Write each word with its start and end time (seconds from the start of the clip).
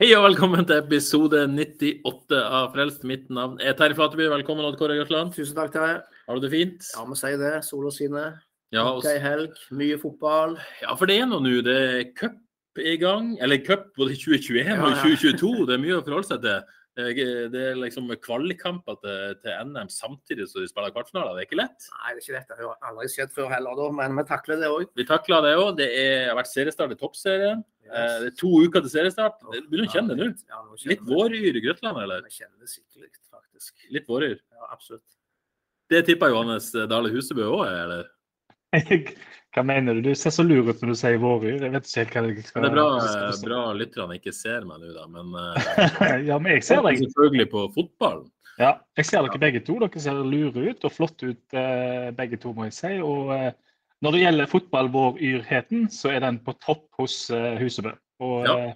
Hei 0.00 0.08
og 0.16 0.22
velkommen 0.24 0.64
til 0.64 0.78
episode 0.80 1.42
98 1.52 2.38
av 2.40 2.70
Frelst. 2.72 3.02
Mitt 3.08 3.26
navn 3.32 3.58
er 3.60 3.74
Terje 3.76 3.96
Flateby. 3.98 4.30
Velkommen, 4.32 4.64
Odd 4.64 4.78
Kåre 4.80 4.96
Grøtland. 4.96 5.34
Tusen 5.36 5.56
takk, 5.58 5.74
Terje. 5.74 5.98
Har 6.26 6.38
du 6.38 6.44
det 6.46 6.50
fint? 6.54 6.86
Ja, 6.94 7.04
vi 7.10 7.18
sier 7.20 7.40
det. 7.40 7.50
Sol 7.66 7.88
og 7.90 7.92
sine. 7.92 8.22
Ja, 8.72 8.86
Ok, 8.94 9.04
og- 9.04 9.20
helg. 9.20 9.52
Mye 9.72 9.98
fotball. 10.00 10.56
ja, 10.80 10.94
for 10.94 11.06
det 11.06 11.20
er 11.20 11.26
nå 11.26 11.40
nå. 11.42 11.60
Det 11.62 11.76
er 11.76 12.04
cup 12.16 12.38
i 12.78 12.96
gang. 12.96 13.36
Eller 13.42 13.58
cup 13.58 13.92
både 13.96 14.16
2021 14.16 14.64
Ja, 14.64 14.80
og 14.86 14.96
2022. 15.04 15.66
Det 15.66 15.74
er 15.74 15.84
mye 15.84 16.00
å 16.00 16.04
forholde 16.04 16.28
seg 16.28 16.40
til. 16.40 16.62
Det 17.52 17.60
er 17.60 17.78
liksom 17.78 18.08
kvalikkamper 18.22 18.98
til, 19.02 19.34
til 19.42 19.70
NM 19.70 19.90
samtidig 19.92 20.46
som 20.50 20.62
de 20.62 20.70
spiller 20.70 20.92
kvartfinaler. 20.94 21.36
Det 21.36 21.42
er 21.44 21.48
ikke 21.48 21.60
lett. 21.60 21.88
Nei, 21.96 22.12
det 22.12 22.20
er 22.20 22.22
ikke 22.24 22.36
lett. 22.36 22.50
Det 22.50 22.58
har 22.60 22.90
aldri 22.90 23.08
skjedd 23.12 23.34
før 23.34 23.50
heller, 23.52 23.78
da. 23.80 23.88
Men 24.00 24.18
vi 24.18 24.26
takler 24.28 24.62
det 24.62 24.70
òg. 24.70 24.86
Vi 25.00 25.06
takler 25.08 25.46
det 25.46 25.54
òg. 25.58 25.70
Det 25.80 25.88
er, 26.02 26.14
har 26.30 26.38
vært 26.38 26.52
seriestart 26.52 26.94
i 26.94 26.98
toppserien. 27.00 27.64
Yes. 27.86 27.90
Det 27.90 28.30
er 28.30 28.36
to 28.38 28.52
uker 28.66 28.84
til 28.84 28.92
seriestart. 28.92 29.40
Det 29.50 29.64
Begynner 29.66 29.88
å 29.88 29.94
kjenne 29.96 30.14
det 30.14 30.28
nå. 30.28 30.30
Ja, 30.52 30.62
nå 30.66 30.78
Litt 30.92 31.02
våryr 31.08 31.58
i 31.58 31.64
Grøtland, 31.64 32.02
eller? 32.04 32.22
Vi 32.28 32.36
kjenner 32.38 32.56
det 32.60 32.70
skikkelig, 32.70 33.10
faktisk. 33.32 33.88
Litt 33.96 34.08
våryr. 34.10 34.38
Ja, 34.38 34.70
absolutt. 34.70 35.06
Det 35.90 36.04
tipper 36.06 36.30
Johannes 36.30 36.70
Dale 36.70 37.10
Husebø 37.10 37.48
òg, 37.50 37.66
eller? 37.66 38.10
Hva 39.50 39.64
mener 39.66 39.96
du? 39.98 40.04
Du 40.06 40.14
ser 40.14 40.30
så 40.30 40.44
lur 40.46 40.68
ut 40.70 40.78
når 40.82 40.92
du 40.92 40.98
sier 41.00 41.16
våryr. 41.18 41.56
Jeg 41.64 41.72
vet 41.74 41.88
ikke 41.88 42.04
helt 42.04 42.12
hva 42.14 42.22
jeg 42.38 42.44
skal 42.46 42.62
Det 42.62 42.68
er 42.70 42.74
bra, 42.76 42.84
hva 43.02 43.30
bra 43.42 43.62
lytterne 43.74 44.18
ikke 44.20 44.32
ser 44.36 44.66
meg 44.68 44.78
nå, 44.84 44.92
da. 44.94 45.06
Men 45.10 45.32
eh. 45.40 46.20
Ja, 46.30 46.36
men 46.38 46.52
jeg 46.54 46.66
ser 46.68 46.84
deg. 46.86 47.00
selvfølgelig 47.02 47.48
på 47.50 47.64
fotballen. 47.74 48.28
Ja, 48.60 48.74
jeg 48.98 49.08
ser 49.08 49.24
dere 49.26 49.40
begge 49.42 49.62
to. 49.66 49.78
Dere 49.82 50.02
ser 50.04 50.20
lure 50.22 50.68
ut 50.70 50.86
og 50.86 50.92
flotte 50.94 51.32
ut, 51.32 51.42
eh, 51.56 52.10
begge 52.14 52.38
to, 52.42 52.52
må 52.54 52.68
jeg 52.68 52.76
si. 52.76 52.92
Og 53.02 53.32
eh, 53.34 53.50
når 54.04 54.14
det 54.16 54.22
gjelder 54.22 54.50
fotballvåryrheten, 54.52 55.88
så 55.92 56.12
er 56.14 56.22
den 56.26 56.38
på 56.44 56.54
topp 56.62 56.86
hos 57.00 57.16
eh, 57.34 57.56
Husebø. 57.60 57.94
Og 58.22 58.46
Ja. 58.46 58.54
eh, 58.68 58.74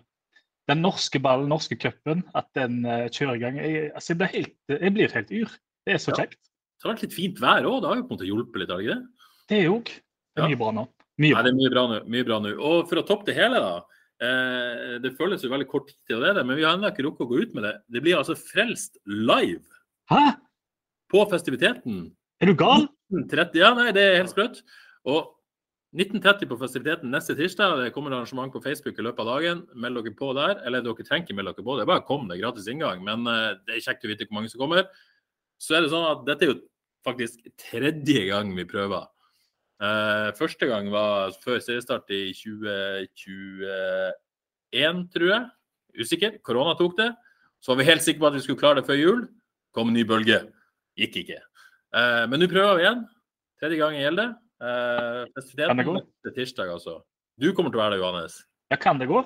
den 0.73 0.81
norske 0.81 1.21
ballen, 1.21 1.51
norske 1.53 1.77
cupen, 1.77 2.25
at 2.35 2.47
den 2.57 2.81
eh, 2.89 3.07
kjører 3.13 3.37
i 3.37 3.43
gang 3.43 3.59
jeg, 3.61 3.91
altså, 3.93 4.15
jeg, 4.15 4.19
blir 4.23 4.33
helt, 4.33 4.55
jeg 4.73 4.95
blir 4.97 5.13
helt 5.13 5.31
yr. 5.31 5.55
Det 5.87 5.95
er 5.95 6.01
så 6.01 6.15
Ja. 6.17 6.25
kjekt. 6.25 6.41
Det 6.81 6.89
har 6.89 6.95
vært 6.97 7.03
litt 7.07 7.15
fint 7.15 7.39
vær 7.41 7.69
òg. 7.69 7.83
Det 7.85 7.89
har 7.91 7.97
jo 8.01 8.03
på 8.09 8.11
en 8.11 8.17
måte 8.19 8.29
hjulpet 8.29 8.61
litt, 8.63 8.71
har 8.73 8.81
det 8.81 8.87
ikke 8.89 8.97
det? 8.97 9.29
Det 9.53 9.61
òg. 9.69 9.93
Det 10.35 10.45
er 10.45 10.51
mye 10.51 10.61
bra 10.61 10.71
nå. 10.75 10.87
Mye 11.23 11.35
bra. 11.35 11.43
det 11.47 11.53
er 11.53 11.59
mye 11.59 11.73
bra 11.73 11.85
nå. 11.91 11.99
Mye 12.11 12.27
bra 12.27 12.39
nå. 12.43 12.55
Og 12.59 12.89
for 12.91 13.01
å 13.01 13.07
toppe 13.07 13.29
det 13.31 13.37
hele, 13.39 13.61
da. 13.63 13.75
Eh, 14.25 14.97
det 15.03 15.15
føles 15.19 15.43
jo 15.43 15.51
veldig 15.53 15.69
kort 15.71 15.89
tid 15.91 15.99
til, 16.11 16.23
det 16.23 16.43
men 16.47 16.59
vi 16.59 16.65
har 16.67 16.77
ennå 16.77 16.91
ikke 16.91 17.07
rukket 17.07 17.27
å 17.27 17.31
gå 17.31 17.41
ut 17.43 17.55
med 17.57 17.67
det. 17.67 17.75
Det 17.91 18.03
blir 18.05 18.19
altså 18.19 18.37
Frelst 18.39 18.99
live 19.11 19.65
Hæ? 20.11 20.37
på 21.11 21.23
festiviteten. 21.31 22.09
Er 22.43 22.51
du 22.51 22.59
gal? 22.59 22.89
1930, 23.15 23.63
ja, 23.63 23.71
nei, 23.79 23.89
det 23.95 24.05
er 24.05 24.21
helt 24.23 24.35
sprøtt. 24.35 24.61
Og 25.07 25.33
1930 25.95 26.51
på 26.51 26.59
festiviteten 26.59 27.13
neste 27.15 27.37
tirsdag. 27.39 27.77
Det 27.79 27.95
kommer 27.95 28.15
arrangement 28.15 28.51
på 28.53 28.63
Facebook 28.63 28.99
i 28.99 29.05
løpet 29.07 29.23
av 29.23 29.31
dagen. 29.37 29.63
Meld 29.79 30.01
dere 30.01 30.15
på 30.19 30.33
der. 30.35 30.59
Eller 30.67 30.83
dere 30.83 31.07
trenger 31.07 31.29
ikke 31.29 31.39
melde 31.39 31.55
dere 31.55 31.67
på, 31.67 31.77
det 31.79 31.85
er 31.85 31.91
bare 31.93 32.03
å 32.03 32.09
komme, 32.09 32.27
det 32.31 32.39
er 32.39 32.45
gratis 32.47 32.71
inngang. 32.71 33.03
Men 33.07 33.27
eh, 33.31 33.51
det 33.63 33.77
er 33.77 33.85
kjekt 33.87 34.07
å 34.07 34.11
vite 34.11 34.27
hvor 34.27 34.41
mange 34.41 34.51
som 34.51 34.63
kommer. 34.65 34.89
Så 35.63 35.77
er 35.77 35.85
det 35.85 35.93
sånn 35.95 36.09
at 36.09 36.25
dette 36.27 36.47
er 36.47 36.55
jo 36.55 36.61
faktisk 37.07 37.45
tredje 37.61 38.25
gang 38.33 38.51
vi 38.57 38.67
prøver. 38.67 39.07
Eh, 39.83 40.29
første 40.39 40.67
gang 40.71 40.87
var 40.93 41.33
før 41.43 41.59
seriestart 41.63 42.11
i 42.15 42.21
2021, 42.37 45.09
tror 45.15 45.29
jeg. 45.33 45.43
Usikker. 46.01 46.33
Korona 46.47 46.75
tok 46.79 46.95
det. 46.99 47.11
Så 47.63 47.67
var 47.73 47.79
vi 47.81 47.89
helt 47.89 48.03
sikre 48.05 48.21
på 48.23 48.29
at 48.31 48.37
vi 48.39 48.43
skulle 48.45 48.61
klare 48.61 48.79
det 48.81 48.87
før 48.89 48.99
jul. 49.01 49.21
Kom 49.75 49.89
en 49.91 49.97
ny 49.97 50.05
bølge. 50.07 50.39
Gikk 50.99 51.15
ikke. 51.25 51.39
Eh, 51.95 52.25
men 52.31 52.37
nå 52.43 52.47
prøver 52.51 52.75
vi 52.79 52.83
igjen. 52.87 53.03
Tredje 53.61 53.79
gangen 53.81 54.03
gjelder 54.03 54.25
det. 54.25 54.33
Eh, 54.65 54.69
Kan 54.69 55.25
det 55.25 55.33
festiviteten 55.39 55.87
gå? 55.89 55.93
tirsdag, 56.35 56.69
altså. 56.75 56.95
Du 57.41 57.47
kommer 57.53 57.71
til 57.75 57.81
å 57.81 57.83
være 57.85 57.93
der, 57.97 58.03
Johannes. 58.05 58.35
Ja, 58.71 58.77
kan 58.81 58.97
det 59.01 59.09
gå? 59.11 59.21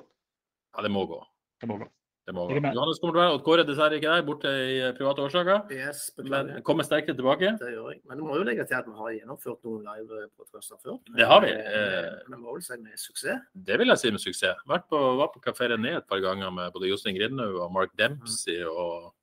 Ja, 0.77 0.79
det 0.85 0.91
må 0.93 1.01
gå. 1.09 1.21
Det 1.61 1.67
må 1.69 1.75
gå. 1.83 1.87
Det 2.29 2.35
må 2.37 2.45
med. 2.51 2.75
Johannes 2.77 2.99
kommer 3.01 3.15
til 3.15 3.21
å 3.21 3.23
være 3.23 3.37
Odd 3.39 3.45
Kåre 3.47 3.63
er 3.65 3.69
dessverre 3.71 3.97
ikke 3.97 4.11
der, 4.13 4.25
borte 4.27 4.51
i 4.53 4.73
eh, 4.85 4.91
private 4.99 5.23
årsaker. 5.25 5.71
Yes, 5.73 6.01
Men 6.21 6.51
kommer 6.67 6.85
sterkere 6.85 7.17
tilbake. 7.17 7.55
Det 7.57 7.71
gjør 7.73 7.87
jeg. 7.95 8.03
Men 8.11 8.21
du 8.21 8.25
må 8.27 8.37
jo 8.37 8.45
legge 8.45 8.67
til 8.69 8.77
at 8.77 8.91
vi 8.91 8.97
har 8.99 9.15
gjennomført 9.15 9.63
noen 9.65 9.87
live-podkaster 9.89 10.77
før. 10.83 10.99
Det 11.17 11.29
har 11.31 11.41
vi. 11.47 11.55
Eh, 11.57 12.11
Men 12.27 12.35
det 12.37 12.41
må 12.43 12.53
vel 12.59 12.67
si 12.67 12.77
med 12.83 13.01
suksess. 13.01 13.47
Det 13.71 13.79
vil 13.81 13.95
jeg 13.95 14.03
si 14.03 14.13
med 14.13 14.21
suksess. 14.27 14.61
Vært 14.69 14.85
på, 14.93 15.01
var 15.23 15.33
på 15.33 15.41
Kafé 15.47 15.71
René 15.73 15.95
et 16.03 16.09
par 16.11 16.21
ganger 16.21 16.53
med 16.53 16.77
både 16.77 16.93
Jostein 16.93 17.17
Grindhaug 17.17 17.57
og 17.65 17.73
Mark 17.79 17.97
Dempsey 17.97 18.61
og 18.69 19.15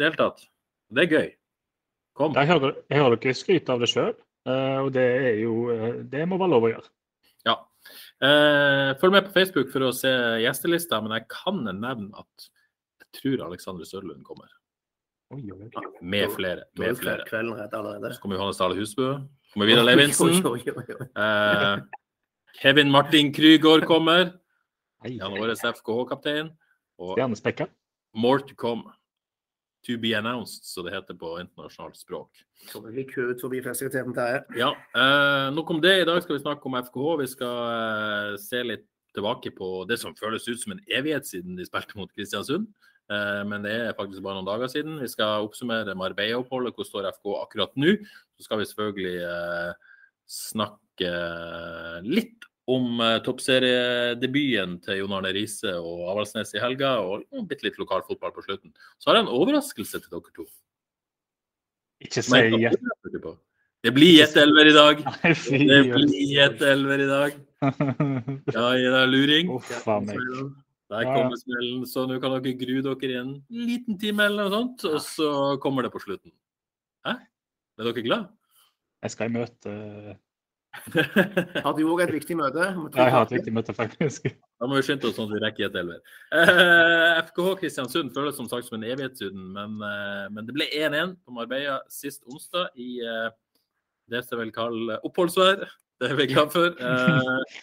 deltatt. 0.00 0.40
det. 0.40 0.96
Det 0.96 1.04
er 1.04 1.12
gøy. 1.18 1.30
Kom. 2.16 2.32
Jeg 2.40 2.48
hører, 2.48 2.80
jeg 2.88 3.02
hører 3.02 3.20
dere 3.20 3.36
skryte 3.36 3.76
av 3.76 3.84
det 3.84 3.92
sjøl, 3.92 4.12
og 4.46 4.90
det 4.94 5.04
er 5.04 5.38
jo 5.42 5.54
eh, 5.74 6.00
Det 6.08 6.24
må 6.30 6.40
være 6.40 6.54
lov 6.56 6.64
å 6.68 6.72
gjøre. 6.72 6.90
Ja. 7.44 7.58
Eh, 8.24 8.90
følg 9.02 9.12
med 9.18 9.26
på 9.28 9.34
Facebook 9.36 9.68
for 9.74 9.84
å 9.84 9.92
se 9.92 10.08
gjestelista, 10.40 11.02
men 11.04 11.12
jeg 11.18 11.28
kan 11.28 11.60
nevne 11.66 12.08
at 12.16 12.46
tror 13.16 13.44
Alexander 13.46 13.84
Sørlund 13.88 14.24
kommer. 14.26 14.48
Oi, 15.34 15.40
oi, 15.50 15.66
oi. 15.66 15.84
Med 16.02 16.30
flere. 16.36 16.64
Er 16.66 16.80
Med 16.82 16.96
flere. 17.00 17.24
kvelden 17.28 17.54
rett 17.58 17.72
allerede. 17.74 18.12
Så 18.14 18.20
kommer 18.22 18.36
Johannes 18.36 18.58
Dale 18.60 18.76
Husbø. 18.78 19.08
Kommer 19.52 19.66
Vidar 19.70 19.86
Levinsen. 19.88 20.28
Oi, 20.28 20.40
oi, 20.54 20.74
oi, 20.76 20.98
oi. 21.00 21.06
Eh, 21.16 21.78
Kevin 22.60 22.90
Martin 22.90 23.32
Krygård 23.34 23.86
kommer. 23.90 24.34
Han 25.04 25.16
er 25.20 25.32
vår 25.38 25.54
FKH-kaptein. 25.58 26.52
Og 26.98 27.16
Stjernespekka. 27.16 27.66
more 28.14 28.38
to 28.46 28.54
come. 28.54 28.84
To 29.84 29.98
be 30.00 30.14
announced, 30.16 30.64
som 30.64 30.86
det 30.86 30.94
heter 30.94 31.12
på 31.20 31.34
internasjonalt 31.42 31.96
språk. 31.98 32.30
Kommer 32.72 32.90
vi 32.94 33.02
kø 33.04 33.26
ut 33.34 33.40
forbi 33.42 33.58
festiviteten, 33.60 34.14
Terje. 34.16 34.38
Ja, 34.56 34.70
eh, 34.96 35.50
nok 35.52 35.70
om 35.74 35.80
det. 35.82 35.98
I 36.00 36.06
dag 36.08 36.22
skal 36.24 36.38
vi 36.38 36.42
snakke 36.44 36.64
om 36.70 36.78
FKH. 36.78 37.10
Vi 37.20 37.26
skal 37.26 37.58
eh, 37.74 38.36
se 38.40 38.62
litt 38.64 38.86
tilbake 39.14 39.50
på 39.54 39.84
det 39.88 39.98
som 40.00 40.14
føles 40.16 40.46
ut 40.48 40.60
som 40.62 40.72
en 40.72 40.80
evighet 40.88 41.26
siden 41.28 41.56
de 41.58 41.66
spilte 41.68 41.98
mot 41.98 42.08
Kristiansund. 42.16 42.66
Eh, 43.12 43.42
men 43.48 43.64
det 43.66 43.74
er 43.74 43.98
faktisk 43.98 44.24
bare 44.24 44.38
noen 44.38 44.48
dager 44.48 44.70
siden. 44.72 44.96
Vi 45.02 45.10
skal 45.12 45.44
oppsummere 45.44 45.96
Marbella-oppholdet. 45.98 46.76
Hvor 46.76 46.88
står 46.88 47.10
FK 47.12 47.36
akkurat 47.42 47.76
nå? 47.80 47.98
Så 48.38 48.46
skal 48.46 48.60
vi 48.60 48.68
selvfølgelig 48.70 49.14
eh, 49.28 49.94
snakke 50.30 51.14
litt 52.06 52.48
om 52.70 53.00
eh, 53.04 53.18
toppseriedebuten 53.24 54.78
til 54.84 55.02
Jon 55.02 55.16
Arne 55.18 55.32
Riise 55.36 55.74
og 55.76 56.06
Avaldsnes 56.14 56.54
i 56.56 56.62
helga, 56.62 56.96
og 57.04 57.24
bitte 57.48 57.68
litt 57.68 57.80
lokalfotball 57.80 58.32
på 58.36 58.46
slutten. 58.46 58.72
Så 58.98 59.10
har 59.10 59.20
jeg 59.20 59.26
en 59.26 59.34
overraskelse 59.36 60.00
til 60.00 60.14
dere 60.14 60.36
to. 60.36 60.46
Ikke 62.04 62.24
si 62.24 63.20
på. 63.24 63.34
Det 63.84 63.92
blir 63.92 64.22
et 64.24 64.36
elver 64.40 64.70
i 64.70 64.72
dag. 64.74 65.00
Det 65.70 65.80
blir 65.92 66.38
ett 66.40 66.62
elver 66.64 67.04
i 67.04 67.10
dag. 67.10 67.40
Ja, 68.52 68.74
gi 68.76 68.88
deg 68.92 69.08
luring. 69.08 69.50
Uff 69.54 69.88
a 69.88 70.00
meg. 70.04 70.20
Der 70.94 71.10
kommer 71.10 71.40
smellen, 71.40 71.84
så 71.90 72.06
nå 72.08 72.20
kan 72.22 72.36
dere 72.36 72.56
grue 72.60 72.84
dere 72.86 73.10
i 73.10 73.20
en 73.20 73.34
liten 73.50 73.98
time 74.00 74.28
eller 74.28 74.46
noe 74.46 74.54
sånt, 74.54 74.86
og 74.90 75.00
så 75.02 75.30
kommer 75.62 75.86
det 75.86 75.92
på 75.94 76.02
slutten. 76.02 76.34
Hæ? 77.06 77.18
Er 77.78 77.88
dere 77.90 78.06
glad? 78.06 78.28
Jeg 79.04 79.12
skal 79.12 79.28
i 79.28 79.34
møte 79.34 79.74
hadde 81.64 81.82
jo 81.82 81.92
òg 81.94 82.02
et 82.04 82.12
viktig 82.14 82.36
møte? 82.38 82.64
Jeg 82.96 83.12
har 83.14 83.26
et 83.26 83.34
viktig 83.36 83.52
møte, 83.54 83.74
faktisk. 83.76 84.26
Da 84.64 84.68
må 84.70 84.78
vi 84.78 84.84
skynde 84.86 85.08
oss 85.10 85.16
sånn 85.18 85.26
at 85.28 85.34
vi 85.34 85.40
rekker 85.42 85.66
et 85.66 85.74
elver. 85.76 85.98
Eh, 86.32 87.18
FKH 87.26 87.48
Kristiansund 87.60 88.12
føles 88.14 88.36
som 88.38 88.46
sagt 88.48 88.64
som 88.68 88.78
en 88.78 88.86
evighet 88.86 89.18
siden, 89.18 89.42
men, 89.52 89.74
eh, 89.84 90.22
men 90.32 90.46
det 90.46 90.54
ble 90.56 90.68
1-1 90.78 91.16
på 91.20 91.34
Marbella 91.36 91.80
sist 91.92 92.22
onsdag 92.30 92.70
i 92.80 93.02
eh, 93.04 93.26
det 94.08 94.22
som 94.24 94.38
jeg 94.38 94.46
vil 94.46 94.54
kalle 94.56 94.96
oppholdsvær. 95.04 95.66
Det 96.00 96.08
er 96.08 96.18
vi 96.22 96.30
glad 96.32 96.54
for. 96.54 96.72
Eh, 96.80 97.60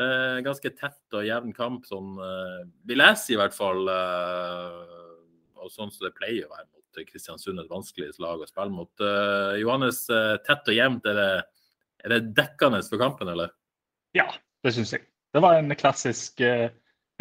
eh, 0.00 0.38
ganske 0.46 0.70
tett 0.76 1.16
og 1.16 1.26
jevn 1.26 1.54
kamp, 1.56 1.86
sånn 1.88 2.14
eh, 2.20 2.60
vil 2.88 3.04
jeg 3.04 3.20
si 3.20 3.34
i 3.36 3.40
hvert 3.40 3.56
fall. 3.56 3.88
Eh, 3.90 5.02
og 5.64 5.72
sånn 5.72 5.92
som 5.92 6.04
det 6.04 6.14
pleier 6.18 6.44
å 6.44 6.52
være 6.52 6.68
mot 6.68 7.04
Kristiansund, 7.08 7.58
et 7.58 7.70
vanskelig 7.70 8.12
lag 8.22 8.42
å 8.42 8.48
spille 8.48 8.74
mot. 8.74 8.92
Eh, 9.00 9.60
Johannes, 9.62 10.04
eh, 10.12 10.36
tett 10.46 10.68
og 10.70 10.76
jevnt, 10.76 11.08
er 11.10 11.18
det, 11.18 11.30
er 12.04 12.14
det 12.14 12.22
dekkende 12.36 12.82
for 12.86 13.00
kampen, 13.00 13.30
eller? 13.32 13.54
Ja, 14.14 14.28
det 14.64 14.74
syns 14.76 14.92
jeg. 14.94 15.06
Det 15.34 15.42
var 15.42 15.58
en 15.58 15.74
klassisk 15.78 16.42
eh, 16.44 16.68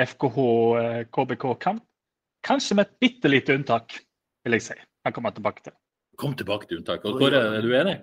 FKH-KBK-kamp. 0.02 1.82
Kanskje 2.44 2.76
med 2.78 2.90
et 2.90 3.00
bitte 3.02 3.32
lite 3.32 3.56
unntak, 3.56 3.96
vil 4.44 4.58
jeg 4.58 4.68
si. 4.68 4.76
Jeg 4.76 5.16
kommer 5.16 5.34
tilbake 5.34 5.64
til. 5.64 5.76
Kom 6.20 6.36
tilbake 6.38 6.68
til 6.70 6.82
unntak. 6.82 7.06
Og 7.08 7.18
Kåre, 7.22 7.40
er 7.58 7.64
du 7.64 7.72
enig? 7.74 7.96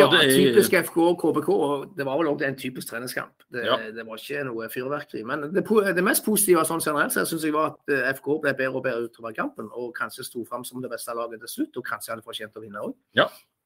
Ja, 0.00 0.08
typisk 0.08 0.72
FK 0.72 0.96
og 1.04 1.18
KBK. 1.20 1.48
og 1.52 1.96
Det 1.96 2.06
var 2.06 2.16
vel 2.18 2.30
òg 2.32 2.42
en 2.46 2.56
typisk 2.56 2.88
treningskamp. 2.88 3.44
Det, 3.52 3.64
Ja. 3.66 3.76
det 3.92 4.06
var 4.06 4.16
ikke 4.16 4.44
noe 4.48 4.68
fyrverkeri. 4.72 5.24
Men 5.24 5.52
det, 5.52 5.64
det 5.96 6.04
mest 6.04 6.24
positive 6.24 6.64
sånn 6.64 6.80
generelt 6.80 7.12
sett 7.12 7.28
synes 7.28 7.44
jeg 7.44 7.52
var 7.52 7.74
at 7.74 7.92
eh, 7.92 8.08
FK 8.16 8.40
ble 8.40 8.54
bedre 8.56 8.76
og 8.80 8.84
bedre 8.84 9.08
utover 9.10 9.34
kampen, 9.36 9.68
og 9.72 9.94
kanskje 9.94 10.24
sto 10.24 10.44
fram 10.48 10.64
som 10.64 10.80
det 10.80 10.90
beste 10.90 11.12
laget 11.14 11.40
til 11.40 11.48
slutt, 11.48 11.76
og 11.76 11.84
kanskje 11.84 12.14
hadde 12.14 12.24
fortjent 12.24 12.56
å 12.56 12.62
vinne 12.64 12.80
òg. 12.80 12.94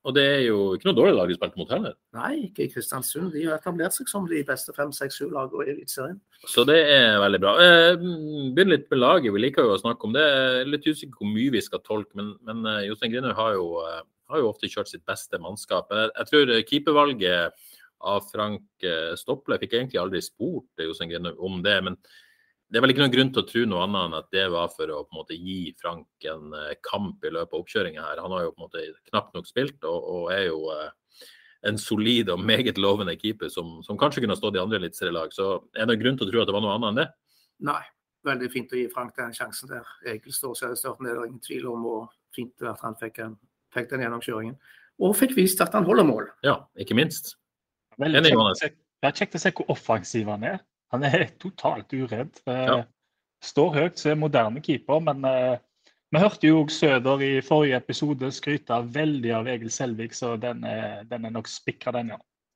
Og 0.06 0.14
det 0.14 0.22
er 0.22 0.42
jo 0.46 0.58
ikke 0.76 0.86
noe 0.86 0.94
dårlig 0.94 1.14
lag 1.16 1.26
de 1.28 1.34
spilte 1.34 1.58
mot 1.58 1.70
heller. 1.74 1.94
Nei, 2.14 2.46
ikke 2.46 2.62
i 2.62 2.68
Kristiansund. 2.70 3.32
De 3.34 3.40
har 3.48 3.56
etablert 3.58 3.90
seg 3.96 4.06
som 4.06 4.26
de 4.30 4.38
beste 4.46 4.70
fem, 4.76 4.92
seks, 4.94 5.16
sju 5.18 5.30
lagene 5.34 5.64
i 5.66 5.72
Eliteserien. 5.72 6.20
Så 6.46 6.62
det 6.68 6.76
er 6.94 7.18
veldig 7.18 7.40
bra. 7.42 7.54
Eh, 7.58 7.96
Begynn 8.54 8.70
litt 8.70 8.86
med 8.90 9.00
laget. 9.02 9.32
Vi 9.34 9.42
liker 9.42 9.66
jo 9.66 9.74
å 9.74 9.80
snakke 9.82 10.06
om 10.06 10.12
det. 10.14 10.26
Litt 10.70 10.86
usikker 10.86 11.18
hvor 11.18 11.26
mye 11.32 11.50
vi 11.50 11.60
skal 11.64 11.82
tolke, 11.82 12.14
men, 12.14 12.36
men 12.46 12.62
eh, 12.70 12.84
Jostein 12.86 13.10
Grinhaug 13.16 13.34
har, 13.34 13.56
jo, 13.58 13.66
har 14.30 14.42
jo 14.42 14.50
ofte 14.50 14.70
kjørt 14.70 14.90
sitt 14.90 15.06
beste 15.08 15.40
mannskap. 15.42 15.90
Jeg, 15.92 16.12
jeg 16.18 16.30
tror 16.30 16.52
eh, 16.52 16.64
keepervalget 16.68 17.66
av 18.06 18.28
Frank 18.28 18.84
eh, 18.84 19.14
Stopple 19.18 19.58
fikk 19.62 19.76
egentlig 19.78 20.00
aldri 20.02 20.22
spurt 20.24 20.84
Jostein 20.84 21.12
Grinhaug 21.12 21.42
om 21.42 21.60
det. 21.64 21.80
men 21.88 22.00
det 22.66 22.80
er 22.80 22.82
vel 22.82 22.90
ikke 22.90 23.04
noen 23.04 23.14
grunn 23.14 23.28
til 23.30 23.44
å 23.44 23.46
tro 23.46 23.60
noe 23.68 23.82
annet 23.84 24.08
enn 24.08 24.14
at 24.18 24.30
det 24.34 24.44
var 24.50 24.70
for 24.74 24.90
å 24.90 25.04
på 25.06 25.14
en 25.14 25.20
måte 25.20 25.36
gi 25.38 25.70
Frank 25.78 26.26
en 26.26 26.54
eh, 26.58 26.78
kamp 26.82 27.22
i 27.22 27.30
løpet 27.30 27.54
av 27.54 27.60
oppkjøringa 27.62 28.06
her. 28.08 28.22
Han 28.24 28.34
har 28.34 28.42
jo 28.42 28.54
på 28.54 28.58
en 28.58 28.66
måte 28.66 28.86
knapt 29.12 29.36
nok 29.36 29.46
spilt 29.46 29.86
og, 29.86 30.08
og 30.10 30.32
er 30.34 30.48
jo 30.48 30.58
eh, 30.74 31.28
en 31.70 31.78
solid 31.78 32.32
og 32.34 32.42
meget 32.42 32.80
lovende 32.82 33.14
keeper 33.20 33.52
som, 33.52 33.78
som 33.86 33.98
kanskje 33.98 34.24
kunne 34.24 34.34
ha 34.34 34.40
stått 34.40 34.58
i 34.58 34.62
andre 34.62 34.80
eliteserielag. 34.82 35.34
Så 35.34 35.48
er 35.76 35.84
det 35.84 35.92
noen 35.92 36.02
grunn 36.02 36.18
til 36.18 36.26
å 36.26 36.32
tro 36.32 36.42
at 36.42 36.50
det 36.50 36.56
var 36.56 36.66
noe 36.66 36.74
annet 36.74 36.90
enn 36.90 37.00
det? 37.04 37.06
Nei, 37.70 37.80
veldig 38.26 38.50
fint 38.52 38.74
å 38.74 38.80
gi 38.80 38.90
Frank 38.92 39.14
den 39.18 39.34
sjansen 39.36 39.70
der. 39.70 39.94
Egil 40.10 40.34
står 40.34 40.58
seg 40.58 40.74
i 40.74 40.80
starten, 40.82 41.06
det 41.06 41.14
er 41.14 41.22
ingen 41.22 41.42
tvil 41.46 41.70
om. 41.70 41.86
Og 41.92 42.34
fint 42.34 42.66
at 42.66 42.82
han 42.82 42.98
fikk, 42.98 43.22
en, 43.22 43.38
fikk 43.76 43.90
den 43.92 44.02
gjennomkjøringen. 44.06 44.56
Og 45.04 45.12
fikk 45.18 45.34
vist 45.36 45.60
at 45.60 45.74
han 45.76 45.84
holder 45.86 46.06
mål. 46.08 46.26
Ja, 46.46 46.58
ikke 46.80 46.96
minst. 46.96 47.34
Veldig 48.00 48.18
Enig, 48.22 48.30
kjekt, 48.32 48.36
å 48.36 48.40
Johannes. 48.40 48.64
se- 48.64 48.74
ja, 49.04 49.10
kjekt 49.12 49.36
å 49.36 49.40
se 49.44 49.52
hvor 49.56 49.70
offensiv 49.76 50.28
han 50.32 50.44
er. 50.44 50.58
Han 50.94 51.04
er 51.04 51.26
totalt 51.42 51.92
uredd. 51.96 52.42
Eh, 52.48 52.66
Ja. 52.72 52.82
Står 53.44 53.74
høyt, 53.76 53.98
så 54.00 54.10
er 54.10 54.16
moderne 54.18 54.62
keeper. 54.64 54.98
Men 55.04 55.20
uh, 55.28 55.58
vi 56.10 56.18
hørte 56.22 56.48
jo 56.48 56.62
Søder 56.72 57.20
i 57.22 57.34
forrige 57.44 57.76
episode 57.76 58.30
skryte 58.32 58.78
veldig 58.94 59.34
av 59.36 59.50
Egil 59.52 59.68
Selvik, 59.70 60.14
så 60.16 60.32
den 60.40 60.64
er, 60.64 61.02
den 61.10 61.26
er 61.28 61.34
nok 61.34 61.46
spikra, 61.52 61.92
den, 61.98 62.14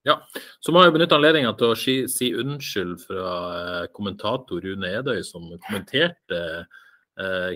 ja. 0.08 0.16
Så 0.64 0.72
må 0.72 0.80
jeg 0.82 0.94
benytte 0.96 1.18
anledningen 1.18 1.52
til 1.60 1.74
å 1.74 1.76
si, 1.76 1.94
si 2.08 2.30
unnskyld 2.32 2.96
fra 3.04 3.34
eh, 3.58 3.86
kommentator 3.92 4.64
Rune 4.64 4.88
Edøy, 5.02 5.20
som 5.22 5.44
kommenterte 5.68 6.40
eh, 6.40 6.64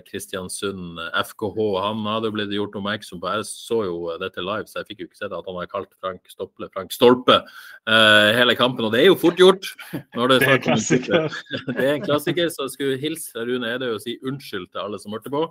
Kristiansund 0.05 0.99
FKH. 1.25 1.59
Han 1.81 2.03
hadde 2.05 2.29
blitt 2.35 2.51
gjort 2.53 2.75
oppmerksom 2.77 3.21
på 3.21 3.31
Jeg 3.33 3.47
så 3.49 3.79
jo 3.87 3.95
dette 4.21 4.43
live, 4.43 4.67
så 4.69 4.81
jeg 4.81 4.89
fikk 4.91 4.99
jo 5.01 5.07
ikke 5.09 5.21
sett 5.21 5.33
at 5.33 5.47
han 5.49 5.57
har 5.57 5.69
kalt 5.71 5.89
Frank 6.01 6.27
Stople 6.29 6.69
Frank 6.73 6.93
Stolpe 6.93 7.39
eh, 7.39 8.29
hele 8.37 8.57
kampen. 8.59 8.85
Og 8.85 8.93
det 8.93 9.01
er 9.03 9.09
jo 9.09 9.17
fort 9.19 9.39
gjort. 9.41 9.71
Når 10.13 10.35
det, 10.35 10.39
Det 10.43 10.49
er 10.49 10.59
en 10.59 10.65
klassiker. 10.67 11.39
det 11.71 11.87
er 11.87 11.93
en 11.95 12.05
klassiker, 12.05 12.51
så 12.53 12.67
jeg 12.67 12.75
skulle 12.75 13.01
hilse 13.01 13.33
fra 13.33 13.47
Rune 13.47 13.71
Edøy 13.73 13.95
og 13.95 14.03
si 14.03 14.19
unnskyld 14.21 14.69
til 14.69 14.83
alle 14.83 15.01
som 15.01 15.15
hørte 15.15 15.33
på. 15.33 15.47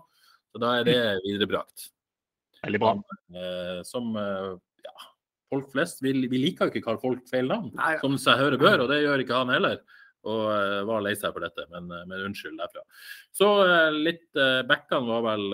Så 0.55 0.63
da 0.63 0.77
er 0.79 0.87
det 0.87 1.01
viderebrakt. 1.25 1.89
Veldig 2.65 2.81
bra. 2.81 2.95
Eh, 3.35 3.81
som 3.89 4.15
eh, 4.21 4.53
ja, 4.87 4.95
folk 5.53 5.73
flest 5.73 6.01
vi, 6.05 6.15
vi 6.31 6.41
liker 6.47 6.69
jo 6.69 6.73
ikke 6.73 6.85
å 6.85 6.89
kalle 6.89 7.03
folk 7.03 7.27
feil 7.31 7.51
navn, 7.51 7.73
Nei, 7.77 7.97
som 8.03 8.17
seg 8.21 8.41
hører 8.41 8.61
bør, 8.61 8.85
og 8.85 8.93
det 8.93 9.03
gjør 9.03 9.25
ikke 9.25 9.43
han 9.43 9.53
heller. 9.53 9.83
Og 10.25 10.47
eh, 10.55 10.87
var 10.89 11.03
lei 11.05 11.13
seg 11.19 11.35
for 11.35 11.43
dette, 11.45 11.67
men, 11.73 11.91
eh, 11.93 12.05
men 12.09 12.25
unnskyld 12.29 12.59
derfra. 12.61 12.83
Så 13.35 13.49
eh, 13.65 13.91
litt 13.95 14.31
Bekkene 14.69 15.09
var 15.09 15.23
vel, 15.29 15.45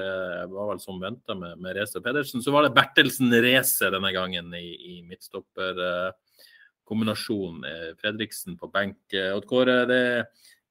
var 0.52 0.66
vel 0.72 0.80
som 0.82 1.02
venta 1.02 1.32
med, 1.38 1.52
med 1.62 1.76
Reze 1.76 1.98
og 2.00 2.04
Pedersen. 2.06 2.40
Så 2.44 2.50
var 2.54 2.62
det 2.66 2.76
Bertelsen 2.76 3.28
Reze 3.44 3.86
denne 3.92 4.10
gangen 4.14 4.46
i, 4.56 4.68
i 4.94 4.96
midtstopperkombinasjonen. 5.08 7.60
Fredriksen 8.00 8.52
på 8.60 8.66
benk. 8.72 9.00
Odd 9.34 9.46
Kåre, 9.50 9.76
det 9.90 10.04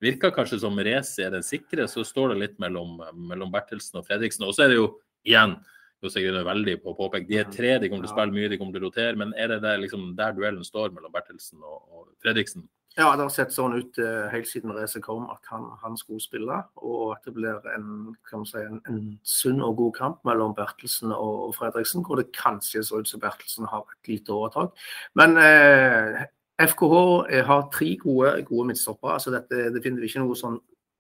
virker 0.04 0.36
kanskje 0.36 0.62
som 0.64 0.80
Reze 0.80 1.20
er 1.26 1.32
den 1.36 1.46
sikre, 1.46 1.84
så 1.92 2.00
står 2.08 2.26
det 2.34 2.42
litt 2.44 2.58
mellom, 2.64 2.92
mellom 3.30 3.50
Bertelsen 3.54 4.00
og 4.00 4.06
Fredriksen. 4.08 4.48
Og 4.48 4.54
så 4.56 4.62
er 4.66 4.70
det 4.72 4.80
jo 4.80 4.88
igjen 5.28 5.54
Jostein 6.00 6.30
Grüner 6.30 6.46
veldig 6.48 6.78
på 6.84 6.94
å 6.94 6.98
påpeke. 6.98 7.28
De 7.28 7.40
er 7.42 7.48
tre, 7.52 7.74
de 7.82 7.88
kommer 7.92 8.06
til 8.06 8.14
å 8.14 8.16
spille 8.16 8.36
mye, 8.36 8.50
de 8.52 8.58
kommer 8.60 8.76
til 8.76 8.86
å 8.86 8.88
rotere. 8.88 9.20
Men 9.20 9.34
er 9.36 9.48
det 9.52 9.60
der, 9.66 9.82
liksom, 9.84 10.14
der 10.20 10.36
duellen 10.38 10.64
står 10.64 10.94
mellom 10.96 11.12
Bertelsen 11.12 11.60
og, 11.60 11.80
og 11.92 12.06
Fredriksen? 12.24 12.64
Ja, 13.00 13.14
det 13.16 13.24
har 13.24 13.30
sett 13.32 13.54
sånn 13.56 13.78
ut 13.80 13.96
eh, 14.04 14.26
helt 14.34 14.48
siden 14.50 14.74
racet 14.76 15.00
kom 15.06 15.30
at 15.32 15.46
han, 15.48 15.70
han 15.80 15.94
skulle 15.96 16.20
spille. 16.20 16.58
Og 16.84 17.14
at 17.14 17.24
det 17.24 17.32
blir 17.38 17.62
en, 17.72 18.10
si, 18.50 18.60
en, 18.60 18.82
en 18.92 18.98
sunn 19.24 19.62
og 19.64 19.78
god 19.80 19.94
kamp 19.96 20.26
mellom 20.28 20.52
Bertelsen 20.58 21.14
og, 21.16 21.54
Fredriksen, 21.56 22.04
hvor 22.04 22.20
det 22.20 22.34
kanskje 22.36 22.82
ser 22.84 23.00
ut 23.06 23.08
som 23.08 23.22
Bertelsen 23.24 23.70
har 23.72 23.86
et 23.88 24.12
lite 24.12 24.36
overtak. 24.36 24.76
Men 25.16 25.38
eh, 25.40 26.26
FKH 26.60 27.00
er- 27.38 27.48
har 27.48 27.70
tre 27.72 27.94
gode, 28.02 28.34
gode 28.50 28.68
midtstoppere. 28.74 29.16
så 29.24 29.32
dette, 29.32 29.70
Det 29.72 29.84
finner 29.86 30.04
vi 30.04 30.12
ikke 30.12 30.26
noe 30.26 30.36
sånn 30.36 30.60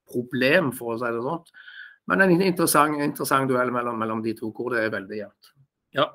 problem, 0.09 0.71
for 0.71 0.95
å 0.95 1.01
si 1.01 1.11
det 1.11 1.25
sånn. 1.25 1.43
Men 2.07 2.23
en 2.23 2.31
interessant, 2.41 2.95
interessant 3.03 3.51
duell 3.51 3.75
mellom, 3.75 3.99
mellom 3.99 4.23
de 4.23 4.37
to, 4.39 4.53
hvor 4.55 4.71
det 4.71 4.85
er 4.85 4.95
veldig 4.95 5.19
jevnt. 5.19 5.51
Ja. 5.99 6.07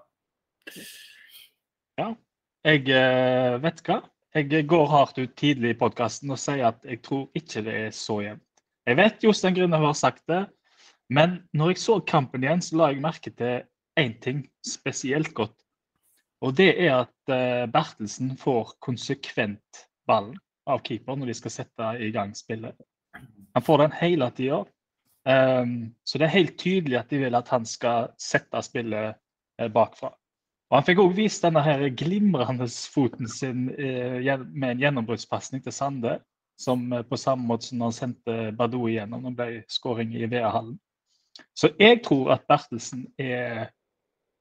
Jeg 2.64 2.88
eh, 2.88 3.60
vet 3.60 3.84
hva. 3.84 4.00
Jeg 4.34 4.66
går 4.66 4.88
hardt 4.90 5.18
ut 5.18 5.36
tidlig 5.38 5.70
i 5.70 5.78
podkasten 5.78 6.32
og 6.34 6.40
sier 6.42 6.72
at 6.72 6.82
jeg 6.82 6.98
tror 7.06 7.28
ikke 7.38 7.62
det 7.62 7.74
er 7.84 7.92
så 7.94 8.16
jevnt. 8.24 8.42
Jeg 8.84 8.98
vet 8.98 9.22
Jostein 9.22 9.54
Grüner 9.54 9.78
har 9.78 9.94
sagt 9.94 10.24
det, 10.28 10.40
men 11.08 11.36
når 11.54 11.70
jeg 11.70 11.82
så 11.84 12.00
kampen 12.02 12.42
igjen, 12.42 12.62
så 12.64 12.80
la 12.80 12.88
jeg 12.90 13.04
merke 13.04 13.30
til 13.30 13.62
én 14.00 14.16
ting 14.24 14.42
spesielt 14.66 15.30
godt. 15.36 15.54
Og 16.42 16.56
det 16.58 16.72
er 16.82 17.04
at 17.04 17.32
eh, 17.32 17.64
Bertelsen 17.70 18.34
får 18.40 18.74
konsekvent 18.82 19.84
ballen 20.08 20.34
av 20.66 20.82
keeper 20.82 21.16
når 21.16 21.30
de 21.30 21.38
skal 21.38 21.54
sette 21.54 21.92
i 22.02 22.10
gang 22.12 22.34
spillet. 22.36 22.74
Han 23.54 23.64
får 23.64 23.84
den 23.84 23.96
hele 24.00 24.30
tida. 24.34 24.64
Um, 25.24 25.94
så 26.04 26.18
det 26.18 26.26
er 26.26 26.34
helt 26.34 26.58
tydelig 26.60 26.98
at 26.98 27.08
de 27.08 27.22
vil 27.22 27.38
at 27.38 27.48
han 27.48 27.64
skal 27.64 28.10
sette 28.20 28.60
spillet 28.66 29.14
eh, 29.14 29.70
bakfra. 29.72 30.10
Og 30.74 30.80
Han 30.80 30.86
fikk 30.88 31.00
òg 31.04 31.12
vist 31.14 31.44
denne 31.44 31.60
her 31.62 31.84
glimrende 31.94 32.66
foten 32.90 33.28
sin 33.30 33.68
eh, 33.78 34.16
med 34.50 34.72
en 34.72 34.80
gjennombruddspasning 34.82 35.62
til 35.62 35.74
Sande. 35.76 36.16
Som 36.58 36.88
eh, 36.90 37.04
på 37.06 37.14
samme 37.14 37.46
måte 37.46 37.68
som 37.68 37.84
han 37.86 37.94
sendte 37.94 38.50
Badou 38.58 38.88
igjennom, 38.90 39.22
det 39.28 39.36
ble 39.38 39.60
skåring 39.70 40.16
i 40.18 40.26
VEA-hallen. 40.26 40.74
Så 41.54 41.70
jeg 41.78 42.00
tror 42.02 42.32
at 42.34 42.42
Bertelsen 42.50 43.04
er 43.22 43.68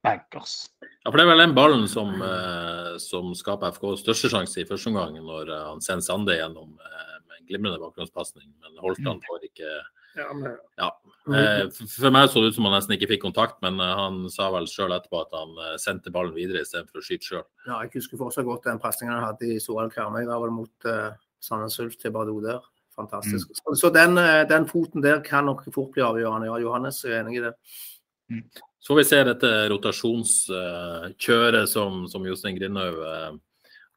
bankers. 0.02 0.72
Ja, 0.82 1.12
for 1.12 1.22
Det 1.22 1.28
er 1.28 1.30
vel 1.36 1.44
den 1.46 1.54
ballen 1.54 1.86
som, 1.92 2.18
eh, 2.18 2.98
som 2.98 3.30
skaper 3.38 3.78
FK 3.78 3.92
største 4.02 4.34
sjanse 4.34 4.63
i 4.63 4.66
første 4.66 4.90
omgang, 4.90 5.22
når 5.22 5.54
han 5.54 5.86
sender 5.86 6.08
Sande 6.08 6.40
gjennom 6.40 6.74
med 6.74 7.38
en 7.38 7.46
glimrende 7.46 7.78
bakgrunnspasning. 7.86 8.50
Men 8.58 8.82
Holtan 8.82 9.22
får 9.30 9.52
ikke 9.52 9.70
Ja, 10.15 10.34
men, 10.34 10.58
Ja. 10.77 10.91
Eh, 11.25 11.70
for- 11.72 12.12
meg 12.12 12.29
så 12.29 12.41
det 12.41 12.50
ut 12.51 12.55
som 12.55 12.65
han 12.65 12.74
nesten 12.74 12.98
ikke 12.98 13.08
fikk 13.13 13.22
kontakt, 13.24 13.62
men 13.62 13.79
eh, 13.79 13.96
han 13.96 14.29
sa 14.29 14.51
vel 14.51 14.67
sjøl 14.67 14.91
etterpå 14.91 15.22
at 15.22 15.32
han 15.32 15.55
eh, 15.58 15.77
sendte 15.77 16.12
ballen 16.12 16.36
videre 16.36 16.62
istedenfor 16.62 17.00
å 17.00 17.05
skyte 17.05 17.25
sjøl. 17.29 17.46
ja, 17.65 17.79
jeg 17.82 17.91
husker 17.96 18.17
fortsatt 18.20 18.46
godt 18.46 18.67
den 18.67 18.79
pasningen 18.79 19.15
han 19.15 19.32
hadde 19.32 19.55
i 19.55 19.60
Soral 19.60 19.89
Karmøy. 19.89 20.25
Da 20.25 20.38
var 20.38 20.51
det 20.51 20.58
mot 20.58 20.86
uh, 20.86 21.15
Sandnes 21.39 21.79
Ulf 21.79 21.96
til 21.98 22.12
Badou 22.12 22.41
der. 22.43 22.60
Fantastisk. 22.93 23.55
Så, 23.55 23.74
så 23.79 23.89
den, 23.89 24.20
den 24.50 24.67
foten 24.70 25.01
der 25.01 25.24
kan 25.25 25.48
nok 25.50 25.63
fort 25.74 25.96
bli 25.96 26.03
avgjørende. 26.05 26.51
Ja, 26.51 26.60
Johannes 26.62 27.00
er 27.05 27.24
enig 27.24 27.39
i 27.39 27.46
det. 27.48 27.55
Så 28.84 28.91
får 28.91 29.00
vi 29.00 29.08
se 29.08 29.22
dette 29.24 29.50
rotasjonskjøret 29.72 31.72
som, 31.72 32.03
som 32.12 32.25
Jostein 32.27 32.60
Grindhaug 32.60 33.00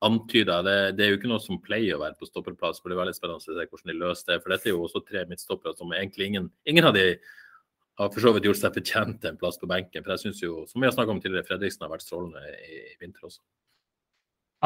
antyda. 0.04 0.60
Det, 0.66 0.76
det 0.98 1.04
er 1.04 1.12
jo 1.12 1.18
ikke 1.20 1.30
noe 1.30 1.42
som 1.42 1.60
pleier 1.62 1.96
å 1.96 2.02
være 2.02 2.18
på 2.20 2.28
stopperplass. 2.28 2.82
Det 2.84 2.92
er 2.92 3.00
veldig 3.00 3.16
spennende 3.16 3.40
å 3.40 3.44
se 3.44 3.56
hvordan 3.56 3.92
de 3.92 3.98
løser 3.98 4.32
det. 4.32 4.38
For 4.42 4.52
dette 4.52 4.68
er 4.68 4.74
jo 4.74 4.84
også 4.84 5.02
tre 5.06 5.24
midtstoppere 5.30 5.76
som 5.78 5.92
egentlig 5.96 6.30
ingen, 6.30 6.48
ingen 6.68 6.88
av 6.88 6.96
de 6.96 7.06
har 7.96 8.10
for 8.12 8.20
så 8.20 8.32
vidt 8.36 8.48
gjort 8.48 8.60
seg 8.60 8.74
fortjent 8.76 9.24
en 9.24 9.38
plass 9.40 9.60
på 9.60 9.68
benken. 9.70 10.04
For 10.04 10.14
jeg 10.14 10.26
syns 10.26 10.42
jo, 10.42 10.64
som 10.68 10.82
vi 10.82 10.88
har 10.88 10.96
snakka 10.96 11.14
om 11.14 11.22
tidligere, 11.22 11.48
Fredriksen 11.48 11.86
har 11.86 11.94
vært 11.94 12.04
strålende 12.04 12.42
i, 12.60 12.82
vinter 13.00 13.28
også. 13.28 13.40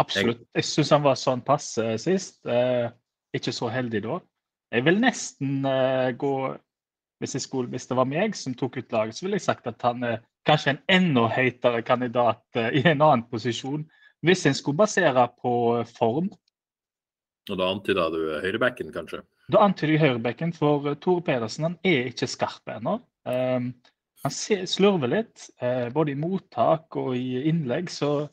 Absolutt. 0.01 0.43
Jeg 0.57 0.67
syns 0.67 0.91
han 0.95 1.05
var 1.05 1.19
sånn 1.19 1.45
passe 1.47 1.87
sist. 2.03 2.41
Eh, 2.47 2.91
ikke 3.37 3.55
så 3.55 3.71
heldig 3.71 4.03
da. 4.07 4.19
Jeg 4.75 4.87
vil 4.87 5.01
nesten 5.03 5.63
eh, 5.67 6.11
gå 6.19 6.35
hvis, 7.21 7.37
skulle, 7.45 7.69
hvis 7.71 7.87
det 7.91 7.99
var 7.99 8.09
meg 8.09 8.37
som 8.39 8.55
tok 8.57 8.81
ut 8.81 8.95
laget, 8.95 9.17
så 9.17 9.27
ville 9.27 9.39
jeg 9.39 9.45
sagt 9.45 9.67
at 9.69 9.83
han 9.85 10.03
er 10.07 10.21
kanskje 10.49 10.73
en 10.73 10.85
enda 10.95 11.27
høytere 11.31 11.83
kandidat 11.87 12.43
eh, 12.59 12.81
i 12.81 12.85
en 12.89 13.03
annen 13.03 13.27
posisjon. 13.31 13.85
Hvis 14.27 14.45
en 14.47 14.57
skulle 14.57 14.81
basere 14.81 15.27
på 15.41 15.53
form. 15.97 16.29
Og 17.51 17.57
da 17.59 17.71
antyda 17.73 18.09
du 18.13 18.21
høyrebacken, 18.45 18.93
kanskje? 18.95 19.23
Da 19.51 19.63
antyder 19.65 19.97
jeg 19.97 20.05
høyrebekken, 20.05 20.53
for 20.55 20.91
eh, 20.91 20.99
Tore 21.01 21.25
Pedersen 21.27 21.71
han 21.71 21.79
er 21.87 22.11
ikke 22.11 22.29
skarp 22.31 22.69
ennå. 22.71 22.99
Um, 23.27 23.73
han 24.21 24.35
slurver 24.69 25.11
litt, 25.11 25.49
eh, 25.65 25.89
både 25.93 26.13
i 26.13 26.19
mottak 26.21 26.97
og 27.01 27.17
i 27.17 27.41
innlegg. 27.49 27.89
Så 27.93 28.29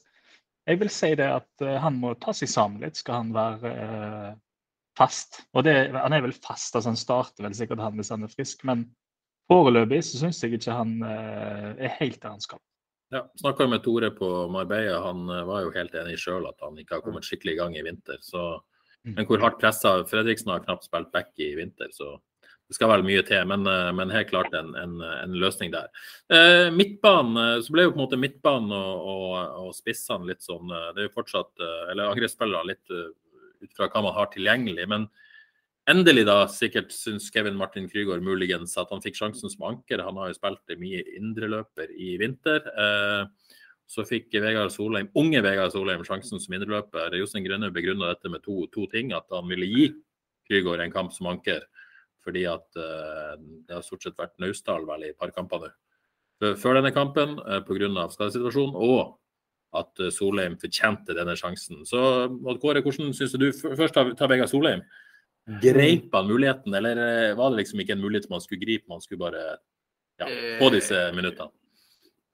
jeg 0.68 0.82
vil 0.82 0.92
si 0.92 1.14
det 1.16 1.28
at 1.32 1.64
eh, 1.64 1.80
han 1.80 2.00
må 2.02 2.14
ta 2.20 2.34
seg 2.36 2.52
sammen 2.52 2.84
litt, 2.84 3.00
skal 3.00 3.22
han 3.22 3.34
være 3.36 3.72
eh, 3.72 4.32
fast. 5.00 5.42
Og 5.56 5.64
det, 5.68 5.76
han 5.96 6.16
er 6.16 6.26
vel 6.26 6.36
fast, 6.36 6.76
altså 6.76 6.92
han 6.92 7.00
starter 7.00 7.48
vel 7.48 7.56
sikkert 7.56 7.84
han 7.84 7.96
hvis 8.00 8.12
han 8.12 8.28
er 8.28 8.34
frisk, 8.34 8.66
men 8.68 8.84
foreløpig 9.48 10.02
så 10.04 10.20
syns 10.20 10.42
jeg 10.44 10.58
ikke 10.58 10.76
han 10.76 10.98
eh, 11.08 11.70
er 11.88 11.96
helt 12.02 12.20
der 12.20 12.36
han 12.36 12.44
skal. 12.44 12.62
Ja, 13.10 13.22
Snakka 13.40 13.68
med 13.72 13.84
Tore 13.86 14.10
på 14.12 14.48
Marbella, 14.52 15.00
han 15.06 15.30
eh, 15.30 15.44
var 15.48 15.62
jo 15.64 15.72
helt 15.76 15.94
enig 15.96 16.18
sjøl 16.20 16.48
at 16.50 16.60
han 16.64 16.76
ikke 16.82 16.98
har 16.98 17.06
kommet 17.06 17.24
skikkelig 17.28 17.54
i 17.56 17.60
gang 17.62 17.78
i 17.80 17.86
vinter. 17.88 18.20
Så, 18.22 18.62
Mm. 19.06 19.14
men 19.16 19.26
hvor 19.30 19.40
hardt 19.40 19.60
pressa 19.62 19.92
Fredriksen 20.10 20.50
har 20.52 20.64
knapt 20.66 20.84
spilt 20.84 21.12
back 21.14 21.30
i 21.40 21.54
vinter, 21.56 21.88
så 21.94 22.18
det 22.68 22.76
skal 22.76 22.90
vel 22.90 23.04
mye 23.06 23.22
til. 23.24 23.46
Men, 23.48 23.62
eh, 23.66 23.92
men 23.96 24.10
helt 24.12 24.28
klart 24.28 24.52
en, 24.58 24.74
en, 24.76 24.98
en 25.02 25.32
løsning 25.40 25.72
der. 25.72 25.88
Eh, 26.34 26.68
midtbanen, 26.76 27.38
eh, 27.38 27.62
så 27.64 27.72
ble 27.72 27.86
jo 27.86 27.94
på 27.94 28.00
en 28.02 28.04
måte 28.04 28.20
midtbanen 28.20 28.74
og, 28.76 29.06
og, 29.08 29.68
og 29.68 29.76
spissene 29.78 30.28
litt 30.28 30.44
sånn 30.44 30.68
Det 30.68 31.00
er 31.00 31.08
jo 31.08 31.14
fortsatt 31.14 31.64
Eller 31.92 32.10
angrepsspillere 32.10 32.68
litt 32.68 32.92
ut 32.92 33.72
fra 33.78 33.88
hva 33.88 34.04
man 34.04 34.18
har 34.18 34.28
tilgjengelig. 34.34 34.88
men 34.90 35.08
Endelig, 35.88 36.26
da, 36.28 36.42
sikkert 36.52 36.90
syns 36.92 37.30
Kevin 37.32 37.56
Martin 37.56 37.86
Krygård 37.88 38.24
muligens 38.26 38.74
at 38.76 38.90
han 38.92 39.00
fikk 39.04 39.16
sjansen 39.22 39.52
som 39.54 39.70
anker. 39.70 40.02
Han 40.04 40.18
har 40.20 40.34
jo 40.34 40.36
spilt 40.36 40.74
mye 40.82 41.00
indreløper 41.16 41.94
i 41.96 42.18
vinter. 42.20 42.60
Eh, 42.68 43.54
så 43.88 44.04
fikk 44.04 44.36
Vegard 44.44 44.74
Solheim, 44.74 45.08
unge 45.16 45.40
Vegard 45.46 45.72
Solheim 45.72 46.04
sjansen 46.04 46.44
som 46.44 46.58
indreløper. 46.58 47.16
Jostein 47.16 47.48
Grønne 47.48 47.72
begrunna 47.72 48.12
dette 48.12 48.34
med 48.34 48.44
to, 48.44 48.66
to, 48.74 48.84
ting. 48.92 49.16
At 49.16 49.32
han 49.32 49.48
ville 49.48 49.70
gi 49.72 49.88
Krygård 50.50 50.84
en 50.84 50.92
kamp 50.92 51.16
som 51.16 51.32
anker. 51.32 51.64
Fordi 52.20 52.44
at 52.52 52.84
eh, 52.84 53.40
det 53.40 53.80
har 53.80 53.88
stort 53.88 54.04
sett 54.04 54.20
vært 54.20 54.36
Naustdal 54.44 54.84
vel 54.92 55.08
i 55.08 55.14
et 55.14 55.20
par 55.20 55.32
kamper. 55.32 55.72
Før 56.44 56.82
denne 56.82 56.92
kampen 56.92 57.40
eh, 57.48 57.64
pga. 57.64 58.10
skadesituasjonen. 58.12 58.76
Og 58.76 59.16
at 59.78 60.08
Solheim 60.12 60.60
fortjente 60.60 61.16
denne 61.16 61.40
sjansen. 61.40 61.88
Så 61.88 62.00
Kåre, 62.60 62.84
hvordan 62.84 63.16
syns 63.16 63.40
du 63.40 63.54
Først 63.56 63.96
tar 63.96 64.18
ta 64.20 64.28
Vegard 64.28 64.52
Solheim. 64.52 64.84
Greip 65.64 66.14
han 66.14 66.28
muligheten, 66.28 66.74
eller 66.76 67.00
eh, 67.04 67.36
var 67.38 67.54
det 67.54 67.64
liksom 67.64 67.80
ikke 67.84 67.96
en 67.96 68.04
mulighet 68.04 68.30
man 68.30 68.44
skulle 68.44 68.66
gripe, 68.66 68.90
man 68.92 69.02
skulle 69.04 69.22
bare 69.22 69.44
ja, 70.20 70.28
få 70.60 70.70
disse 70.74 71.08
minuttene? 71.16 71.54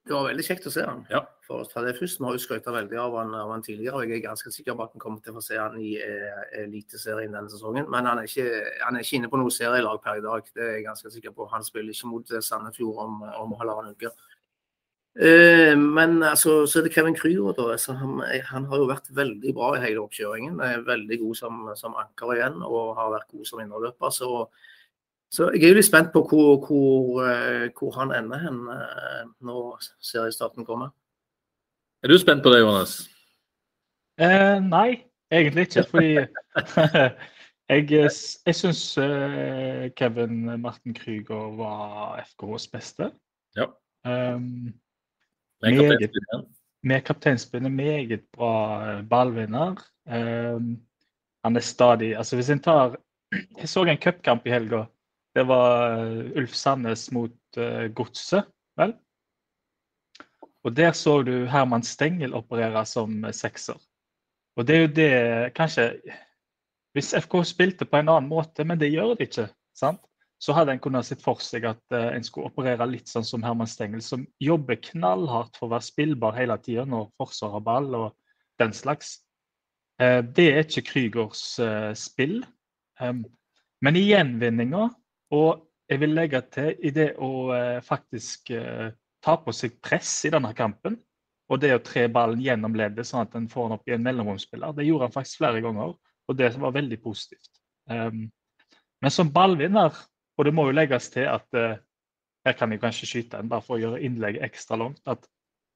Det 0.03 0.12
var 0.12 0.25
veldig 0.27 0.43
kjekt 0.43 0.65
å 0.67 0.72
se 0.74 0.84
han. 0.84 1.05
Ja. 1.12 1.22
For 1.48 1.63
å 1.63 1.67
ta 1.67 1.79
det 1.86 1.93
først, 1.96 2.20
Vi 2.20 2.25
har 2.27 2.36
jo 2.36 2.41
skrøt 2.43 2.65
veldig 2.67 2.98
av 3.00 3.13
han, 3.22 3.29
av 3.39 3.51
han 3.53 3.62
tidligere, 3.63 3.96
og 3.96 4.10
jeg 4.10 4.17
er 4.17 4.25
ganske 4.25 4.51
sikker 4.51 4.75
på 4.75 4.84
at 4.84 4.96
vi 4.96 5.00
kommer 5.00 5.22
til 5.24 5.32
å 5.32 5.38
få 5.38 5.43
se 5.46 5.60
han 5.60 5.77
i 5.79 5.93
eh, 5.96 6.41
Eliteserien 6.63 7.32
denne 7.32 7.51
sesongen. 7.51 7.88
Men 7.91 8.10
han 8.10 8.20
er, 8.20 8.27
ikke, 8.27 8.65
han 8.84 8.98
er 8.98 9.05
ikke 9.05 9.20
inne 9.22 9.29
på 9.32 9.39
noe 9.39 9.53
serielag 9.53 10.01
per 10.03 10.20
i 10.20 10.25
dag, 10.25 10.50
det 10.55 10.65
er 10.65 10.74
jeg 10.75 10.88
ganske 10.89 11.12
sikker 11.13 11.36
på. 11.38 11.48
Han 11.53 11.63
spiller 11.63 11.96
ikke 11.96 12.12
mot 12.12 12.36
eh, 12.36 12.43
Sandefjord 12.43 13.00
om, 13.05 13.24
om 13.46 13.55
halvannen 13.62 13.96
uke. 13.96 14.12
Eh, 15.13 15.77
men 15.77 16.24
altså, 16.25 16.63
så 16.65 16.79
er 16.79 16.88
det 16.88 16.93
Kevin 16.96 17.15
Krüger. 17.15 17.53
da, 17.58 17.72
altså, 17.75 17.93
han, 17.93 18.22
han, 18.50 18.65
har 18.65 18.77
jo 18.82 18.89
vært 18.89 19.12
veldig 19.13 19.53
bra 19.53 19.74
i 19.77 19.84
hele 19.86 20.03
oppkjøringen. 20.05 20.60
Er 20.60 20.86
veldig 20.88 21.20
god 21.22 21.36
som, 21.41 21.65
som 21.79 21.98
anker 22.01 22.36
igjen, 22.38 22.62
og 22.63 22.96
har 22.98 23.13
vært 23.13 23.32
god 23.32 23.46
som 23.51 23.62
innerløper. 23.63 24.10
Så 24.13 24.48
så 25.34 25.48
jeg 25.50 25.63
er 25.65 25.72
jo 25.72 25.77
litt 25.79 25.88
spent 25.88 26.12
på 26.13 26.22
hvor, 26.29 26.60
hvor, 26.62 27.24
eh, 27.25 27.72
hvor 27.74 27.96
han 27.98 28.12
ender 28.13 28.41
hen 28.43 28.60
eh, 28.70 29.24
når 29.41 29.79
seriestarten 29.98 30.65
kommer. 30.67 30.91
Er 32.03 32.12
du 32.12 32.20
spent 32.22 32.43
på 32.46 32.51
det, 32.53 32.60
Johannes? 32.62 33.10
Eh, 34.22 34.60
nei, 34.62 35.01
egentlig 35.34 35.65
ikke. 35.65 35.86
Fordi 35.89 36.12
jeg, 37.74 38.12
jeg 38.46 38.55
syns 38.60 38.84
Kevin 39.98 40.62
Martin 40.62 40.93
Krüger 41.00 41.58
var 41.58 42.22
FKHs 42.27 42.67
beste. 42.75 43.10
Ja. 43.58 43.72
Um, 44.05 44.70
Med 45.63 45.79
kapteinspillet. 45.79 46.48
med 46.84 47.03
kapteinspillet, 47.05 47.72
meget 47.72 48.25
bra 48.36 48.55
eh, 48.88 49.03
ballvinner. 49.08 49.79
Um, 50.05 50.82
han 51.43 51.55
er 51.55 51.63
stadig 51.63 52.17
Altså, 52.17 52.36
hvis 52.36 52.50
en 52.50 52.60
tar 52.60 52.98
Jeg 53.60 53.70
så 53.70 53.84
en 53.84 53.98
cupkamp 53.98 54.46
i 54.48 54.51
helga. 54.51 54.86
Det 55.36 55.48
var 55.48 55.98
eh, 55.98 56.38
Ulf 56.38 56.53
Sandnes 56.53 57.12
mot 57.12 57.58
uh, 57.58 57.88
Godset, 57.96 58.46
vel? 58.77 58.93
Og 60.63 60.75
der 60.75 60.91
så 60.91 61.22
du 61.22 61.46
Herman 61.46 61.84
Stengel 61.84 62.34
operere 62.34 62.86
som 62.86 63.24
sekser. 63.32 63.79
Og 64.55 64.67
det 64.67 64.75
er 64.75 64.82
jo 64.82 64.93
det 64.96 65.53
Kanskje 65.55 65.88
Hvis 66.93 67.13
FK 67.13 67.39
spilte 67.46 67.86
på 67.86 67.98
en 67.98 68.10
annen 68.10 68.29
måte, 68.29 68.63
men 68.63 68.79
det 68.79 68.91
gjør 68.93 69.15
det 69.15 69.27
ikke, 69.27 69.48
sant? 69.74 70.00
Så 70.43 70.55
hadde 70.57 70.75
en 70.75 70.81
kunnet 70.83 71.07
sett 71.07 71.21
for 71.23 71.39
seg 71.43 71.67
at 71.69 71.81
uh, 71.95 72.09
en 72.12 72.25
skulle 72.25 72.51
operere 72.51 72.88
litt 72.89 73.12
sånn 73.12 73.25
som 73.27 73.45
Herman 73.45 73.69
Stengel, 73.69 74.03
som 74.03 74.25
jobber 74.43 74.81
knallhardt 74.89 75.55
for 75.55 75.69
å 75.69 75.75
være 75.75 75.88
spillbar 75.88 76.35
hele 76.35 76.57
tida 76.63 76.83
når 76.89 77.13
forsvar 77.21 77.55
har 77.55 77.63
ball 77.63 77.88
og 78.00 78.09
den 78.59 78.75
slags. 78.75 79.15
Uh, 80.01 80.19
det 80.35 80.50
er 80.51 80.65
ikke 80.65 80.88
Krygers 80.89 81.45
uh, 81.63 81.93
spill. 81.97 82.41
Um, 83.00 83.23
men 83.83 84.00
i 84.00 84.07
gjenvinninga 84.09 84.89
og 85.33 85.63
jeg 85.89 86.01
vil 86.01 86.15
legge 86.15 86.41
til 86.53 86.85
i 86.85 86.91
det 86.95 87.09
å 87.21 87.31
eh, 87.55 87.79
faktisk 87.83 88.53
eh, 88.55 88.93
ta 89.23 89.35
på 89.39 89.53
seg 89.55 89.75
press 89.83 90.12
i 90.27 90.31
denne 90.33 90.53
kampen. 90.57 90.95
Og 91.51 91.59
det 91.59 91.73
å 91.75 91.81
tre 91.83 92.05
ballen 92.12 92.41
gjennom 92.41 92.75
leddet 92.77 93.07
sånn 93.07 93.27
at 93.27 93.35
en 93.38 93.50
får 93.51 93.67
den 93.67 93.75
opp 93.75 93.89
i 93.89 93.95
en 93.97 94.05
mellomromsspiller. 94.05 94.73
Det 94.77 94.88
gjorde 94.88 95.09
han 95.09 95.15
faktisk 95.15 95.41
flere 95.41 95.62
ganger, 95.62 95.91
og 96.00 96.38
det 96.39 96.53
var 96.55 96.73
veldig 96.73 97.00
positivt. 97.03 97.51
Um, 97.91 98.23
men 99.03 99.12
som 99.12 99.29
ballvinner, 99.35 99.97
og 100.37 100.47
det 100.47 100.53
må 100.55 100.67
jo 100.67 100.75
legges 100.75 101.09
til 101.13 101.27
at 101.29 101.45
uh, 101.57 101.75
her 102.43 102.57
kan 102.59 102.71
jeg 102.73 102.81
kanskje 102.81 103.09
skyte 103.09 103.39
en 103.39 103.49
bare 103.51 103.63
for 103.63 103.77
å 103.77 103.81
gjøre 103.81 104.01
innlegget 104.03 104.43
ekstra 104.45 104.79
langt. 104.79 105.01
at 105.07 105.27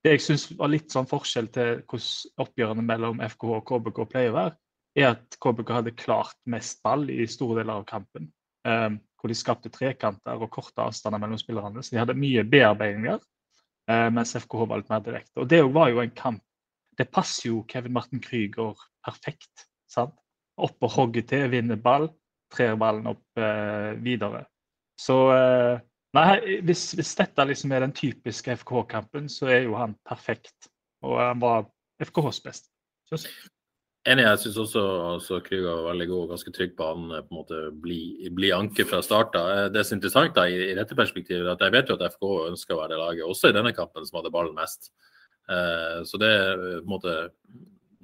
Det 0.03 0.17
jeg 0.17 0.23
syns 0.25 0.47
var 0.59 0.71
litt 0.71 0.91
sånn 0.91 1.09
forskjell 1.09 1.51
til 1.55 1.83
hvordan 1.87 2.43
oppgjørene 2.43 2.85
mellom 2.85 3.21
FKH 3.23 3.59
og 3.59 3.67
KBK 3.69 4.01
pleier 4.11 4.33
å 4.33 4.37
være, 4.37 4.57
er 4.97 5.11
at 5.13 5.37
KBK 5.43 5.75
hadde 5.77 5.95
klart 5.99 6.37
mest 6.49 6.81
ball 6.83 7.05
i 7.13 7.27
store 7.29 7.61
deler 7.61 7.79
av 7.79 7.87
kampen. 7.89 8.31
Um, 8.67 8.97
hvor 9.17 9.31
de 9.31 9.37
skapte 9.37 9.71
trekanter 9.73 10.41
og 10.41 10.51
korte 10.53 10.83
avstander 10.83 11.21
mellom 11.21 11.39
spillerne. 11.41 11.83
Så 11.83 11.95
de 11.95 12.01
hadde 12.01 12.17
mye 12.17 12.43
bearbeidinger, 12.47 13.19
eh, 13.89 14.09
mens 14.13 14.35
FKH 14.37 14.67
var 14.69 14.81
litt 14.81 14.91
mer 14.93 15.01
direkte. 15.05 15.41
Og 15.41 15.49
det 15.49 15.63
var 15.73 15.89
jo 15.89 16.03
en 16.03 16.11
kamp 16.11 16.43
Det 16.97 17.11
passer 17.13 17.51
jo 17.51 17.59
Kevin 17.69 17.93
Martin 17.93 18.19
Krüger 18.19 18.73
perfekt. 19.05 19.67
sant? 19.87 20.15
Opp 20.57 20.81
og 20.81 20.89
hogger 20.89 21.21
til, 21.21 21.49
vinner 21.51 21.75
ball, 21.75 22.09
trer 22.54 22.77
ballen 22.80 23.10
opp 23.13 23.42
eh, 23.42 23.94
videre. 24.04 24.46
Så 25.00 25.18
eh, 25.36 25.75
Nei, 26.16 26.62
hvis, 26.66 26.94
hvis, 26.98 27.12
dette 27.20 27.44
liksom 27.46 27.74
er 27.75 27.84
den 27.84 27.94
typiske 27.94 28.56
FKH-kampen, 28.62 29.27
så 29.30 29.51
er 29.51 29.66
jo 29.68 29.75
han 29.77 29.94
perfekt. 30.08 30.70
Og 31.06 31.20
han 31.20 31.42
var 31.44 31.68
FKHs 32.01 32.39
beste. 32.46 32.72
Enig, 34.08 34.24
jeg 34.24 34.39
syns 34.39 34.58
også 34.63 34.82
altså, 35.12 35.42
Krüger 35.44 35.68
var 35.68 35.89
veldig 35.89 36.08
god 36.10 36.22
og 36.24 36.32
ganske 36.32 36.54
trygg 36.56 36.74
på 36.77 36.88
han 36.88 37.10
på 37.12 37.20
en 37.27 37.38
måte 37.38 37.60
bli, 37.84 38.00
bli 38.34 38.54
anker 38.56 38.88
fra 38.88 39.01
start. 39.04 39.36
Det 39.74 39.84
som 39.84 39.98
er 39.98 40.00
interessant 40.00 40.36
da, 40.38 40.48
i, 40.48 40.72
i 40.72 40.77
dette 40.80 40.96
perspektivet, 40.98 41.50
at 41.51 41.66
jeg 41.66 41.75
vet 41.75 41.92
jo 41.92 42.00
at 42.00 42.08
FK 42.16 42.25
ønsker 42.48 42.75
å 42.75 42.80
være 42.82 42.96
det 42.96 43.01
laget, 43.04 43.27
også 43.27 43.51
i 43.51 43.58
denne 43.60 43.75
kampen, 43.75 44.08
som 44.08 44.22
hadde 44.22 44.34
ballen 44.34 44.56
mest. 44.58 44.89
Eh, 45.51 46.00
så 46.08 46.20
det 46.24 46.32
på 46.56 46.72
en 46.80 46.94
måte 46.96 47.18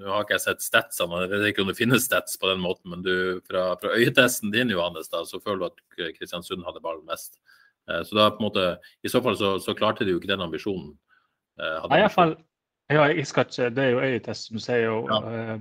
Nå 0.02 0.10
har 0.10 0.24
ikke 0.26 0.38
jeg 0.38 0.46
sett 0.48 0.64
statsene, 0.66 1.20
jeg 1.26 1.32
vet 1.32 1.52
ikke 1.52 1.64
om 1.66 1.70
det 1.70 1.78
finnes 1.78 2.06
stats 2.08 2.40
på 2.42 2.50
den 2.50 2.64
måten, 2.64 2.90
men 2.90 3.04
du, 3.06 3.42
fra, 3.46 3.74
fra 3.82 3.92
øyetesten 3.94 4.54
din, 4.54 4.72
Johannes, 4.74 5.12
da, 5.12 5.22
så 5.30 5.38
føler 5.44 5.62
du 5.62 5.68
at 5.70 6.16
Kristiansund 6.18 6.66
hadde 6.66 6.82
ballen 6.82 7.06
mest. 7.10 7.38
Eh, 7.92 8.02
så 8.08 8.18
da 8.18 8.32
på 8.32 8.42
en 8.42 8.48
måte, 8.48 8.66
i 9.04 9.12
så 9.12 9.22
fall 9.22 9.38
så, 9.38 9.60
så 9.62 9.76
klarte 9.78 10.08
de 10.08 10.16
jo 10.16 10.22
ikke 10.22 10.32
den 10.32 10.42
ambisjonen. 10.46 10.96
Eh, 11.62 11.86
Nei, 11.92 12.02
iallfall, 12.02 12.34
ja, 12.90 13.06
jeg 13.12 13.28
skal 13.30 13.46
ikke, 13.50 13.70
Det 13.76 13.86
er 13.86 13.94
jo 13.94 14.02
øyetest, 14.08 14.50
som 14.50 14.66
sier. 14.66 14.84
jo, 14.88 14.98
ja. 15.12 15.22
Eh, 15.30 15.56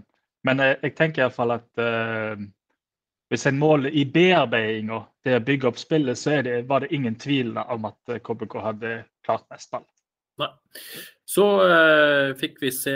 men 0.49 0.65
jeg, 0.65 0.79
jeg 0.83 0.97
tenker 0.99 1.23
iallfall 1.23 1.53
at 1.55 1.69
uh, 1.79 2.41
hvis 3.31 3.45
en 3.47 3.61
måler 3.61 3.95
i 3.95 4.03
bearbeidinga, 4.11 5.05
det 5.23 5.37
å 5.39 5.45
bygge 5.47 5.69
opp 5.71 5.79
spillet, 5.79 6.19
så 6.19 6.41
det, 6.43 6.57
var 6.67 6.83
det 6.83 6.91
ingen 6.97 7.15
tvil 7.15 7.55
om 7.63 7.87
at 7.87 8.17
KBK 8.27 8.57
hadde 8.65 8.91
klart 9.23 9.47
mest 9.55 9.71
ball. 9.71 9.87
Nei. 10.41 10.49
Så 11.29 11.45
uh, 11.61 12.33
fikk 12.41 12.57
vi 12.63 12.71
se 12.73 12.95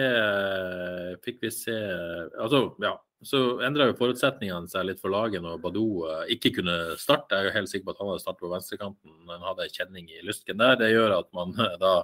Fikk 1.24 1.42
vi 1.44 1.50
se 1.52 1.74
Altså, 2.40 2.70
ja. 2.84 2.96
Så 3.26 3.40
endra 3.64 3.88
jo 3.88 3.96
forutsetningene 3.96 4.68
seg 4.70 4.86
litt 4.88 5.00
for 5.00 5.12
laget 5.12 5.42
når 5.44 5.60
Badou 5.62 6.04
uh, 6.04 6.22
ikke 6.32 6.54
kunne 6.58 6.76
starte. 7.00 7.34
Jeg 7.34 7.46
er 7.46 7.48
jo 7.48 7.56
helt 7.56 7.72
sikker 7.72 7.88
på 7.88 7.94
at 7.94 8.02
han 8.02 8.12
hadde 8.12 8.24
startet 8.24 8.44
på 8.44 8.52
venstrekanten. 8.52 9.16
Han 9.32 9.48
hadde 9.50 9.70
kjenning 9.72 10.12
i 10.12 10.22
lystken 10.24 10.60
der. 10.60 10.78
Det 10.80 10.92
gjør 10.92 11.16
at 11.18 11.28
man 11.36 11.56
da 11.82 11.96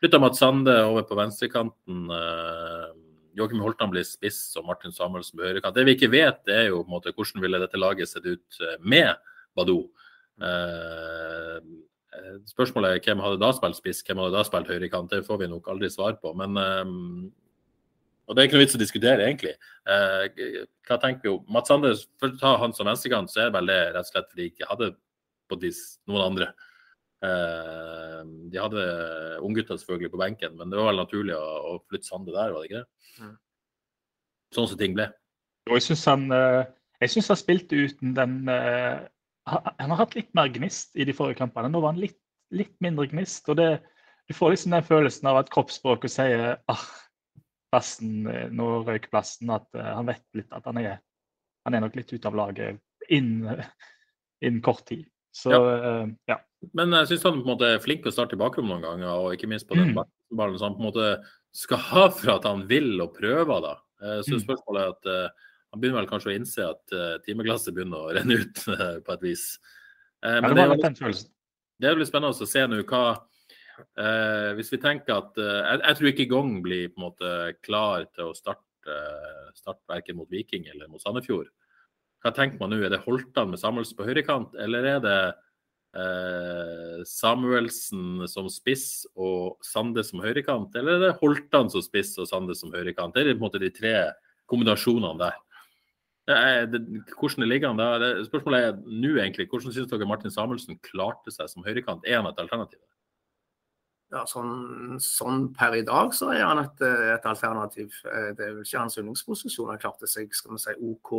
flytta 0.00 0.20
Mats 0.20 0.40
Sande 0.42 0.76
over 0.84 1.06
på 1.08 1.18
venstrekanten. 1.18 2.04
Uh, 2.12 2.92
Joakim 3.36 3.60
Holtan 3.64 3.92
blir 3.92 4.04
spiss 4.08 4.40
og 4.56 4.68
Martin 4.68 4.94
Samuelsen 4.96 5.36
på 5.40 5.44
høyrekant. 5.44 5.76
Det 5.76 5.84
vi 5.88 5.96
ikke 5.96 6.12
vet, 6.12 6.40
det 6.48 6.56
er 6.56 6.68
jo 6.70 6.80
på 6.84 6.88
en 6.88 6.96
måte 6.96 7.12
hvordan 7.12 7.42
ville 7.44 7.60
dette 7.60 7.80
laget 7.80 8.08
sett 8.08 8.24
ut 8.24 8.60
med 8.80 9.12
Badou. 9.56 9.82
Eh, 10.36 11.60
spørsmålet 12.50 12.96
er 12.96 13.02
hvem 13.04 13.22
hadde 13.24 13.40
da 13.42 13.50
spilt 13.56 13.78
spiss, 13.78 14.04
hvem 14.06 14.22
hadde 14.22 14.36
da 14.36 14.44
spilt 14.46 14.70
høyrekant. 14.70 15.10
Det 15.12 15.26
får 15.26 15.42
vi 15.42 15.50
nok 15.52 15.68
aldri 15.72 15.90
svar 15.92 16.18
på. 16.22 16.32
Men, 16.38 16.56
eh, 16.60 16.84
og 18.26 18.34
det 18.34 18.42
er 18.42 18.48
ikke 18.48 18.58
noe 18.58 18.64
vits 18.64 18.78
å 18.78 18.82
diskutere, 18.82 19.26
egentlig. 19.26 19.54
Eh, 19.86 20.62
hva 20.88 21.00
tenker 21.02 21.28
vi 21.28 21.34
om 21.34 21.44
Mats 21.56 21.70
Anders, 21.74 22.06
for 22.18 22.32
å 22.32 22.40
ta 22.40 22.56
han 22.62 22.74
som 22.74 22.88
venstrekant, 22.88 23.30
så 23.30 23.46
er 23.46 23.52
vel 23.54 23.70
det 23.70 23.80
rett 23.94 24.02
og 24.02 24.10
slett 24.10 24.30
fordi 24.32 24.42
de 24.42 24.54
ikke 24.54 24.70
hadde 24.70 24.94
på 25.50 25.58
vis 25.62 25.82
noen 26.10 26.24
andre. 26.30 26.52
Uh, 27.24 28.20
de 28.52 28.58
hadde 28.60 28.82
unggutta 29.44 29.78
selvfølgelig 29.78 30.12
på 30.12 30.20
benken, 30.20 30.56
men 30.58 30.70
det 30.70 30.76
var 30.78 30.90
vel 30.90 31.00
naturlig 31.00 31.32
å, 31.32 31.44
å 31.70 31.70
flytte 31.88 32.10
Sande 32.10 32.34
der, 32.34 32.52
var 32.52 32.60
det 32.60 32.68
ikke 32.68 32.82
det? 32.82 33.22
Mm. 33.24 33.30
Sånn 34.54 34.68
som 34.70 34.80
ting 34.80 34.96
ble. 34.98 35.06
Jeg 35.72 35.84
syns 35.86 36.04
han, 36.10 36.26
uh, 36.30 36.66
han, 37.00 37.38
spilte 37.40 37.86
uten 37.88 38.12
den 38.18 38.36
uh, 38.52 39.00
han 39.46 39.90
har 39.92 40.00
hatt 40.00 40.16
litt 40.16 40.32
mer 40.34 40.50
gnist 40.50 40.96
i 40.98 41.06
de 41.06 41.14
forrige 41.14 41.38
kampene. 41.38 41.70
Nå 41.70 41.82
var 41.82 41.94
han 41.94 42.02
litt, 42.02 42.18
litt 42.54 42.74
mindre 42.82 43.06
gnist. 43.10 43.46
og 43.48 43.58
det, 43.60 43.80
Du 44.26 44.34
får 44.34 44.54
liksom 44.54 44.74
den 44.74 44.86
følelsen 44.86 45.28
av 45.30 45.40
at 45.42 45.50
kroppsspråket 45.54 46.10
sier 46.10 46.56
ah, 46.72 46.86
plassen, 47.70 48.26
eh, 48.26 48.48
nå 48.50 48.82
røyk 48.86 49.10
plassen, 49.12 49.52
at 49.54 49.68
uh, 49.78 49.92
han 49.98 50.10
vet 50.10 50.24
litt 50.38 50.50
at 50.54 50.66
han 50.66 50.80
er, 50.82 50.98
han 51.66 51.76
er 51.76 51.84
nok 51.84 51.98
litt 51.98 52.12
ute 52.12 52.30
av 52.30 52.38
laget 52.38 52.80
innen 53.12 53.62
inn 54.44 54.60
kort 54.64 54.84
tid. 54.88 55.06
Så 55.36 55.52
ja. 55.52 55.60
Uh, 55.60 56.10
ja. 56.30 56.40
Men 56.74 56.94
jeg 56.96 57.12
syns 57.12 57.26
han 57.28 57.38
på 57.38 57.44
en 57.44 57.52
måte 57.52 57.72
er 57.76 57.82
flink 57.82 58.02
til 58.02 58.10
å 58.10 58.16
starte 58.16 58.34
i 58.34 58.40
bakrom 58.40 58.70
noen 58.70 58.82
ganger, 58.82 59.12
og 59.14 59.36
ikke 59.36 59.50
minst 59.50 59.68
på 59.68 59.78
den 59.78 59.92
mm. 59.92 60.00
ballen. 60.34 60.58
Så 60.58 60.66
han 60.66 60.78
på 60.78 60.82
en 60.82 60.88
måte 60.88 61.10
skal 61.54 61.82
ha 61.92 62.06
for 62.10 62.34
at 62.34 62.48
han 62.48 62.64
vil 62.66 62.96
og 63.04 63.14
prøver, 63.14 63.60
da. 63.62 63.74
Så 64.26 64.34
mm. 64.34 64.40
spørsmålet 64.42 64.82
er 64.82 64.94
at 64.94 65.10
uh, 65.12 65.52
han 65.76 65.82
begynner 65.82 66.00
vel 66.00 66.08
kanskje 66.08 66.30
å 66.32 66.36
innse 66.38 66.64
at 66.64 66.94
uh, 66.96 67.16
timeglasset 67.26 67.74
begynner 67.76 68.00
å 68.00 68.12
renne 68.16 68.38
ut 68.40 68.60
uh, 68.72 68.96
på 69.04 69.16
et 69.16 69.24
vis. 69.26 69.44
Uh, 70.24 70.40
men 70.40 70.54
det, 70.56 70.62
er 70.62 70.70
veldig, 70.72 71.24
det 71.76 71.88
er 71.90 72.00
litt 72.00 72.08
spennende 72.08 72.32
å 72.32 72.48
se 72.48 72.62
nå 72.66 72.80
hva 72.88 73.06
Hvis 74.56 74.72
vi 74.72 74.78
tenker 74.80 75.18
at 75.18 75.36
jeg, 75.36 75.80
jeg, 75.82 75.96
tror 75.98 76.08
ikke 76.08 76.28
Gong 76.30 76.54
blir 76.64 76.86
på 76.88 76.96
en 76.96 77.04
måte 77.10 77.32
klar 77.60 78.06
til 78.16 78.30
å 78.30 78.36
starte, 78.36 78.94
starte 79.52 79.84
verken 79.92 80.16
mot 80.16 80.30
Viking 80.32 80.64
eller 80.72 80.88
mot 80.88 81.02
Sandefjord. 81.02 81.50
Hva 82.24 82.32
tenker 82.32 82.56
man 82.62 82.72
nå? 82.72 82.80
Er 82.80 82.94
det 82.94 83.02
Holtan 83.04 83.52
med 83.52 83.60
Samuelsen 83.60 83.98
på 83.98 84.06
høyrekant, 84.08 84.56
eller 84.64 84.88
er 84.94 85.04
det 85.04 85.18
Samuelsen 87.08 88.24
som 88.32 88.48
spiss 88.52 89.04
og 89.12 89.60
Sande 89.64 90.04
som 90.04 90.24
høyrekant, 90.24 90.72
eller 90.80 90.96
er 90.96 91.04
det 91.04 91.18
Holtan 91.20 91.68
som 91.72 91.84
spiss 91.84 92.16
og 92.16 92.32
Sande 92.32 92.56
som 92.56 92.72
høyrekant? 92.72 93.12
Det 93.12 93.26
er 93.26 93.36
på 93.36 93.42
en 93.42 93.44
måte 93.44 93.60
de 93.60 93.72
tre 93.76 93.98
kombinasjonene 94.50 95.20
der. 95.20 95.36
Det, 96.26 96.80
hvordan 97.14 97.44
det 97.44 97.48
ligger 97.48 97.70
an 97.70 97.78
da? 97.78 97.88
Det, 98.02 98.10
spørsmålet 98.26 98.64
er 98.64 98.78
nå 98.82 99.12
egentlig, 99.14 99.46
hvordan 99.50 99.74
syns 99.74 99.90
dere 99.92 100.08
Martin 100.10 100.32
Samuelsen 100.34 100.80
klarte 100.82 101.30
seg 101.30 101.50
som 101.52 101.66
høyrekant? 101.66 102.06
Er 102.06 102.18
han 102.18 102.30
et 102.30 102.40
alternativ? 102.42 102.80
Ja, 104.14 104.22
sånn, 104.30 104.98
sånn, 105.02 105.48
per 105.54 105.74
i 105.74 105.84
dag 105.86 106.12
så 106.14 106.30
er 106.34 106.44
han 106.46 106.62
et, 106.62 106.82
et, 106.82 107.26
alternativ. 107.26 107.94
Eh, 108.06 108.30
det 108.38 108.44
er 108.44 108.54
vel 108.54 108.62
ikke 108.62 108.82
hans 108.84 108.98
yndlingsposisjon. 109.00 109.72
Han 109.72 109.82
klarte 109.82 110.10
seg 110.10 110.34
skal 110.34 110.54
vi 110.54 110.62
si, 110.62 110.74
OK 110.90 111.12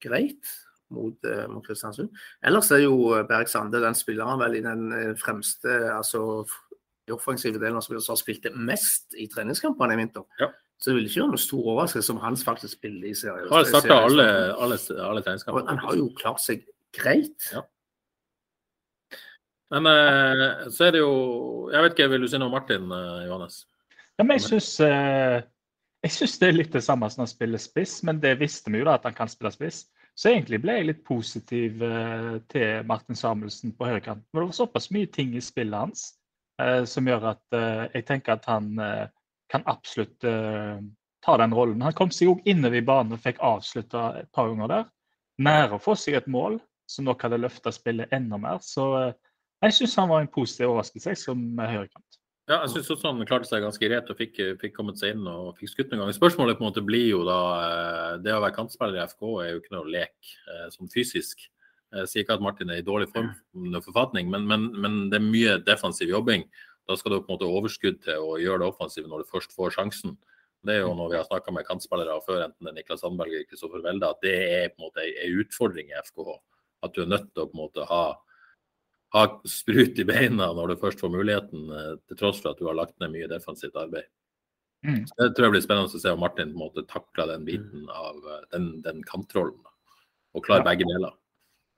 greit 0.00 0.52
mot, 0.90 1.16
uh, 1.28 1.44
mot 1.52 1.64
Kristiansund. 1.64 2.08
Ellers 2.44 2.70
er 2.74 2.84
jo 2.86 2.96
Berg 3.28 3.50
Sande 3.52 3.82
den 3.82 3.96
spilleren 3.96 4.40
vel 4.40 4.56
i 4.58 4.64
den 4.64 4.88
eh, 4.96 5.12
fremste 5.20 5.76
altså 5.92 6.22
i 7.06 7.14
offensive 7.14 7.60
delen 7.60 7.78
av 7.78 7.84
spillet 7.84 8.04
som 8.04 8.16
har 8.16 8.22
spilt 8.22 8.48
det 8.48 8.54
mest 8.56 9.14
i 9.18 9.28
treningskampene 9.30 9.96
i 9.96 10.00
vinter. 10.00 10.26
Ja. 10.40 10.50
Så 10.80 10.90
det 10.90 10.96
vil 10.96 11.08
ikke 11.10 11.20
være 11.20 11.32
noen 11.34 11.42
stor 11.42 11.66
overraskelse 11.74 12.14
om 12.14 12.22
Hans 12.22 12.42
faktisk 12.46 12.78
spiller 12.78 13.10
i 13.10 13.16
serien. 13.16 13.50
Har 13.52 13.66
starta 13.68 13.98
alle, 14.06 14.26
alle, 14.56 14.78
alle 15.04 15.22
tegnskapene. 15.26 15.68
Han 15.68 15.82
har 15.82 15.98
jo 15.98 16.08
klart 16.16 16.40
seg 16.40 16.64
greit. 16.96 17.50
Ja. 17.52 17.66
Men 19.70 19.86
eh, 19.86 20.46
så 20.74 20.88
er 20.88 20.96
det 20.96 21.02
jo 21.02 21.12
Jeg 21.70 21.84
vet 21.84 21.92
ikke, 21.94 22.08
vil 22.10 22.24
du 22.24 22.30
si 22.30 22.40
noe 22.40 22.50
om 22.50 22.56
Martin, 22.56 22.88
eh, 22.90 23.26
Johannes? 23.28 23.60
Ja, 24.18 24.24
men 24.24 24.38
jeg 24.38 24.46
syns 24.48 24.72
eh, 24.82 25.42
jeg 26.00 26.28
det 26.40 26.48
er 26.48 26.56
litt 26.56 26.72
det 26.72 26.82
samme 26.84 27.08
som 27.12 27.26
å 27.26 27.28
spille 27.28 27.60
spiss, 27.60 27.98
men 28.08 28.22
det 28.22 28.38
visste 28.40 28.72
vi 28.72 28.80
jo 28.80 28.88
da 28.88 28.96
at 28.96 29.04
han 29.04 29.16
kan 29.16 29.28
spille 29.28 29.52
spiss. 29.52 29.84
Så 30.16 30.32
egentlig 30.32 30.62
ble 30.62 30.78
jeg 30.78 30.88
litt 30.88 31.02
positiv 31.06 31.82
eh, 31.84 32.38
til 32.52 32.86
Martin 32.88 33.16
Samuelsen 33.16 33.74
på 33.76 33.88
høyrekant. 33.88 34.24
Men 34.32 34.42
det 34.42 34.48
var 34.48 34.56
såpass 34.56 34.90
mye 34.96 35.08
ting 35.12 35.36
i 35.36 35.44
spillet 35.44 35.76
hans 35.76 36.06
eh, 36.60 36.82
som 36.88 37.08
gjør 37.08 37.30
at 37.34 37.56
eh, 37.56 37.84
jeg 37.98 38.06
tenker 38.08 38.38
at 38.38 38.48
han 38.48 38.72
kan 39.50 39.66
absolutt 39.70 40.24
uh, 40.24 40.78
ta 41.24 41.36
den 41.40 41.54
rollen. 41.54 41.82
Han 41.82 41.96
kom 41.96 42.12
seg 42.14 42.32
òg 42.32 42.46
innover 42.48 42.80
i 42.80 42.86
banen 42.86 43.16
og 43.16 43.22
fikk 43.24 43.40
avslutta 43.44 44.10
et 44.22 44.30
par 44.36 44.50
ganger 44.50 44.70
der. 44.70 44.86
Nære 45.40 45.76
å 45.78 45.82
få 45.82 45.96
seg 45.98 46.18
et 46.18 46.30
mål 46.30 46.60
som 46.90 47.06
nok 47.06 47.22
hadde 47.24 47.40
løfta 47.40 47.72
spillet 47.74 48.12
enda 48.14 48.38
mer. 48.40 48.62
Så 48.64 48.86
uh, 48.94 49.12
jeg 49.64 49.76
syns 49.76 49.98
han 50.00 50.10
var 50.12 50.24
en 50.24 50.32
positiv 50.32 50.70
overraskelse 50.70 51.18
som 51.26 51.44
høyrekant. 51.60 52.06
Ja, 52.50 52.64
jeg 52.64 52.72
syns 52.72 52.88
også 52.90 53.12
han 53.12 53.26
klarte 53.28 53.46
seg 53.46 53.62
ganske 53.62 53.86
greit 53.86 54.08
og 54.10 54.18
fikk, 54.18 54.40
fikk, 54.58 54.72
kommet 54.74 54.98
seg 54.98 55.14
inn 55.14 55.26
og 55.30 55.52
fikk 55.60 55.70
skutt 55.70 55.92
noen 55.92 56.02
ganger. 56.02 56.16
Spørsmålet 56.16 56.58
på 56.58 56.64
en 56.64 56.70
måte 56.72 56.82
blir 56.82 57.04
jo 57.12 57.20
da 57.28 57.38
eh, 57.60 58.14
Det 58.24 58.32
å 58.34 58.40
være 58.42 58.56
kantspiller 58.56 58.98
i 58.98 59.04
FK 59.06 59.22
er 59.28 59.52
jo 59.52 59.60
ikke 59.60 59.74
noe 59.76 59.92
lek 59.92 60.32
sånn 60.74 60.90
fysisk. 60.90 61.44
Jeg 61.94 62.10
sier 62.10 62.24
ikke 62.24 62.36
at 62.38 62.42
Martin 62.42 62.70
er 62.70 62.80
i 62.80 62.86
dårlig 62.86 63.08
form, 63.10 63.30
forfatning, 63.82 64.28
men, 64.30 64.44
men, 64.46 64.66
men 64.78 64.98
det 65.10 65.18
er 65.18 65.24
mye 65.26 65.54
defensiv 65.66 66.10
jobbing. 66.12 66.44
Da 66.90 66.96
skal 66.98 67.14
du 67.14 67.20
på 67.20 67.30
en 67.30 67.36
måte 67.36 67.46
overskudd 67.46 68.00
til 68.02 68.24
å 68.26 68.34
gjøre 68.42 68.64
det 68.64 68.70
offensive 68.72 69.06
når 69.06 69.22
du 69.22 69.30
først 69.30 69.52
får 69.54 69.76
sjansen. 69.76 70.16
Det 70.66 70.74
er 70.74 70.80
jo 70.82 70.94
når 70.98 71.12
vi 71.12 71.18
har 71.20 71.28
snakka 71.28 71.52
med 71.54 71.68
kantspillere 71.68 72.16
før, 72.24 72.42
enten 72.48 72.66
det 72.66 72.72
er 72.72 72.76
Niklas 72.80 73.04
Sandberg 73.04 73.32
eller 73.32 73.46
Kristoffer 73.48 73.84
Welde, 73.84 74.10
at 74.10 74.24
det 74.24 74.32
er 74.34 74.72
på 74.72 74.80
en 74.80 74.88
måte 74.88 75.04
en 75.06 75.38
utfordring 75.40 75.92
i 75.92 76.00
FKH. 76.02 76.34
At 76.84 76.96
du 76.96 77.04
er 77.04 77.12
nødt 77.12 77.30
til 77.30 77.44
å 77.44 77.46
på 77.46 77.56
en 77.56 77.62
måte 77.62 77.86
ha, 77.86 78.02
ha 79.14 79.22
sprut 79.48 80.02
i 80.02 80.06
beina 80.08 80.50
når 80.56 80.72
du 80.72 80.82
først 80.82 81.04
får 81.04 81.14
muligheten, 81.14 81.70
eh, 81.78 81.94
til 82.10 82.20
tross 82.20 82.42
for 82.42 82.52
at 82.52 82.60
du 82.60 82.66
har 82.66 82.76
lagt 82.76 82.98
ned 82.98 83.14
mye 83.14 83.30
defensivt 83.30 83.78
arbeid. 83.78 84.10
Mm. 84.84 85.06
Det 85.06 85.30
tror 85.36 85.46
jeg 85.46 85.54
blir 85.54 85.64
spennende 85.64 85.94
å 85.94 86.02
se 86.02 86.12
om 86.12 86.22
Martin 86.24 86.52
på 86.52 86.58
en 86.58 86.64
måte 86.66 86.86
takler 86.90 87.34
den 87.36 87.46
biten 87.48 87.88
av 87.94 88.18
eh, 88.18 88.44
den, 88.52 88.70
den 88.84 89.00
kantrollen. 89.06 89.62
Og 90.34 90.44
klarer 90.44 90.66
ja. 90.66 90.72
begge 90.72 90.90
deler. 90.90 91.14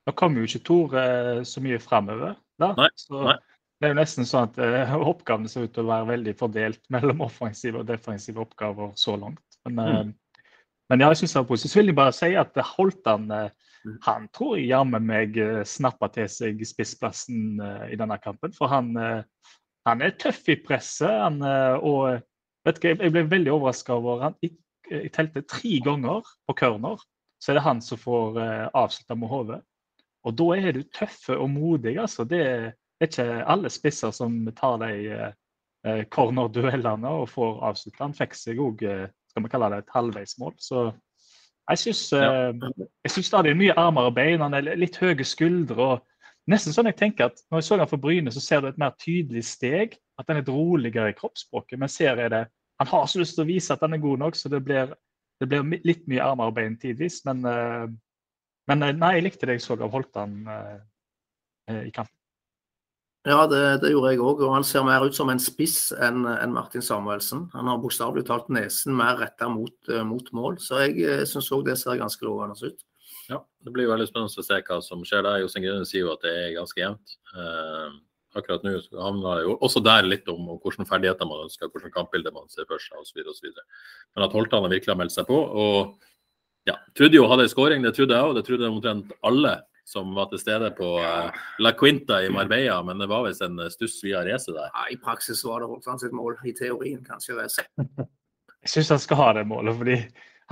Nå 0.08 0.16
kommer 0.18 0.42
jo 0.42 0.48
ikke 0.48 0.66
Tor 0.66 0.98
eh, 0.98 1.44
så 1.46 1.62
mye 1.62 1.78
framover. 1.82 2.34
Nei, 2.62 2.90
så 2.98 3.26
nei. 3.28 3.38
Det 3.82 3.88
er 3.88 3.96
jo 3.96 3.98
nesten 3.98 4.26
sånn 4.28 4.44
at 4.46 4.58
uh, 4.62 4.92
oppgavene 5.10 5.50
ser 5.50 5.64
ut 5.66 5.72
til 5.74 5.82
å 5.82 5.90
være 5.90 6.12
veldig 6.12 6.36
fordelt 6.38 6.84
mellom 6.94 7.24
offensive 7.26 7.80
og 7.80 7.88
defensive 7.88 8.38
oppgaver 8.38 8.92
så 8.94 9.16
langt. 9.18 9.42
Men, 9.66 9.80
uh, 9.82 10.44
men 10.92 11.02
ja, 11.02 11.08
jeg 11.10 11.18
synes 11.18 11.32
det 11.34 11.40
var 11.40 11.48
positivt. 11.48 11.72
Så 11.72 11.80
vil 11.80 11.90
jeg 11.90 11.96
bare 11.98 12.12
si 12.14 12.28
at 12.38 12.60
Holtan 12.76 13.24
uh, 13.34 13.48
han 14.06 14.28
tror 14.30 14.52
jeg 14.54 14.68
jammen 14.68 15.02
meg 15.02 15.34
snappa 15.66 16.06
til 16.14 16.28
seg 16.30 16.60
spissplassen 16.62 17.56
i 17.90 17.96
denne 17.98 18.14
kampen. 18.22 18.52
For 18.54 18.70
han, 18.70 18.92
han 18.94 20.04
er 20.06 20.12
tøff 20.22 20.44
i 20.54 20.54
presset. 20.62 21.10
Han, 21.10 21.40
og 21.82 22.20
vet 22.62 22.78
du, 22.78 22.86
jeg 22.92 23.10
ble 23.10 23.24
veldig 23.26 23.50
overraska 23.56 23.96
over 23.96 24.22
han 24.28 24.36
jeg, 24.38 24.52
jeg 24.86 25.10
telte 25.16 25.42
tre 25.50 25.80
ganger 25.82 26.30
på 26.46 26.54
corner. 26.62 27.02
Så 27.42 27.50
er 27.50 27.58
det 27.58 27.64
han 27.66 27.82
som 27.82 27.98
får 27.98 28.38
avslutta 28.70 29.18
med 29.18 29.32
hodet. 29.34 29.58
Og 30.30 30.38
da 30.38 30.48
er 30.60 30.78
du 30.78 30.86
tøffe 30.86 31.34
og 31.34 31.50
modig, 31.50 31.96
altså. 31.98 32.22
Det 32.22 32.38
er 32.46 32.70
det 33.02 33.08
er 33.08 33.24
ikke 33.24 33.46
alle 33.50 33.70
spisser 33.72 34.12
som 34.14 34.34
tar 34.54 34.76
de 34.78 34.92
eh, 35.10 36.02
cornerduellene 36.14 37.10
og 37.10 37.30
får 37.32 37.56
avslutta. 37.66 38.04
Han 38.04 38.14
fikk 38.14 38.36
seg 38.38 38.60
òg, 38.62 38.84
eh, 38.86 39.08
skal 39.32 39.42
vi 39.42 39.50
kalle 39.50 39.70
det, 39.72 39.80
et 39.82 39.96
halvveismål. 39.96 40.52
Så 40.62 40.84
jeg 41.72 41.80
syns, 41.82 42.02
eh, 42.14 42.52
jeg 43.02 43.14
syns 43.16 43.30
stadig 43.32 43.56
mye 43.58 43.74
armer 43.74 44.06
og 44.06 44.14
bein. 44.14 44.44
Han 44.44 44.54
er 44.54 44.76
litt 44.78 45.00
høye 45.02 45.26
skuldre. 45.26 45.88
og 45.96 46.06
Nesten 46.46 46.74
sånn 46.74 46.92
jeg 46.92 46.98
tenker 47.00 47.26
at 47.26 47.42
Når 47.50 47.58
jeg 47.58 47.64
så 47.64 47.78
han 47.78 47.90
for 47.90 47.98
Bryne, 47.98 48.30
så 48.30 48.40
ser 48.40 48.60
du 48.60 48.68
et 48.68 48.78
mer 48.78 48.94
tydelig 48.94 49.44
steg. 49.50 49.98
At 50.18 50.28
han 50.28 50.36
er 50.36 50.44
litt 50.44 50.54
roligere 50.54 51.10
i 51.10 51.18
kroppsspråket. 51.18 51.78
Men 51.78 51.88
ser 51.88 52.22
jeg 52.22 52.30
det 52.30 52.46
Han 52.78 52.86
har 52.86 53.06
så 53.06 53.18
lyst 53.18 53.34
til 53.34 53.42
å 53.42 53.50
vise 53.50 53.72
at 53.72 53.80
han 53.80 53.94
er 53.94 53.98
god 53.98 54.18
nok, 54.18 54.34
så 54.34 54.48
det 54.48 54.62
blir, 54.64 54.94
det 55.40 55.48
blir 55.48 55.82
litt 55.84 56.06
mye 56.06 56.22
armer 56.22 56.50
og 56.50 56.54
bein 56.54 56.78
tidvis. 56.78 57.24
Men, 57.24 57.42
men 58.66 58.78
nei, 58.78 59.14
jeg 59.14 59.22
likte 59.22 59.46
det 59.46 59.58
jeg 59.58 59.62
så 59.62 59.74
av 59.74 59.90
Holtan 59.90 60.42
i 61.70 61.90
kampen. 61.90 62.21
Ja, 63.22 63.44
det, 63.46 63.60
det 63.84 63.92
gjorde 63.92 64.10
jeg 64.10 64.22
òg. 64.22 64.40
Og 64.42 64.54
han 64.56 64.64
ser 64.66 64.86
mer 64.86 65.04
ut 65.06 65.14
som 65.14 65.30
en 65.30 65.40
spiss 65.42 65.92
enn 65.94 66.24
en 66.26 66.54
Martin 66.54 66.82
Samuelsen. 66.82 67.44
Han 67.54 67.70
har 67.70 67.82
bokstavelig 67.82 68.24
talt 68.26 68.48
nesen 68.50 68.96
mer 68.98 69.20
retta 69.20 69.46
mot, 69.50 69.74
uh, 69.90 70.02
mot, 70.06 70.32
mål. 70.34 70.58
Så 70.62 70.80
jeg 70.82 70.96
uh, 71.06 71.22
syns 71.28 71.52
òg 71.54 71.68
det 71.68 71.78
ser 71.78 72.00
ganske 72.00 72.26
lovende 72.26 72.58
ut. 72.58 72.82
Ja, 73.28 73.38
det 73.62 73.74
blir 73.74 73.90
veldig 73.90 74.08
spennende 74.10 74.42
å 74.42 74.46
se 74.46 74.58
hva 74.66 74.80
som 74.82 75.04
skjer 75.06 75.22
der. 75.22 75.42
Jostein 75.44 75.66
Grine 75.68 75.86
sier 75.86 76.08
jo 76.08 76.16
at 76.16 76.26
det 76.26 76.34
er 76.34 76.56
ganske 76.56 76.82
jevnt. 76.82 77.14
Uh, 77.30 77.94
akkurat 78.34 78.66
nå 78.66 78.74
handler 78.98 79.38
det 79.38 79.46
jo 79.46 79.58
også 79.62 79.84
der 79.86 80.08
litt 80.08 80.26
om, 80.32 80.48
om 80.50 80.58
hvilke 80.58 80.88
ferdigheter 80.88 81.28
man 81.28 81.44
ønsker, 81.44 81.70
hvilke 81.70 81.92
kampbilder 81.94 82.34
man 82.34 82.50
ser 82.50 82.66
for 82.66 82.82
seg 82.82 82.98
osv. 83.04 83.52
Men 84.16 84.26
at 84.26 84.34
Holtan 84.34 84.66
virkelig 84.66 84.90
har 84.90 84.98
meldt 84.98 85.14
seg 85.14 85.30
på. 85.30 85.38
og 85.38 86.10
ja, 86.66 86.76
trodde 86.94 87.18
jo 87.18 87.26
hadde 87.30 87.46
en 87.46 87.50
skåring, 87.50 87.82
det 87.82 87.94
trodde 87.96 88.18
jeg 88.18 88.26
òg. 88.26 88.34
Det 88.38 88.44
trodde 88.46 88.70
omtrent 88.70 89.14
alle 89.26 89.60
som 89.84 90.14
var 90.14 90.28
til 90.30 90.40
stede 90.40 90.70
på 90.76 90.88
ja. 91.02 91.30
La 91.62 91.72
Quinta 91.78 92.20
i 92.22 92.30
Marbella, 92.32 92.80
men 92.86 93.02
det 93.02 93.08
var 93.10 93.26
visst 93.26 93.42
en 93.44 93.58
eh, 93.60 93.70
stuss 93.72 93.98
via 94.04 94.22
racet 94.26 94.54
der. 94.54 94.70
Ja, 94.70 94.86
I 94.94 94.98
praksis 95.02 95.42
var 95.46 95.62
det 95.62 95.70
Holtan 95.72 96.00
sitt 96.02 96.14
mål, 96.16 96.38
i 96.46 96.54
teorien 96.56 97.02
kanskje. 97.06 97.38
Jeg 98.62 98.70
syns 98.70 98.92
han 98.94 99.02
skal 99.02 99.18
ha 99.18 99.28
det 99.40 99.48
målet, 99.50 99.74
fordi 99.78 99.96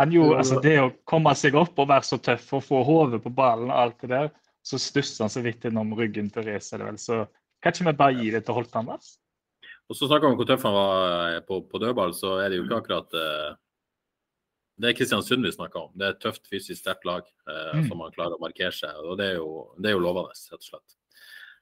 han 0.00 0.12
gjorde, 0.14 0.36
altså 0.40 0.60
det 0.64 0.76
å 0.82 0.90
komme 1.08 1.32
seg 1.38 1.56
opp 1.60 1.78
og 1.78 1.90
være 1.90 2.08
så 2.08 2.18
tøff 2.22 2.48
og 2.56 2.64
få 2.66 2.80
hodet 2.86 3.20
på 3.22 3.32
ballen 3.34 3.70
og 3.70 3.76
alt 3.84 4.02
det 4.02 4.10
der, 4.10 4.30
så 4.66 4.80
stusser 4.80 5.26
han 5.26 5.32
så 5.32 5.42
vidt 5.44 5.66
innom 5.68 5.92
ryggen 5.96 6.30
til 6.32 6.46
Race, 6.48 6.72
det 6.74 6.86
vel. 6.86 6.98
Så 7.00 7.22
kan 7.62 7.74
ikke 7.74 7.90
vi 7.90 7.98
bare 8.00 8.16
gi 8.16 8.30
det 8.34 8.42
til 8.46 8.56
Holtan? 8.56 8.90
Da? 8.90 8.98
Og 9.90 9.98
så 9.98 10.08
snakker 10.08 10.26
vi 10.26 10.34
om 10.34 10.40
hvor 10.40 10.48
tøff 10.48 10.66
han 10.66 10.74
var 10.74 11.36
eh, 11.36 11.42
på, 11.46 11.60
på 11.70 11.82
dødball, 11.82 12.14
så 12.16 12.38
er 12.42 12.50
det 12.50 12.60
jo 12.60 12.66
ikke 12.66 12.80
akkurat 12.82 13.16
uh, 13.18 13.58
det 14.80 14.90
er 14.90 14.96
Kristiansund 14.96 15.44
vi 15.44 15.52
snakker 15.52 15.84
om. 15.86 15.92
Det 15.98 16.06
er 16.06 16.14
et 16.14 16.22
tøft, 16.22 16.46
fysisk 16.48 16.80
sterkt 16.80 17.04
lag 17.08 17.26
eh, 17.26 17.76
mm. 17.76 17.88
som 17.90 18.00
man 18.00 18.14
klarer 18.14 18.38
å 18.38 18.42
markere 18.42 18.72
seg. 18.74 18.96
og 19.04 19.18
Det 19.20 19.34
er 19.34 19.38
jo, 19.40 19.50
det 19.78 19.90
er 19.90 19.96
jo 19.96 20.04
lovende, 20.06 20.32
rett 20.32 20.60
og 20.60 20.68
slett. 20.68 20.96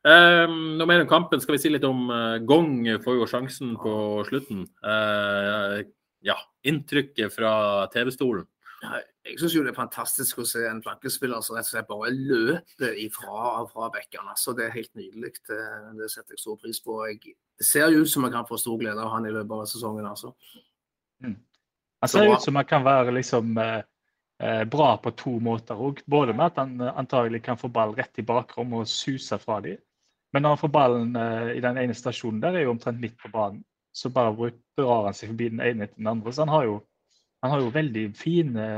Um, 0.06 0.76
noe 0.78 0.86
mer 0.86 1.02
om 1.02 1.08
kampen 1.10 1.40
skal 1.42 1.56
vi 1.56 1.62
si 1.62 1.72
litt 1.72 1.86
om. 1.86 2.06
Uh, 2.12 2.38
Gong 2.46 2.86
får 3.02 3.18
jo 3.18 3.26
sjansen 3.30 3.74
på 3.82 3.94
slutten. 4.28 4.62
Uh, 4.84 5.82
ja, 6.26 6.38
inntrykket 6.66 7.34
fra 7.34 7.50
TV-stolen. 7.94 8.46
Jeg 8.78 9.40
syns 9.40 9.56
jo 9.56 9.64
det 9.66 9.72
er 9.72 9.80
fantastisk 9.80 10.38
å 10.38 10.46
se 10.46 10.62
en 10.68 10.78
flankespiller 10.84 11.42
som 11.42 11.56
rett 11.56 11.66
og 11.66 11.72
slett 11.72 11.88
bare 11.88 12.12
løper 12.14 12.94
ifra 13.02 13.64
fra 13.72 13.88
bekkene. 13.94 14.30
Altså, 14.36 14.54
det 14.54 14.68
er 14.68 14.76
helt 14.76 14.92
nydelig. 14.94 15.32
Det, 15.50 15.58
det 15.98 16.10
setter 16.12 16.36
jeg 16.36 16.44
stor 16.44 16.60
pris 16.62 16.78
på. 16.84 17.00
Jeg, 17.10 17.34
det 17.58 17.66
ser 17.66 17.90
jo 17.90 18.04
ut 18.04 18.12
som 18.12 18.26
jeg 18.26 18.36
kan 18.36 18.46
få 18.46 18.60
stor 18.62 18.78
glede 18.78 19.02
av 19.02 19.10
han 19.16 19.26
i 19.26 19.34
løpet 19.34 19.56
av 19.58 19.66
sesongen. 19.72 20.06
altså. 20.06 20.30
Han 22.00 22.08
ser 22.08 22.32
ut 22.32 22.42
som 22.42 22.56
han 22.56 22.66
kan 22.68 22.84
være 22.86 23.14
liksom 23.16 23.56
eh, 23.58 23.80
eh, 24.42 24.64
bra 24.70 24.92
på 25.02 25.12
to 25.18 25.38
måter 25.42 25.78
òg. 25.78 26.02
Både 26.06 26.34
med 26.36 26.52
at 26.52 26.60
han 26.62 26.80
eh, 26.80 26.98
antagelig 27.00 27.42
kan 27.46 27.58
få 27.58 27.70
ball 27.74 27.94
rett 27.96 28.20
i 28.20 28.26
bakrom 28.26 28.76
og 28.78 28.88
suse 28.90 29.38
fra 29.42 29.60
dem. 29.64 29.80
Men 30.32 30.44
når 30.44 30.54
han 30.54 30.60
får 30.60 30.74
ballen 30.74 31.16
eh, 31.16 31.56
i 31.56 31.64
den 31.64 31.80
ene 31.80 31.96
stasjonen 31.96 32.42
der, 32.44 32.54
er 32.54 32.66
jo 32.66 32.74
omtrent 32.76 33.00
midt 33.02 33.18
på 33.22 33.32
banen. 33.34 33.64
Så 33.94 34.12
bare 34.14 34.52
drar 34.78 35.08
han 35.08 35.16
seg 35.16 35.32
forbi 35.32 35.50
den 35.54 35.64
ene 35.64 35.88
etter 35.88 35.98
den 35.98 36.12
andre. 36.12 36.32
Så 36.32 36.44
han 36.44 36.54
har 36.54 36.68
jo, 36.68 36.76
han 37.42 37.54
har 37.54 37.64
jo 37.64 37.74
veldig 37.74 38.04
fine, 38.18 38.68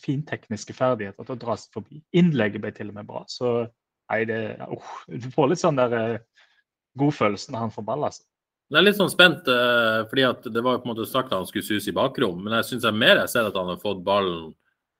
fintekniske 0.00 0.76
ferdigheter 0.76 1.26
til 1.26 1.36
å 1.36 1.42
dra 1.44 1.56
seg 1.60 1.76
forbi. 1.80 2.00
Innlegget 2.16 2.64
ble 2.64 2.72
til 2.76 2.92
og 2.92 2.96
med 2.96 3.08
bra. 3.10 3.24
Så 3.28 3.52
nei, 4.10 4.24
det 4.30 4.40
oh, 4.70 4.94
Du 5.10 5.28
får 5.34 5.52
litt 5.52 5.62
sånn 5.62 5.78
der 5.80 5.96
eh, 5.98 6.44
godfølelse 7.00 7.52
når 7.52 7.66
han 7.66 7.74
får 7.74 7.88
ball, 7.92 8.08
altså. 8.08 8.24
Jeg 8.70 8.78
er 8.78 8.84
litt 8.86 8.98
sånn 9.00 9.10
spent, 9.10 9.48
eh, 9.50 10.04
fordi 10.06 10.24
at 10.28 10.44
det 10.54 10.62
var 10.62 10.76
jo 10.76 10.82
på 10.84 10.86
en 10.88 10.92
måte 10.94 11.06
sagt 11.10 11.32
at 11.32 11.38
han 11.40 11.46
skulle 11.48 11.66
suse 11.66 11.90
i 11.90 11.94
bakrom. 11.96 12.38
Men 12.44 12.54
jeg 12.60 12.68
syns 12.68 12.86
mer 12.94 13.18
jeg 13.18 13.28
ser 13.32 13.48
at 13.48 13.56
han 13.58 13.66
har 13.72 13.80
fått 13.82 14.04
ballen 14.06 14.52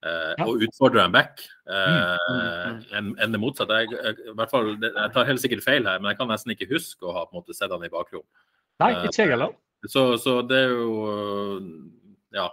eh, 0.03 0.35
Ja. 0.39 0.47
og 0.49 0.65
utfordra 0.67 1.05
en 1.07 1.13
back 1.15 1.45
eh, 1.69 2.17
Mm, 2.31 2.81
enn 2.99 3.11
enn 3.23 3.33
det 3.37 3.41
motsatte. 3.41 3.79
Jeg, 3.85 3.93
jeg, 4.27 4.49
fall, 4.51 4.73
jeg 4.81 5.13
tar 5.15 5.29
helt 5.29 5.41
sikkert 5.45 5.63
feil 5.63 5.87
her, 5.87 6.01
men 6.01 6.11
jeg 6.11 6.19
kan 6.19 6.29
nesten 6.33 6.51
ikke 6.57 6.71
huske 6.73 7.07
å 7.07 7.13
ha 7.15 7.27
på 7.27 7.37
en 7.37 7.43
måte 7.45 7.55
sett 7.55 7.71
han 7.71 7.85
i 7.87 7.93
bakrom. 7.93 8.25
Nei, 8.81 8.91
Eh, 8.97 9.05
ikke 9.07 9.23
jeg 9.23 9.31
heller. 9.37 9.55
Så, 9.87 10.17
så 10.21 10.41
det 10.43 10.59
er 10.67 10.75
jo 10.75 10.91
øh, 11.07 11.63
Ja. 12.35 12.49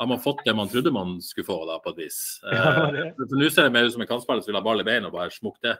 Har 0.00 0.06
man 0.08 0.18
fått 0.20 0.40
det 0.44 0.54
man 0.56 0.68
trodde 0.68 0.90
man 0.92 1.20
skulle 1.22 1.46
få, 1.46 1.60
da, 1.68 1.78
på 1.78 1.90
et 1.94 2.04
vis? 2.04 2.18
Ja. 2.44 2.90
Eh, 2.90 3.12
for 3.16 3.36
Nå 3.38 3.48
ser 3.52 3.68
det 3.68 3.72
mer 3.72 3.86
ut 3.86 3.92
som 3.94 4.02
en 4.02 4.08
kantspiller 4.10 4.42
som 4.42 4.52
vil 4.52 4.58
ha 4.60 4.64
ball 4.66 4.80
i 4.82 4.86
beina 4.86 5.06
og 5.08 5.14
bare 5.16 5.30
smukke 5.30 5.62
det. 5.62 5.78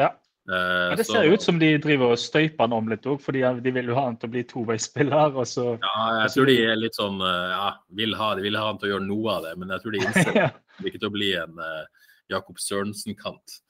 Ja. 0.00 0.10
Eh, 0.50 0.88
Men 0.88 0.96
det 0.98 1.06
så- 1.06 1.12
ser 1.12 1.24
jo 1.24 1.34
ut 1.34 1.42
som 1.42 1.58
de 1.58 1.78
driver 1.78 2.10
og 2.10 2.18
støyper 2.18 2.58
han 2.58 2.72
om 2.72 2.88
litt 2.88 3.06
òg, 3.06 3.20
fordi 3.22 3.42
de 3.62 3.70
vil 3.70 3.86
jo 3.86 3.94
ha 3.94 4.04
han 4.06 4.16
til 4.16 4.28
å 4.28 4.32
bli 4.32 4.42
toveispiller. 4.44 5.36
Og 5.36 5.46
så 5.46 5.78
Ja, 5.78 6.22
jeg 6.22 6.30
tror 6.34 6.46
de 6.46 6.56
er 6.64 6.76
litt 6.76 6.94
sånn 6.98 7.20
øh, 7.20 7.50
Ja, 7.50 7.76
vil 7.90 8.14
ha, 8.14 8.34
de 8.34 8.42
vil 8.42 8.56
ha 8.56 8.66
han 8.66 8.78
til 8.78 8.88
å 8.88 8.92
gjøre 8.94 9.06
noe 9.06 9.30
av 9.36 9.42
det, 9.44 9.56
men 9.58 9.68
jeg 9.68 9.80
tror 9.82 9.92
de 9.92 9.98
innser 10.06 10.34
ja. 10.34 10.50
det 10.80 10.86
ikke 10.90 10.98
til 10.98 11.10
å 11.10 11.14
bli 11.14 11.32
en 11.38 11.58
uh, 11.58 11.84
Jakob 12.30 12.58
Sørensen-kant. 12.58 13.60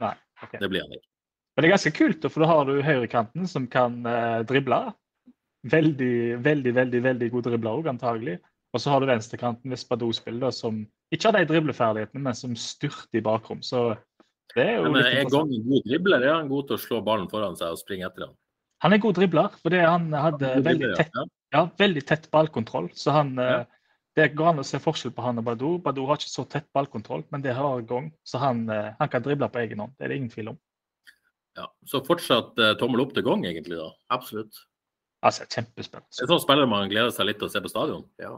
Nei. 0.00 0.14
ok. 0.42 0.58
Det 0.60 0.70
blir 0.70 0.82
han 0.82 0.92
ikke. 0.92 1.08
Men 1.56 1.62
det 1.62 1.68
er 1.68 1.74
ganske 1.74 1.96
kult, 1.98 2.30
for 2.30 2.40
da 2.40 2.46
har 2.46 2.64
du 2.64 2.82
høyrekanten 2.82 3.48
som 3.48 3.66
kan 3.66 4.06
uh, 4.06 4.42
drible. 4.46 4.94
Veldig, 5.66 6.38
veldig, 6.40 6.72
veldig 6.74 7.02
veldig 7.02 7.30
god 7.30 7.42
dribler 7.50 7.80
òg, 7.82 7.90
antagelig. 7.90 8.38
Og 8.72 8.80
så 8.80 8.92
har 8.92 9.02
du 9.02 9.10
venstrekanten 9.10 9.70
ved 9.70 9.80
Spadou-spiller, 9.82 10.54
som 10.54 10.84
ikke 11.10 11.26
har 11.26 11.40
de 11.40 11.50
dribleferdighetene, 11.50 12.22
men 12.22 12.38
som 12.38 12.54
styrter 12.54 13.18
i 13.18 13.24
bakrom. 13.26 13.64
Så 13.66 13.96
det 14.54 14.64
er 14.66 14.78
jo 14.78 14.86
Men 14.86 15.00
eh, 15.00 15.10
er. 15.10 15.24
En 15.24 15.32
god 15.32 15.88
dribler? 15.88 16.24
Er 16.26 16.34
han 16.34 16.48
god 16.50 16.70
til 16.70 16.78
å 16.78 16.82
slå 16.82 17.02
ballen 17.06 17.28
foran 17.32 17.58
seg 17.58 17.74
og 17.74 17.80
springe 17.80 18.08
etter 18.08 18.28
ham? 18.28 18.38
Han 18.84 18.96
er 18.96 19.02
god 19.02 19.18
dribler, 19.18 19.58
fordi 19.60 19.82
han 19.84 20.08
hadde 20.16 20.54
han 20.54 20.64
veldig 20.64 20.88
dribler, 20.88 20.96
tett, 20.96 21.18
ja. 21.18 21.26
ja, 21.56 21.66
veldig 21.82 22.02
tett 22.08 22.30
ballkontroll. 22.32 22.88
Så 22.96 23.14
han 23.16 23.36
eh, 23.38 23.58
Ja. 23.60 23.60
Det 24.18 24.24
går 24.34 24.48
an 24.50 24.58
å 24.58 24.64
se 24.66 24.80
forskjell 24.82 25.12
på 25.14 25.22
han 25.22 25.38
og 25.38 25.44
Badou. 25.46 25.76
Badou 25.80 26.02
har 26.08 26.18
ikke 26.18 26.32
så 26.32 26.42
tett 26.50 26.66
ballkontroll, 26.74 27.22
men 27.30 27.44
det 27.44 27.52
har 27.54 27.84
Gong. 27.86 28.08
Så 28.26 28.40
han, 28.42 28.64
eh, 28.68 28.90
han 28.98 29.08
kan 29.08 29.22
drible 29.22 29.46
på 29.48 29.60
egen 29.62 29.78
hånd. 29.84 29.94
Det 29.96 30.04
er 30.04 30.12
det 30.12 30.16
ingen 30.18 30.32
tvil 30.32 30.50
om. 30.52 30.58
Ja. 31.56 31.68
Så 31.86 32.02
fortsatt 32.04 32.58
eh, 32.58 32.74
tommel 32.80 33.04
opp 33.04 33.14
til 33.14 33.24
gang, 33.26 33.46
egentlig, 33.46 33.78
da. 33.78 33.86
Absolutt. 34.10 34.58
Altså, 35.22 35.46
Det 35.46 35.60
kjempespennende. 35.60 36.10
er 36.10 36.30
sånn 36.32 36.42
spiller 36.42 36.68
man 36.68 36.90
gleder 36.90 37.14
seg 37.14 37.30
litt 37.30 37.38
til 37.38 37.46
å 37.48 37.52
se 37.54 37.62
på 37.62 37.70
stadion. 37.70 38.04
Ja. 38.20 38.34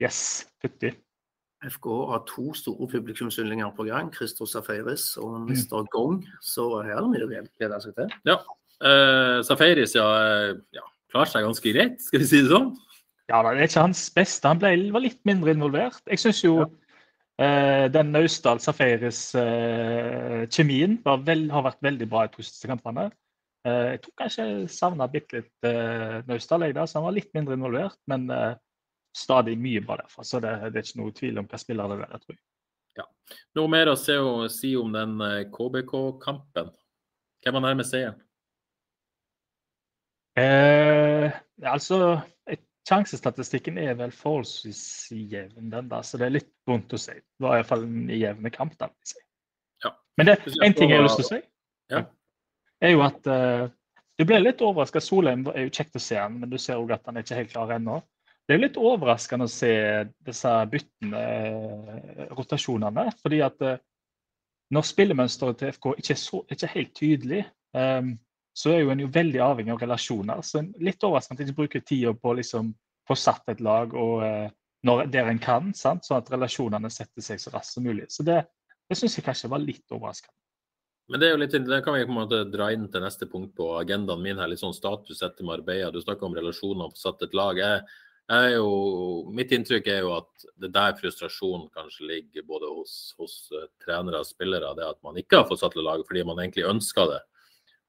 Yes, 0.00 0.46
fytti. 0.62 0.94
FK 1.68 1.86
har 2.08 2.22
to 2.28 2.54
store 2.56 2.88
publikumsyndlinger 2.88 3.70
på 3.76 3.84
gang. 3.88 4.14
Christos 4.14 4.52
Safaris 4.56 5.16
og 5.20 5.40
Mm. 5.40 5.46
Mr. 5.50 5.84
Gong. 5.92 6.26
Så 6.40 6.82
her 6.82 6.96
er 6.96 7.00
det 7.00 7.10
mye 7.10 7.24
å 7.24 7.28
glede 7.58 7.80
seg 7.82 7.94
til. 7.94 8.08
Ja. 8.24 8.36
Uh, 8.80 9.42
Safaris 9.44 9.94
ja, 9.94 10.04
eh, 10.24 10.54
ja, 10.72 10.80
klarer 11.12 11.28
seg 11.28 11.42
ganske 11.44 11.72
greit, 11.72 12.00
skal 12.00 12.20
vi 12.20 12.26
si 12.30 12.40
det 12.40 12.50
sånn. 12.50 12.76
Ja, 13.28 13.42
det 13.42 13.48
er 13.50 13.62
ikke 13.68 13.84
hans 13.84 14.10
beste. 14.10 14.48
Han 14.48 14.58
ble, 14.58 14.90
var 14.90 15.00
litt 15.04 15.24
mindre 15.28 15.50
involvert. 15.54 16.00
Jeg 16.08 16.18
syns 16.18 16.42
jo 16.42 16.64
eh, 17.38 17.88
den 17.92 18.12
Naustdal 18.14 18.58
Safaris-kjemien 18.64 20.98
har 21.04 21.62
vært 21.68 21.82
veldig 21.84 22.08
bra 22.10 22.20
i 22.24 22.28
to 22.32 22.42
siste 22.42 22.66
kampene. 22.72 23.10
Eh, 23.68 23.86
jeg 23.92 24.00
tror 24.02 24.14
kanskje 24.24 24.42
jeg 24.48 24.72
savna 24.72 25.04
bitte 25.12 25.32
litt 25.42 25.58
uh, 25.68 26.24
Naustdal, 26.26 26.64
jeg 26.64 26.74
da, 26.78 26.82
så 26.88 26.94
han 26.98 27.08
var 27.10 27.18
litt 27.20 27.32
mindre 27.36 27.56
involvert. 27.58 28.00
Men 28.10 28.22
stadig 29.16 29.56
mye 29.58 29.82
bra 29.84 29.98
derfra. 30.00 30.24
Så 30.26 30.40
det, 30.42 30.54
det 30.70 30.80
er 30.80 30.88
ikke 30.88 31.02
noe 31.02 31.14
tvil 31.16 31.40
om 31.42 31.48
hva 31.50 31.60
spiller 31.60 31.94
det 31.94 32.06
er, 32.06 32.18
tror 32.22 32.36
jeg. 32.36 32.42
Noe 33.56 33.70
mer 33.70 33.92
å 33.92 33.96
si 33.96 34.74
om 34.76 34.90
den 34.92 35.20
eh, 35.24 35.46
KBK-kampen? 35.54 36.72
Hvem 37.40 37.56
var 37.56 37.64
nærmest 37.64 37.94
seieren? 37.94 38.18
Eh, 40.38 41.30
altså, 41.66 42.20
Sjansestatistikken 42.88 43.78
er 43.78 43.94
vel 43.98 44.12
forholdsvis 44.14 44.82
jevn, 45.12 45.70
den 45.70 45.90
der, 45.90 46.04
så 46.06 46.18
det 46.18 46.26
er 46.26 46.36
litt 46.38 46.48
vondt 46.66 46.94
å 46.96 46.98
si. 46.98 47.14
Det 47.14 47.44
var 47.44 47.60
iallfall 47.60 47.84
en 47.86 48.08
jevn 48.10 48.50
kamp. 48.54 48.74
da, 48.80 48.88
vil 48.88 49.04
jeg 49.04 49.12
si. 49.12 49.20
Ja. 49.84 49.92
Men 50.18 50.30
det, 50.30 50.38
en 50.64 50.74
ting 50.74 50.90
jeg 50.90 50.98
har 50.98 51.06
lyst 51.06 51.20
til 51.20 51.28
å 51.28 51.30
si, 51.30 51.42
Ja. 51.92 52.00
er 52.80 52.94
jo 52.94 53.04
at 53.04 53.28
uh, 53.30 53.68
du 54.18 54.24
ble 54.26 54.40
litt 54.40 54.64
overraska. 54.64 55.02
Solheim 55.04 55.44
er 55.52 55.68
jo 55.68 55.74
kjekt 55.76 56.00
å 56.00 56.02
se 56.02 56.18
han, 56.18 56.40
men 56.40 56.50
du 56.50 56.58
ser 56.58 56.80
òg 56.80 56.90
at 56.96 57.06
han 57.06 57.20
er 57.20 57.26
ikke 57.26 57.38
helt 57.38 57.52
klar 57.52 57.74
ennå. 57.76 58.00
Det 58.50 58.56
er 58.56 58.64
litt 58.64 58.78
overraskende 58.82 59.46
å 59.46 59.50
se 59.50 59.70
disse 60.26 60.50
byttene, 60.72 61.18
eh, 61.22 62.24
rotasjonene. 62.34 63.04
fordi 63.22 63.38
at 63.46 63.62
eh, 63.62 63.76
når 64.74 64.88
spillemønsteret 64.88 65.60
til 65.60 65.70
FK 65.76 65.86
ikke 66.00 66.14
er, 66.16 66.18
så, 66.18 66.40
ikke 66.50 66.66
er 66.66 66.72
helt 66.72 66.90
tydelig, 66.98 67.44
um, 67.74 68.08
så 68.50 68.72
er 68.72 68.80
jo 68.80 68.90
en 68.90 69.04
jo 69.04 69.10
veldig 69.14 69.38
avhengig 69.44 69.74
av 69.74 69.84
relasjoner. 69.84 70.42
Så 70.42 70.58
en- 70.58 70.74
litt 70.82 71.06
overraskende 71.06 71.38
at 71.38 71.46
ikke 71.46 71.60
bruker 71.60 71.84
tida 71.86 72.12
på 72.14 72.32
å 72.32 72.36
liksom 72.40 72.74
få 73.06 73.16
satt 73.18 73.54
et 73.54 73.62
lag 73.62 73.94
og, 73.94 74.26
uh, 74.26 74.50
når, 74.82 75.06
der 75.14 75.30
en 75.30 75.38
kan, 75.38 75.70
sant? 75.74 76.02
sånn 76.06 76.18
at 76.18 76.34
relasjonene 76.34 76.90
setter 76.90 77.22
seg 77.22 77.38
så 77.38 77.54
raskt 77.54 77.78
som 77.78 77.86
mulig. 77.86 78.10
Så 78.10 78.26
det, 78.26 78.44
det 78.90 78.98
syns 78.98 79.14
jeg 79.14 79.26
kanskje 79.30 79.50
var 79.54 79.62
litt 79.62 79.86
overraskende. 79.94 80.34
Men 81.10 81.22
det 81.22 81.28
er 81.28 81.36
jo 81.36 81.42
litt, 81.44 81.54
det 81.70 81.82
kan 81.86 81.94
vi 81.94 82.02
på 82.06 82.14
en 82.14 82.20
måte 82.20 82.44
dra 82.50 82.72
inn 82.74 82.90
til 82.90 83.02
neste 83.02 83.30
punkt 83.30 83.54
på 83.54 83.76
agendaen 83.78 84.22
min 84.22 84.42
her. 84.42 84.50
Litt 84.50 84.62
sånn 84.62 84.74
status 84.74 85.22
etter 85.22 85.46
Marbella. 85.46 85.94
Du 85.94 86.02
snakker 86.02 86.26
om 86.26 86.34
relasjoner 86.34 86.90
og 86.90 86.98
få 86.98 87.06
satt 87.06 87.22
et 87.26 87.34
lag. 87.34 87.58
Jeg, 87.58 87.86
jo, 88.30 88.66
mitt 89.34 89.50
inntrykk 89.54 89.88
er 89.90 90.04
jo 90.04 90.12
at 90.14 90.44
det 90.62 90.70
der 90.74 90.94
frustrasjonen 90.98 91.66
kanskje 91.74 92.06
ligger 92.06 92.44
både 92.46 92.68
hos, 92.70 92.92
hos 93.18 93.34
eh, 93.56 93.66
trenere 93.82 94.20
og 94.22 94.28
spillere. 94.28 94.70
Det 94.78 94.86
at 94.86 95.00
man 95.06 95.18
ikke 95.18 95.40
har 95.40 95.48
fått 95.48 95.62
satt 95.64 95.74
til 95.74 95.86
lag 95.86 96.04
fordi 96.06 96.22
man 96.28 96.38
egentlig 96.38 96.68
ønska 96.70 97.08
det. 97.10 97.18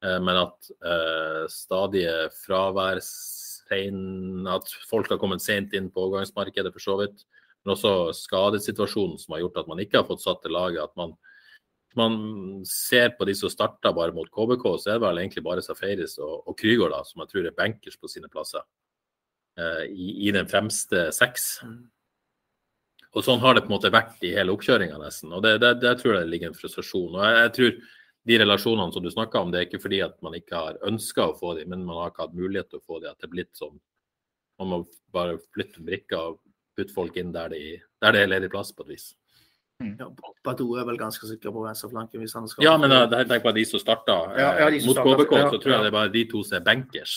Eh, 0.01 0.17
men 0.25 0.39
at 0.41 0.71
eh, 0.81 1.43
stadige 1.51 2.15
fraværstegn, 2.39 4.01
at 4.49 4.73
folk 4.89 5.13
har 5.13 5.21
kommet 5.21 5.45
sent 5.45 5.77
inn 5.77 5.91
på 5.93 6.07
overgangsmarkedet 6.07 6.73
for 6.73 6.87
så 6.87 6.97
vidt. 7.03 7.21
Men 7.61 7.75
også 7.75 7.93
skadesituasjonen 8.17 9.21
som 9.21 9.35
har 9.35 9.43
gjort 9.43 9.61
at 9.61 9.69
man 9.69 9.81
ikke 9.83 10.01
har 10.01 10.09
fått 10.09 10.25
satt 10.25 10.41
til 10.41 10.57
laget. 10.57 10.81
at 10.81 10.97
man 10.97 11.13
man 11.95 12.63
ser 12.63 13.09
på 13.17 13.25
de 13.27 13.33
som 13.35 13.51
starta 13.51 13.91
bare 13.91 14.15
mot 14.15 14.29
KBK, 14.31 14.63
så 14.79 14.89
er 14.89 14.95
det 14.95 15.03
vel 15.03 15.17
egentlig 15.19 15.43
bare 15.43 15.61
Safaris 15.61 16.15
og, 16.23 16.47
og 16.47 16.55
Krygård 16.55 16.93
da, 16.95 17.01
som 17.03 17.19
jeg 17.19 17.33
tror 17.33 17.49
er 17.49 17.57
bankers 17.57 17.97
på 17.99 18.07
sine 18.07 18.29
plasser. 18.31 18.63
Eh, 19.59 19.85
i, 19.91 20.27
I 20.27 20.31
den 20.35 20.47
fremste 20.51 21.09
seks. 21.15 21.61
Og 23.11 23.25
sånn 23.25 23.41
har 23.43 23.57
det 23.57 23.65
på 23.65 23.71
en 23.71 23.75
måte 23.75 23.91
vært 23.91 24.21
i 24.23 24.35
hele 24.35 24.53
oppkjøringa 24.55 24.99
nesten. 25.01 25.33
Og 25.35 25.43
det, 25.43 25.57
det, 25.63 25.73
der 25.83 25.97
tror 25.99 26.15
jeg 26.15 26.23
det 26.23 26.31
ligger 26.31 26.51
en 26.51 26.57
frustrasjon. 26.57 27.17
Og 27.17 27.25
jeg, 27.25 27.39
jeg 27.41 27.55
tror 27.57 27.73
de 28.31 28.37
relasjonene 28.37 28.95
som 28.95 29.03
du 29.03 29.11
snakka 29.11 29.41
om, 29.41 29.51
det 29.51 29.59
er 29.59 29.67
ikke 29.67 29.81
fordi 29.83 29.99
at 30.05 30.15
man 30.23 30.37
ikke 30.37 30.55
har 30.55 30.79
ønska 30.87 31.27
å 31.27 31.37
få 31.37 31.55
dem, 31.59 31.73
men 31.73 31.83
man 31.87 31.99
har 31.99 32.13
ikke 32.13 32.27
hatt 32.27 32.37
mulighet 32.37 32.71
til 32.71 32.79
å 32.79 32.85
få 32.85 33.01
dem. 33.01 33.11
At 33.11 33.19
det 33.19 33.27
er 33.27 33.35
blitt 33.35 33.51
sånn 33.59 33.79
man 34.61 34.69
må 34.69 34.77
bare 35.13 35.39
flytte 35.55 35.81
brikker 35.81 36.19
og 36.21 36.37
putte 36.77 36.93
folk 36.93 37.17
inn 37.17 37.33
der, 37.33 37.49
de, 37.49 37.79
der 38.03 38.15
det 38.15 38.21
er 38.21 38.29
ledig 38.29 38.51
plass, 38.53 38.69
på 38.75 38.85
et 38.85 38.93
vis. 38.93 39.07
Ja, 39.81 40.05
Badou 40.45 40.75
er 40.77 40.85
vel 40.85 40.99
ganske 41.01 41.25
sikker 41.25 41.49
på 41.55 41.63
venstreflanken 41.65 42.21
hvis 42.21 42.35
han 42.37 42.45
skal 42.45 42.61
Ja, 42.67 42.75
men 42.77 42.93
tenker 43.09 43.47
på 43.47 43.53
de 43.55 43.63
som 43.65 43.81
starta 43.81 44.17
Ja, 44.37 44.51
ja, 44.59 44.67
de 44.69 44.81
som 44.83 44.91
mot 44.91 44.99
KBK, 45.01 45.31
ja, 45.39 45.47
så 45.49 45.57
tror 45.57 45.73
jeg 45.73 45.81
det 45.81 45.89
er 45.89 45.95
bare 45.95 46.11
de 46.13 46.21
to 46.29 46.43
som 46.45 46.59
er 46.59 46.65
bankers, 46.67 47.15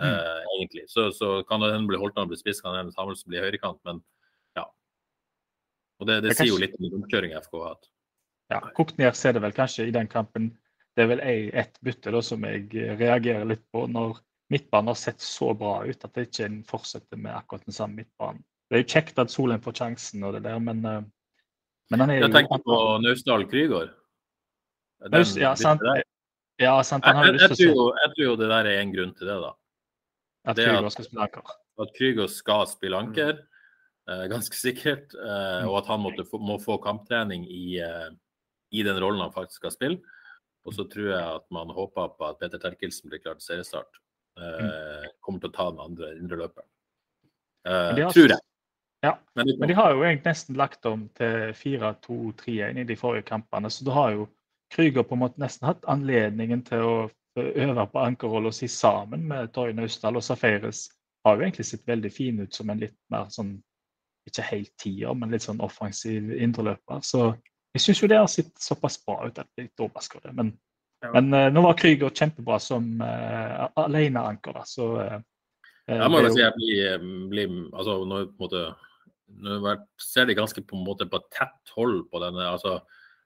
eh, 0.00 0.42
egentlig. 0.56 0.84
Så, 0.90 1.10
så 1.12 1.42
kan 1.48 1.62
det 1.62 1.72
hende 1.74 1.90
bli 1.90 2.00
Holtan 2.00 2.28
blir 2.30 2.40
spiss, 2.40 2.60
kan 2.62 2.74
det 2.74 2.84
hende 2.84 2.94
Samuelsen 2.96 3.30
bli 3.30 3.42
høyrekant, 3.42 3.80
men 3.84 4.02
ja. 4.58 4.66
Og 6.00 6.08
det, 6.10 6.20
det 6.24 6.34
er 6.34 6.40
sier 6.42 6.52
jo 6.52 6.60
litt 6.62 6.76
om 6.80 7.00
omkjøringa 7.02 7.42
FK 7.44 7.58
har 7.60 7.74
hatt. 7.74 7.90
Ja, 8.52 8.60
Kokt 8.76 8.98
ned 9.00 9.16
så 9.16 9.30
er 9.30 9.38
det 9.38 9.42
vel 9.44 9.56
kanskje 9.56 9.86
i 9.88 9.94
den 9.94 10.08
kampen 10.10 10.50
Det 10.94 11.06
er 11.06 11.08
vel 11.08 11.22
ett 11.24 11.78
bytte 11.82 12.12
da, 12.14 12.20
som 12.22 12.44
jeg 12.46 12.68
reagerer 13.00 13.46
litt 13.48 13.64
på, 13.74 13.86
når 13.90 14.20
midtbanen 14.52 14.92
har 14.92 14.98
sett 15.00 15.22
så 15.24 15.48
bra 15.58 15.80
ut 15.82 16.04
at 16.06 16.12
det 16.14 16.28
ikke 16.28 16.44
en 16.46 16.60
fortsetter 16.68 17.18
med 17.18 17.34
akkurat 17.34 17.64
den 17.66 17.74
samme 17.74 17.98
midtbanen. 17.98 18.44
Det 18.70 18.76
er 18.76 18.84
jo 18.84 18.90
kjekt 18.92 19.18
at 19.18 19.32
Solheim 19.32 19.62
får 19.64 19.74
sjansen, 19.80 20.22
og 20.22 20.36
det 20.36 20.44
der, 20.44 20.60
men, 20.62 20.84
eh, 20.86 21.00
men 21.90 22.04
han 22.04 22.12
er 22.12 22.20
jo 22.20 22.26
Jeg 22.28 22.34
tenker 22.36 22.62
på 22.62 22.78
Naustdal 23.02 23.46
Krygård. 23.50 23.90
Den- 25.10 25.40
ja, 25.42 25.54
sant. 25.58 25.82
Ja, 26.62 26.82
sant. 26.86 27.04
Han 27.04 27.26
Jeg, 27.26 27.34
jeg, 27.34 27.40
jeg, 27.40 27.56
tror 27.58 27.74
jo, 27.74 27.86
jeg 27.98 28.10
tror 28.14 28.24
jo 28.24 28.36
det 28.36 28.48
der 28.48 28.70
er 28.70 28.80
en 28.80 28.94
grunn 28.94 29.14
til 29.18 29.26
det, 29.26 29.40
da. 29.42 29.50
At 30.44 30.56
det 30.56 30.68
at- 30.68 30.92
skal 30.92 31.04
spille 31.04 31.22
anker. 31.26 31.42
At 31.80 31.92
Krygos 31.98 32.36
skal 32.38 32.66
spille 32.66 32.96
anker. 32.96 33.38
mm. 34.06 34.28
ganske 34.30 34.56
sikkert. 34.56 35.14
Eh, 35.14 35.64
og 35.66 35.78
at 35.78 35.86
han 35.86 36.00
måtte 36.00 36.24
må 36.38 36.58
få 36.60 36.76
kamptrening 36.82 37.46
i, 37.48 37.78
eh, 37.80 38.10
i 38.72 38.82
den 38.82 39.00
rollen 39.00 39.20
han 39.20 39.32
faktisk 39.32 39.56
skal 39.62 39.70
spille. 39.70 40.00
Og 40.66 40.72
så 40.74 40.84
tror 40.88 41.08
jeg 41.10 41.34
at 41.36 41.44
man 41.50 41.68
håper 41.68 42.08
på 42.18 42.28
at 42.28 42.38
Peter 42.38 42.58
Terkelsen 42.58 43.10
blir 43.10 43.18
klar 43.20 43.34
til 43.34 43.46
seriestart. 43.48 44.00
Mm. 44.36 45.06
kommer 45.22 45.38
til 45.40 45.48
å 45.48 45.54
ta 45.54 45.70
den 45.70 45.78
andre 45.78 46.08
indre 46.18 46.36
løperen. 46.36 46.66
De 47.64 48.02
har- 48.02 48.10
tror 48.10 48.28
jeg. 48.28 48.40
Ja. 49.04 49.12
Men, 49.36 49.58
Men 49.58 49.68
de 49.68 49.74
har 49.74 49.92
jo 49.92 50.02
egentlig 50.02 50.24
nesten 50.24 50.56
lagt 50.56 50.86
om 50.86 51.08
til 51.14 51.52
4-2-3-1 51.54 52.78
i 52.80 52.84
de 52.84 52.96
forrige 52.96 53.26
kampene, 53.28 53.70
så 53.70 53.84
da 53.84 53.92
har 53.92 54.10
jo 54.12 54.28
Krüger 54.72 55.04
på 55.06 55.14
en 55.14 55.20
måte 55.20 55.38
nesten 55.38 55.68
hatt 55.68 55.84
anledningen 55.86 56.64
til 56.66 56.78
å 56.82 56.94
øve 57.40 57.86
på 57.90 57.98
ankerrolla 57.98 58.52
si 58.52 58.68
sammen 58.68 59.26
med 59.28 59.52
Torje 59.52 59.74
Naustdal. 59.74 60.16
Og 60.16 60.24
Safaris 60.24 60.88
har 61.24 61.36
jo 61.36 61.42
egentlig 61.46 61.66
sett 61.66 61.88
veldig 61.88 62.12
fin 62.12 62.40
ut 62.40 62.54
som 62.54 62.70
en 62.70 62.82
litt 62.82 62.96
mer 63.12 63.30
sånn 63.32 63.56
ikke 64.28 64.44
helt 64.48 64.72
tier, 64.80 65.12
men 65.14 65.34
litt 65.34 65.44
sånn 65.44 65.60
offensiv 65.64 66.30
indreløper. 66.32 67.02
Så 67.04 67.34
jeg 67.74 67.82
syns 67.84 68.00
jo 68.02 68.08
det 68.08 68.20
har 68.20 68.30
sett 68.30 68.52
såpass 68.60 68.96
bra 69.04 69.26
ut 69.26 69.38
at 69.38 69.48
jeg 69.52 69.66
er 69.66 69.68
litt 69.68 69.84
overraska 69.84 70.18
over 70.18 70.30
det. 70.30 70.36
Men, 70.40 70.54
Ja. 71.04 71.10
men 71.12 71.34
uh, 71.34 71.50
nå 71.52 71.60
var 71.60 71.76
Krüger 71.76 72.08
kjempebra 72.16 72.56
som 72.62 72.84
uh, 73.02 73.66
aleneanker, 73.76 74.54
da, 74.56 74.62
så 74.64 74.86
uh, 74.96 75.18
Jeg 75.90 76.08
må 76.08 76.22
jo 76.24 76.30
si 76.32 76.40
jeg 76.40 76.54
blir, 76.56 77.02
blir 77.28 77.56
altså 77.74 77.98
nå 78.08 78.22
på 78.30 78.32
en 78.32 78.46
måte 78.46 78.62
Nå 79.44 79.74
ser 80.00 80.30
de 80.30 80.36
ganske 80.38 80.62
på 80.64 80.78
en 80.78 80.86
måte 80.86 81.04
på 81.10 81.20
tett 81.34 81.74
hold 81.76 82.06
på 82.08 82.22
denne 82.22 82.46
altså 82.48 82.78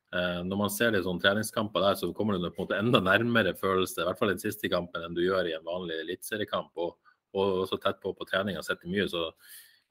Når 0.09 0.57
man 0.57 0.71
ser 0.73 0.94
de 0.94 1.03
sånn 1.05 1.18
treningskamper 1.21 1.83
der, 1.85 1.97
så 2.01 2.09
kommer 2.16 2.38
du 2.38 2.47
på 2.47 2.62
en 2.62 2.64
måte 2.64 2.79
enda 2.81 3.01
nærmere 3.05 3.53
følelse, 3.59 4.01
i 4.01 4.07
hvert 4.09 4.21
fall 4.21 4.31
den 4.33 4.40
siste 4.40 4.71
kampen, 4.73 5.03
enn 5.05 5.16
du 5.16 5.21
gjør 5.21 5.51
i 5.51 5.53
en 5.53 5.66
vanlig 5.66 5.99
eliteseriekamp. 6.01 6.71
Og, 6.81 6.94
og 7.37 7.66
så 7.68 7.77
tett 7.83 8.01
på 8.01 8.14
på 8.16 8.29
trening 8.31 8.57
og 8.57 8.64
sitter 8.64 8.88
mye, 8.88 9.05
så 9.12 9.27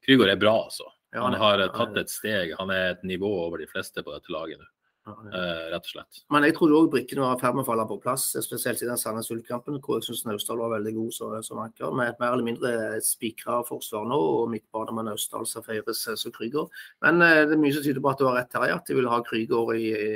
Krygård 0.06 0.32
er 0.32 0.39
bra, 0.41 0.56
altså. 0.63 0.89
Han 1.15 1.34
har 1.39 1.60
eh, 1.60 1.71
tatt 1.73 1.97
et 1.99 2.12
steg. 2.12 2.53
Han 2.60 2.71
er 2.73 2.93
et 2.93 3.06
nivå 3.08 3.30
over 3.45 3.62
de 3.62 3.67
fleste 3.69 4.03
på 4.03 4.13
dette 4.13 4.34
laget 4.34 4.62
nå, 4.62 4.65
eh, 4.65 4.76
rett 5.07 5.85
og 5.85 5.91
slett. 5.91 6.21
Men 6.33 6.45
jeg 6.47 6.55
trodde 6.57 6.77
òg 6.77 6.89
brikkene 6.93 7.23
var 7.23 7.37
i 7.37 7.41
ferd 7.41 7.57
med 7.57 7.63
å 7.65 7.67
falle 7.67 7.85
på 7.89 7.99
plass, 8.03 8.25
spesielt 8.43 8.81
i 8.83 8.89
den 8.89 8.99
Sandnes 9.01 9.31
Ulf-kampen, 9.33 9.79
hvor 9.83 9.99
jeg 9.99 10.07
syns 10.07 10.25
Naustdal 10.27 10.61
var 10.61 10.73
veldig 10.75 10.93
god 10.97 11.15
som, 11.15 11.35
som 11.45 11.61
anker. 11.63 11.93
Med 11.97 12.11
et 12.13 12.23
mer 12.23 12.35
eller 12.35 12.47
mindre 12.47 12.73
spikra 13.05 13.61
forsvar 13.67 14.07
nå, 14.09 14.17
og 14.17 14.51
midtbane 14.53 14.95
med 14.97 15.09
Naustdal, 15.09 15.47
Safaris 15.49 16.05
og 16.17 16.33
Krüger. 16.35 16.81
Men 17.05 17.21
eh, 17.25 17.43
det 17.47 17.57
er 17.57 17.63
mye 17.63 17.75
som 17.75 17.85
tyder 17.85 18.03
på 18.03 18.13
at 18.13 18.21
du 18.21 18.27
har 18.29 18.39
rett 18.41 18.59
her, 18.59 18.75
at 18.75 18.89
de 18.89 18.97
vil 18.97 19.11
ha 19.11 19.21
Krüger 19.25 19.73
i, 19.77 19.85
i, 19.93 20.11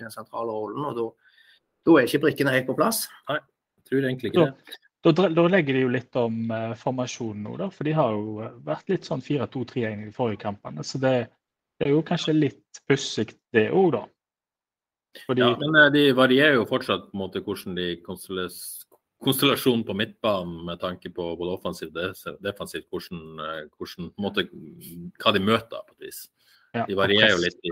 den 0.00 0.14
sentrale 0.14 0.52
rollen. 0.54 0.84
og 0.90 1.00
da, 1.00 1.96
er 1.96 2.06
ikke 2.06 2.24
brikkene 2.26 2.54
helt 2.54 2.68
på 2.68 2.78
plass. 2.78 3.04
Nei, 3.28 3.40
Jeg 3.80 3.90
tror 3.90 4.06
egentlig 4.06 4.32
ikke 4.32 4.46
det. 4.46 4.78
Da, 5.00 5.12
da 5.32 5.46
legger 5.48 5.78
de 5.78 5.82
jo 5.86 5.92
litt 5.94 6.16
om 6.20 6.50
eh, 6.52 6.72
formasjonen 6.76 7.46
nå, 7.46 7.54
da. 7.56 7.70
For 7.72 7.88
de 7.88 7.94
har 7.96 8.12
jo 8.12 8.40
eh, 8.44 8.56
vært 8.66 8.90
litt 8.92 9.08
sånn 9.08 9.22
4-2-3-1 9.24 10.02
i 10.04 10.08
de 10.10 10.16
forrige 10.16 10.42
kampene. 10.42 10.84
Så 10.84 11.00
det, 11.00 11.14
det 11.80 11.88
er 11.88 11.94
jo 11.94 12.02
kanskje 12.04 12.36
litt 12.36 12.82
pussig 12.88 13.30
det 13.56 13.70
òg, 13.72 13.94
da. 13.96 14.02
Fordi 15.26 15.42
Ja, 15.42 15.56
men 15.58 15.74
eh, 15.74 15.90
de 15.90 16.12
varierer 16.14 16.54
jo 16.54 16.66
fortsatt 16.70 17.08
på 17.10 17.14
en 17.16 17.22
måte 17.24 17.42
hvordan 17.42 17.74
de 17.76 17.96
konstellas- 18.06 18.84
konstellasjonen 19.22 19.84
på 19.84 19.94
midtbanen 19.98 20.64
med 20.64 20.80
tanke 20.80 21.10
på 21.12 21.36
både 21.36 21.58
offensivt 21.58 21.96
og 21.96 22.38
defensivt, 22.42 22.86
hvordan, 22.90 23.24
eh, 23.40 23.64
hvordan, 23.76 24.10
på 24.10 24.18
en 24.18 24.24
måte, 24.24 24.46
hva 25.20 25.32
de 25.34 25.40
møter 25.40 25.82
på 25.88 25.96
et 25.98 26.06
vis. 26.06 26.28
de 26.86 26.94
varierer 26.94 27.30
jo 27.34 27.42
litt 27.42 27.58
i- 27.64 27.70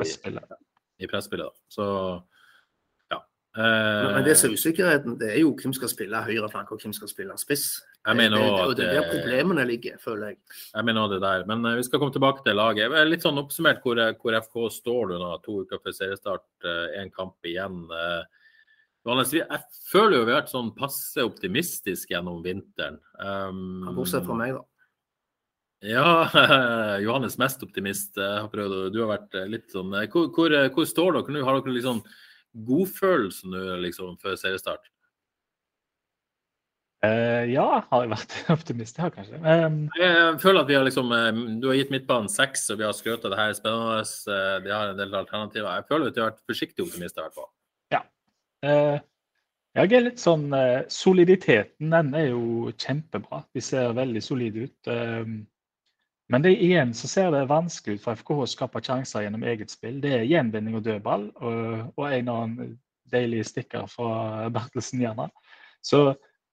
i 0.99 1.07
presspillet. 1.07 1.53
Så. 1.71 2.23
Men, 3.59 4.13
men 4.15 4.25
det 4.27 4.37
som 4.39 4.49
Eh, 4.49 4.55
er 4.55 4.61
usikkerheten, 4.61 5.17
det 5.19 5.31
er 5.35 5.41
jo 5.43 5.51
hvem 5.59 5.73
skal 5.75 5.91
spille 5.91 6.21
høyreflanke 6.23 6.77
og 6.77 6.83
hvem 6.85 6.93
skal 6.95 7.11
spille 7.11 7.35
spiss. 7.41 7.65
jeg 8.07 8.17
mener 8.17 8.39
det, 8.39 8.47
det, 8.47 8.69
det, 8.69 8.77
det 8.79 8.87
er 8.87 9.01
der 9.01 9.11
problemene 9.11 9.65
ligger, 9.67 9.99
føler 9.99 10.31
jeg. 10.31 10.39
Jeg 10.75 10.87
mener 10.87 11.03
også 11.03 11.15
det 11.17 11.23
der. 11.27 11.47
Men 11.51 11.67
eh, 11.67 11.79
vi 11.81 11.87
skal 11.89 12.03
komme 12.03 12.15
tilbake 12.15 12.45
til 12.47 12.59
laget. 12.59 12.93
Eh, 12.93 13.09
Litt 13.09 13.27
sånn 13.27 13.43
oppsummert 13.43 13.83
hvor, 13.83 14.03
hvor 14.23 14.39
FK 14.39 14.59
står 14.79 15.11
du 15.11 15.19
nå, 15.19 15.33
to 15.43 15.61
uker 15.65 15.83
før 15.83 15.97
seriestart, 15.97 16.49
én 17.01 17.11
kamp 17.11 17.51
igjen. 17.51 17.83
Eh, 17.91 18.23
Johannes, 19.09 19.33
jeg 19.33 19.63
føler 19.89 20.19
jo 20.19 20.25
vi 20.27 20.35
har 20.35 20.43
vært 20.43 20.53
sånn 20.53 20.75
passe 20.77 21.23
optimistiske 21.25 22.13
gjennom 22.13 22.43
vinteren. 22.45 22.99
Um, 23.17 23.87
Bortsett 23.97 24.27
fra 24.27 24.37
meg, 24.37 24.59
da. 24.59 24.67
Ja, 25.81 26.29
Johannes 27.05 27.39
mest 27.39 27.63
optimist. 27.63 28.19
Har 28.19 28.51
prøvd, 28.51 28.89
du 28.93 28.99
har 29.05 29.13
vært 29.13 29.37
eh, 29.39 29.47
litt 29.51 29.71
sånn 29.71 29.95
eh, 29.95 30.09
Hvor, 30.11 30.33
hvor, 30.35 30.55
eh, 30.55 30.71
hvor 30.75 30.89
står 30.91 31.15
dere 31.15 31.37
nå? 31.37 31.45
Har 31.47 31.61
dere 31.61 31.77
liksom 31.77 32.03
godfølelse 32.67 33.51
nå 33.51 33.65
liksom, 33.85 34.17
før 34.23 34.39
seriestart? 34.41 34.89
Uh, 36.99 37.45
ja, 37.47 37.67
har 37.93 38.03
jeg 38.03 38.11
vært 38.11 38.33
optimist? 38.57 38.97
Ja, 38.99 39.11
kanskje. 39.15 39.39
Um, 39.39 39.85
Jeg 39.95 40.41
føler 40.43 40.65
at 40.65 40.71
vi 40.73 40.75
har 40.75 40.83
liksom 40.83 41.13
eh, 41.15 41.29
Du 41.63 41.69
har 41.71 41.77
gitt 41.79 41.93
midtbanen 41.95 42.27
seks, 42.33 42.65
og 42.75 42.81
vi 42.81 42.89
har 42.89 42.97
skrøt 42.97 43.23
av 43.23 43.31
det 43.35 43.39
her 43.39 43.53
er 43.53 43.61
spennende. 43.61 44.01
Vi 44.03 44.67
De 44.67 44.75
har 44.75 44.91
en 44.91 44.99
del 44.99 45.15
alternativer. 45.15 45.71
Jeg 45.79 45.87
føler 45.93 46.11
at 46.11 46.19
vi 46.19 46.25
har 46.25 46.33
vært 46.33 46.51
forsiktige 46.51 46.89
optimister, 46.89 47.23
i 47.23 47.29
hvert 47.29 47.39
fall. 47.39 47.53
Eh, 48.67 48.99
jeg 49.79 49.93
er 49.95 50.03
litt 50.03 50.19
sånn 50.19 50.49
uh, 50.51 50.83
Soliditeten 50.91 51.93
den 51.95 52.11
er 52.19 52.33
jo 52.33 52.73
kjempebra. 52.75 53.45
De 53.55 53.63
ser 53.63 53.95
veldig 53.95 54.23
solide 54.25 54.67
ut. 54.67 54.91
Um, 54.91 55.37
men 56.29 56.45
det 56.45 56.55
igjen 56.61 56.95
så 56.97 57.09
ser 57.09 57.31
det 57.33 57.49
vanskelig 57.49 57.99
ut 57.99 58.05
for 58.05 58.19
FKH 58.21 58.43
å 58.45 58.49
skape 58.53 58.83
sjanser 58.85 59.25
gjennom 59.25 59.47
eget 59.49 59.73
spill. 59.73 60.01
Det 60.03 60.13
er 60.13 60.29
gjenvinning 60.29 60.77
og 60.77 60.85
dødball 60.85 61.29
og, 61.41 61.93
og 61.97 62.05
en 62.09 62.33
og 62.33 62.41
annen 62.43 62.75
deilig 63.09 63.47
stikker 63.49 63.87
fra 63.89 64.49
Bertelsen 64.53 65.01
gjerne. 65.01 65.31
Så 65.81 66.03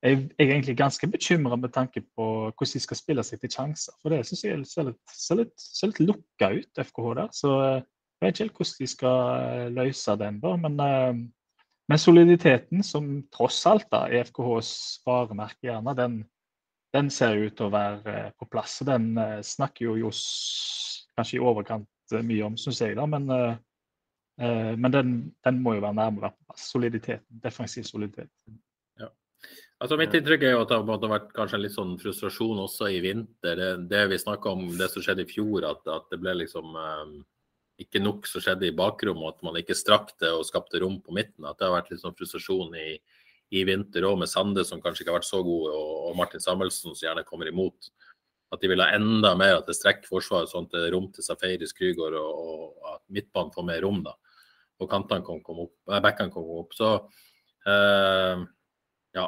jeg, 0.05 0.29
jeg 0.37 0.45
er 0.45 0.53
egentlig 0.53 0.77
ganske 0.79 1.09
bekymra 1.11 1.57
med 1.59 1.73
tanke 1.75 2.05
på 2.15 2.27
hvordan 2.45 2.73
de 2.77 2.83
skal 2.83 2.99
spille 2.99 3.25
seg 3.25 3.41
til 3.41 3.51
sjanser. 3.51 3.97
For 3.99 4.13
det 4.13 4.21
syns 4.29 4.45
jeg 4.45 4.63
ser 4.69 4.89
litt, 4.91 5.01
ser 5.11 5.41
litt, 5.41 5.55
ser 5.59 5.91
litt 5.91 6.03
lukka 6.05 6.51
ut, 6.55 6.83
FKH 6.87 7.15
der. 7.19 7.31
Så 7.35 7.55
eh, 7.65 7.79
jeg 7.81 8.25
vet 8.27 8.35
ikke 8.35 8.45
helt 8.45 8.59
hvordan 8.61 8.83
de 8.85 8.91
skal 8.93 9.17
eh, 9.33 9.71
løse 9.75 10.19
den, 10.21 10.39
da. 10.43 10.53
Men 10.61 10.85
eh, 10.85 11.25
men 11.85 12.01
soliditeten, 12.01 12.83
som 12.83 13.09
tross 13.33 13.59
alt 13.69 13.85
da, 13.93 14.05
er 14.09 14.25
FKHs 14.25 14.71
varemerke, 15.05 15.67
gjerne, 15.67 15.93
den, 15.97 16.15
den 16.95 17.11
ser 17.13 17.37
ut 17.37 17.55
til 17.57 17.67
å 17.67 17.73
være 17.73 18.15
eh, 18.15 18.31
på 18.39 18.47
plass. 18.51 18.79
Og 18.83 18.89
Den 18.89 19.11
eh, 19.21 19.39
snakker 19.45 19.89
jo 19.89 19.97
Johs 20.05 20.21
kanskje 21.15 21.39
i 21.39 21.43
overkant 21.43 22.15
eh, 22.15 22.23
mye 22.25 22.47
om, 22.47 22.57
syns 22.59 22.81
jeg. 22.83 22.97
da, 22.99 23.07
Men, 23.09 23.29
men 24.35 24.91
den, 24.91 25.11
den 25.47 25.59
må 25.63 25.77
jo 25.77 25.83
være 25.85 25.95
nærmere 25.95 26.33
på 26.33 26.49
plass. 26.49 26.65
Soliditeten, 26.73 27.39
defensiv 27.43 27.85
soliditet. 27.87 28.31
Altså 29.83 29.97
Mitt 29.99 30.13
inntrykk 30.15 30.43
er 30.47 30.53
jo 30.55 30.61
at 30.63 30.71
det 30.71 30.77
har 30.79 31.11
vært 31.11 31.31
kanskje 31.35 31.57
en 31.57 31.63
litt 31.65 31.75
sånn 31.75 31.95
frustrasjon 31.99 32.61
også 32.63 32.87
i 32.95 33.01
vinter. 33.03 33.59
Det, 33.59 33.71
det 33.91 34.03
vi 34.11 34.19
snakka 34.21 34.53
om, 34.55 34.69
det 34.79 34.87
som 34.91 35.03
skjedde 35.03 35.25
i 35.25 35.29
fjor, 35.29 35.67
at, 35.67 35.83
at 35.91 36.07
det 36.13 36.19
ble 36.21 36.35
liksom 36.39 36.77
eh, 36.79 37.11
ikke 37.83 37.99
nok 37.99 38.29
som 38.29 38.43
skjedde 38.43 38.69
i 38.69 38.75
bakrommet, 38.75 39.35
at 39.35 39.43
man 39.43 39.59
ikke 39.59 39.75
strakk 39.75 40.13
det 40.23 40.31
og 40.31 40.47
skapte 40.47 40.79
rom 40.79 41.01
på 41.03 41.15
midten. 41.17 41.43
At 41.43 41.59
det 41.59 41.67
har 41.67 41.75
vært 41.75 41.91
litt 41.91 42.03
sånn 42.05 42.15
frustrasjon 42.15 42.71
i, 42.79 42.87
i 43.53 43.61
vinter 43.67 44.07
òg, 44.07 44.17
med 44.21 44.31
Sande 44.31 44.65
som 44.65 44.81
kanskje 44.81 45.03
ikke 45.03 45.13
har 45.13 45.19
vært 45.19 45.29
så 45.29 45.41
god, 45.45 45.69
og, 45.75 46.11
Martin 46.17 46.41
Samuelsen 46.41 46.93
som 46.93 47.05
gjerne 47.07 47.25
kommer 47.27 47.49
imot. 47.51 47.91
At 48.53 48.61
de 48.61 48.69
vil 48.71 48.81
ha 48.81 48.91
enda 48.95 49.33
mer 49.37 49.57
at 49.57 49.67
det 49.67 49.75
strekker 49.75 50.07
forsvaret 50.07 50.51
sånn 50.51 50.67
at 50.69 50.75
det 50.75 50.83
er 50.85 50.93
rom 50.95 51.09
til 51.13 51.25
Safaris 51.25 51.73
Krygård 51.75 52.15
og, 52.15 52.31
og 52.39 52.91
at 52.93 53.01
midtbanen 53.11 53.53
får 53.53 53.67
mer 53.67 53.81
rom. 53.83 54.03
da. 54.05 54.15
Og 54.79 54.91
kantene 54.91 55.25
kan 55.25 55.41
komme 55.43 55.67
opp, 55.67 55.75
eh, 55.89 56.01
bekkene 56.03 56.31
kan 56.31 56.35
komme 56.35 56.59
opp. 56.63 56.75
Så 56.77 56.91
eh, 57.67 58.45
ja. 59.15 59.25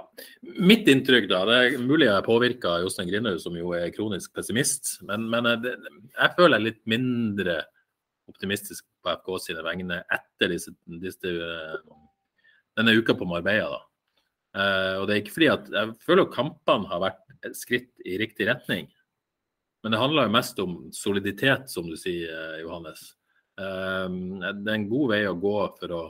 Mitt 0.59 0.87
inntrykk, 0.91 1.29
da, 1.31 1.41
det 1.47 1.57
er 1.57 1.79
mulig 1.79 2.09
jeg 2.09 2.25
påvirka 2.25 2.77
Jostein 2.83 3.07
Grinaud, 3.09 3.39
som 3.39 3.55
jo 3.55 3.71
er 3.77 3.91
kronisk 3.95 4.33
pessimist, 4.35 4.97
men, 5.07 5.27
men 5.31 5.47
eh, 5.47 5.59
det, 5.63 5.75
jeg 6.11 6.33
føler 6.35 6.57
jeg 6.57 6.61
er 6.61 6.67
litt 6.69 6.81
mindre 6.91 7.59
optimistisk 8.27 8.83
på 9.03 9.13
FK 9.21 9.29
sine 9.45 9.63
vegne 9.63 10.01
etter 10.11 10.51
disse, 10.51 10.73
disse, 11.03 11.31
eh, 11.31 11.77
denne 12.77 12.97
uka 12.99 13.15
på 13.15 13.27
Marbella. 13.29 13.77
da. 13.77 13.83
Eh, 14.57 14.93
og 14.97 15.05
det 15.05 15.13
er 15.13 15.21
ikke 15.21 15.35
fordi 15.35 15.49
at 15.53 15.67
Jeg 15.69 15.95
føler 16.01 16.25
at 16.25 16.33
kampene 16.33 16.89
har 16.89 17.03
vært 17.03 17.23
et 17.45 17.57
skritt 17.57 17.91
i 18.05 18.17
riktig 18.17 18.47
retning. 18.49 18.87
Men 19.83 19.93
det 19.93 20.01
handler 20.01 20.27
jo 20.27 20.33
mest 20.33 20.59
om 20.63 20.77
soliditet, 20.95 21.69
som 21.69 21.85
du 21.89 21.95
sier, 21.99 22.31
eh, 22.33 22.61
Johannes. 22.63 23.13
Eh, 23.59 24.07
det 24.57 24.71
er 24.71 24.79
en 24.79 24.89
god 24.89 25.13
vei 25.13 25.21
å 25.27 25.37
gå 25.37 25.57
for 25.79 25.93
å 25.93 26.03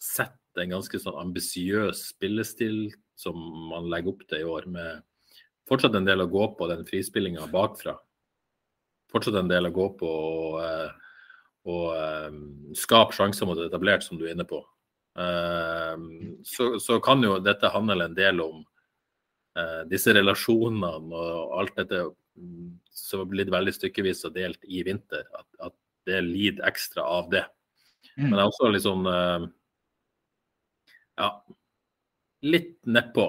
sette 0.00 0.62
en 0.62 0.76
ganske 0.76 1.00
sånn 1.00 1.16
ambisiøs 1.18 2.10
spillestil 2.12 2.92
som 3.16 3.38
man 3.70 3.88
legger 3.90 4.12
opp 4.12 4.26
til 4.28 4.42
i 4.42 4.48
år, 4.48 4.66
med 4.66 5.02
fortsatt 5.66 5.96
en 5.96 6.06
del 6.06 6.20
å 6.22 6.30
gå 6.30 6.44
på 6.58 6.68
den 6.68 6.84
frispillinga 6.84 7.48
bakfra. 7.50 7.96
Fortsatt 9.10 9.38
en 9.40 9.48
del 9.48 9.70
å 9.70 9.74
gå 9.74 9.88
på 9.98 10.10
å, 10.10 10.60
og 11.64 11.84
eh, 11.96 12.38
skape 12.76 13.16
sjanser 13.16 13.48
mot 13.48 13.58
etablert, 13.64 14.04
som 14.04 14.18
du 14.20 14.26
er 14.26 14.34
inne 14.34 14.46
på. 14.48 14.60
Eh, 15.18 15.98
så, 16.44 16.80
så 16.80 17.00
kan 17.00 17.22
jo 17.22 17.38
dette 17.38 17.70
handle 17.70 18.08
en 18.08 18.16
del 18.16 18.40
om 18.42 18.62
eh, 19.58 19.82
disse 19.90 20.14
relasjonene 20.14 20.90
og 21.14 21.58
alt 21.60 21.76
dette 21.78 22.00
mm, 22.10 22.70
som 22.90 23.22
har 23.22 23.30
blitt 23.30 23.52
veldig 23.54 23.74
stykkevis 23.76 24.24
og 24.28 24.34
delt 24.34 24.66
i 24.66 24.82
vinter. 24.86 25.26
At, 25.38 25.48
at 25.70 25.76
det 26.08 26.24
lider 26.26 26.66
ekstra 26.68 27.06
av 27.06 27.30
det. 27.32 27.44
Mm. 28.16 28.28
Men 28.28 28.36
det 28.36 28.42
er 28.42 28.50
også 28.50 28.72
litt 28.72 28.86
sånn 28.86 29.10
eh, 29.10 29.46
Ja, 31.14 31.30
litt 32.42 32.76
nedpå 32.90 33.28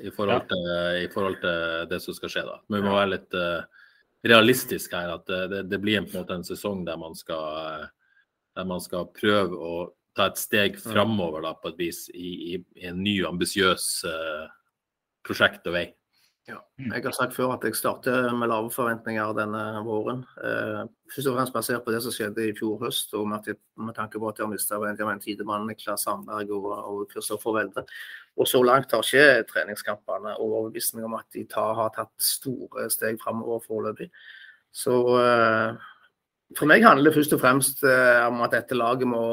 i 0.00 0.10
forhold, 0.12 0.48
til, 0.48 0.70
i 1.04 1.08
forhold 1.12 1.38
til 1.40 1.84
det 1.88 1.98
som 2.04 2.16
skal 2.16 2.32
skje. 2.32 2.42
da. 2.44 2.56
Men 2.68 2.82
vi 2.82 2.88
må 2.88 2.96
være 2.96 3.10
litt, 3.14 3.36
realistisk 4.26 4.92
her. 4.96 5.12
At 5.14 5.30
det, 5.52 5.62
det 5.70 5.78
blir 5.80 6.00
en, 6.00 6.08
en 6.32 6.44
sesong 6.44 6.82
der 6.84 6.98
man 7.00 7.16
skal, 7.16 7.86
der 8.56 8.66
man 8.68 8.82
skal 8.84 9.06
prøve 9.16 9.56
å 9.56 9.76
ta 10.16 10.30
et 10.30 10.40
steg 10.40 10.80
framover 10.80 11.44
da, 11.44 11.54
på 11.60 11.72
et 11.72 11.84
vis 11.86 12.06
i, 12.14 12.32
i, 12.54 12.58
i 12.80 12.88
en 12.90 12.98
ny, 13.02 13.18
ambisiøs 13.28 13.86
uh, 14.08 14.48
prosjekt 15.26 15.68
og 15.68 15.76
vei. 15.76 15.86
Ja. 16.46 16.60
Jeg 16.78 17.02
har 17.02 17.14
sagt 17.14 17.34
før 17.34 17.56
at 17.56 17.64
jeg 17.66 17.74
starter 17.74 18.28
med 18.38 18.46
lave 18.52 18.68
forventninger 18.70 19.32
denne 19.34 19.62
våren. 19.82 20.20
Eh, 20.38 20.84
først 21.10 21.26
og 21.26 21.34
fremst 21.34 21.54
basert 21.56 21.82
på 21.82 21.90
det 21.90 21.98
som 22.04 22.14
skjedde 22.14 22.44
i 22.46 22.52
fjor 22.54 22.76
høst, 22.84 23.16
og 23.18 23.26
med, 23.26 23.48
med 23.82 23.96
tanke 23.96 24.20
på 24.22 24.28
at 24.30 24.38
jeg 24.38 24.46
har 24.46 24.52
mista 24.52 24.78
Benjamin 24.78 25.18
Tidemann, 25.24 25.66
Niklas 25.66 26.06
Sandberg 26.06 26.52
og, 26.54 26.68
og 26.70 27.02
Kristoffer 27.10 27.56
Welde. 27.56 27.82
Og 28.38 28.46
så 28.46 28.62
langt 28.62 28.94
har 28.94 29.02
ikke 29.02 29.48
treningskampene 29.50 30.36
overbevist 30.38 30.94
meg 30.94 31.08
om 31.08 31.18
at 31.18 31.26
de 31.34 31.42
tar, 31.50 31.74
har 31.80 31.90
tatt 31.96 32.14
store 32.22 32.86
steg 32.94 33.18
framover 33.24 33.66
foreløpig. 33.66 34.12
Så 34.70 34.94
eh, 35.18 35.86
for 36.54 36.70
meg 36.70 36.86
handler 36.86 37.10
det 37.10 37.16
først 37.18 37.34
og 37.34 37.42
fremst 37.42 37.82
eh, 37.82 38.22
om 38.28 38.38
at 38.46 38.54
dette 38.54 38.78
laget 38.78 39.10
må 39.10 39.24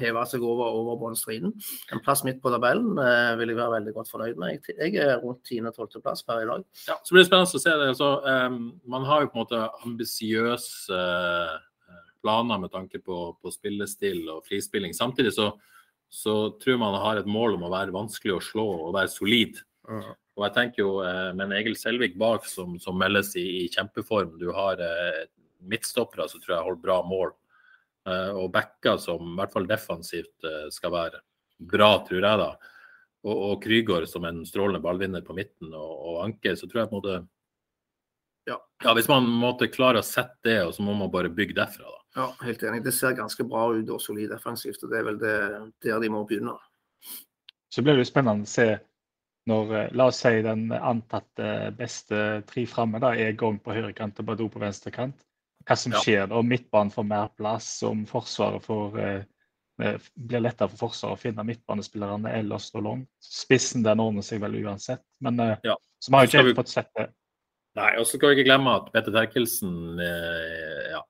heve 0.00 0.24
seg 0.30 0.42
over, 0.46 0.74
over 0.80 0.96
bunnstriden. 1.02 1.52
En 1.94 2.02
plass 2.04 2.24
midt 2.26 2.40
på 2.42 2.52
tabellen 2.54 2.98
eh, 2.98 3.34
vil 3.40 3.52
jeg 3.52 3.58
være 3.60 3.76
veldig 3.76 3.94
godt 3.98 4.10
fornøyd 4.10 4.40
med. 4.40 4.70
Jeg, 4.72 4.96
er 5.00 5.20
rundt 5.22 5.44
10.-12.-plass 5.46 6.24
per 6.26 6.42
i 6.42 6.48
dag. 6.50 6.64
Ja, 6.88 6.98
så 7.00 7.14
blir 7.14 7.24
det 7.24 7.28
spennende 7.28 7.60
å 7.60 7.62
se 7.62 7.76
det. 7.82 7.92
Altså, 7.92 8.10
um, 8.24 8.58
man 8.96 9.06
har 9.08 9.22
jo 9.22 9.30
på 9.30 9.38
en 9.38 9.44
måte 9.44 9.62
ambisiøse 9.86 10.98
uh, 10.98 11.54
planer 12.24 12.58
med 12.64 12.72
tanke 12.72 13.00
på, 13.04 13.20
på 13.38 13.52
spillestil 13.52 14.24
og 14.32 14.44
frispilling. 14.48 14.96
Samtidig 14.96 15.34
så, 15.36 15.50
så 16.08 16.34
tror 16.62 16.80
man 16.80 16.98
har 17.02 17.20
et 17.20 17.30
mål 17.30 17.58
om 17.58 17.66
å 17.68 17.72
være 17.74 17.94
vanskelig 17.94 18.38
å 18.38 18.44
slå 18.44 18.68
og 18.88 18.94
være 18.96 19.12
solid. 19.12 19.60
Mm. 19.88 20.12
Og 20.34 20.46
jeg 20.48 20.54
tenker 20.56 20.82
jo 20.82 20.92
eh, 21.04 21.30
en 21.30 21.54
Egil 21.54 21.76
Selvik 21.78 22.16
bak 22.18 22.46
som, 22.48 22.78
som 22.82 22.96
meldes 22.98 23.34
i, 23.38 23.44
i, 23.62 23.64
kjempeform, 23.70 24.34
du 24.40 24.48
har 24.56 24.80
eh, 24.82 25.24
midtstoppere 25.64 26.26
som 26.30 26.42
tror 26.42 26.56
jeg 26.56 26.66
holder 26.68 26.82
bra 26.82 26.98
mål. 27.06 27.34
Eh, 28.04 28.30
og 28.36 28.50
backer 28.52 28.98
som 29.00 29.32
i 29.32 29.36
hvert 29.38 29.52
fall 29.54 29.68
defensivt 29.68 30.44
eh, 30.44 30.68
skal 30.72 30.92
være 30.92 31.20
bra, 31.72 31.96
tror 32.04 32.20
jeg 32.20 32.40
da. 32.40 32.50
Og, 33.24 33.36
og 33.36 33.62
Krygård 33.64 34.08
som 34.10 34.26
en 34.28 34.42
strålende 34.44 34.82
ballvinner 34.84 35.24
på 35.24 35.36
midten, 35.36 35.72
og, 35.72 35.92
og 36.10 36.18
Anker, 36.26 36.58
så 36.60 36.68
tror 36.68 36.82
jeg 36.82 36.90
på 36.90 36.98
en 36.98 37.00
måte 37.00 37.16
ja. 38.50 38.58
ja, 38.84 38.92
Hvis 38.92 39.08
man 39.08 39.28
måtte 39.40 39.70
klare 39.72 40.02
å 40.02 40.04
sette 40.04 40.44
det, 40.44 40.58
og 40.66 40.74
så 40.76 40.84
må 40.84 40.92
man 40.98 41.12
bare 41.12 41.32
bygge 41.32 41.56
derfra, 41.56 41.88
da. 41.88 42.00
Ja, 42.14 42.26
helt 42.44 42.62
enig. 42.62 42.84
Det 42.84 42.92
ser 42.94 43.16
ganske 43.16 43.46
bra 43.48 43.70
ut 43.72 43.88
og 43.90 44.02
solid 44.02 44.28
defensivt, 44.30 44.84
og 44.84 44.92
det 44.92 45.00
er 45.00 45.06
vel 45.08 45.16
det, 45.18 45.36
der 45.82 46.02
de 46.04 46.10
må 46.12 46.20
begynne. 46.28 46.52
Så 47.72 47.82
blir 47.82 47.96
det 47.96 48.04
jo 48.04 48.12
spennende 48.12 48.44
å 48.46 48.52
se 48.52 48.68
når 49.48 49.72
eh, 49.78 49.88
la 49.96 50.10
oss 50.12 50.20
si 50.20 50.44
den 50.44 50.68
antatte 50.76 51.72
beste 51.76 52.20
tre 52.48 52.68
framme 52.68 53.00
da, 53.00 53.16
er 53.16 53.32
Gong 53.40 53.56
på 53.64 53.72
høyrekant 53.74 54.20
og 54.20 54.28
Badou 54.28 54.52
på 54.52 54.60
venstrekant 54.62 55.16
hva 55.64 55.76
som 55.78 55.94
skjer 55.96 56.32
og 56.32 56.44
Midtbanen 56.46 56.92
får 56.92 57.06
mer 57.08 57.30
plass, 57.38 57.68
om 57.86 58.04
Forsvaret 58.08 58.64
får 58.64 58.98
eh, 59.00 59.22
eh, 59.82 60.08
blir 60.14 60.44
lettere 60.44 60.70
for 60.72 60.86
Forsvaret 60.86 61.18
å 61.18 61.22
finne 61.22 61.46
midtbanespillerne 61.46 62.34
eller 62.38 62.62
stå 62.62 62.82
langt. 62.84 63.08
Spissen 63.24 63.84
den 63.86 64.02
ordner 64.04 64.26
seg 64.26 64.42
vel 64.44 64.58
uansett, 64.64 65.04
men 65.24 65.40
eh, 65.42 65.56
ja. 65.66 65.78
så 65.98 66.12
vi 66.12 66.20
har 66.20 66.30
ikke 66.30 66.44
helt 66.44 66.60
fått 66.60 66.74
sett 66.74 66.92
det. 66.98 67.08
Nei, 67.74 67.90
og 67.98 68.06
så 68.06 68.18
skal 68.18 68.30
vi 68.30 68.38
ikke 68.38 68.50
glemme 68.52 68.76
at 68.78 68.92
Petter 68.94 69.14
Terkelsen 69.14 69.98
eh, 70.02 70.92
ja, 70.92 71.00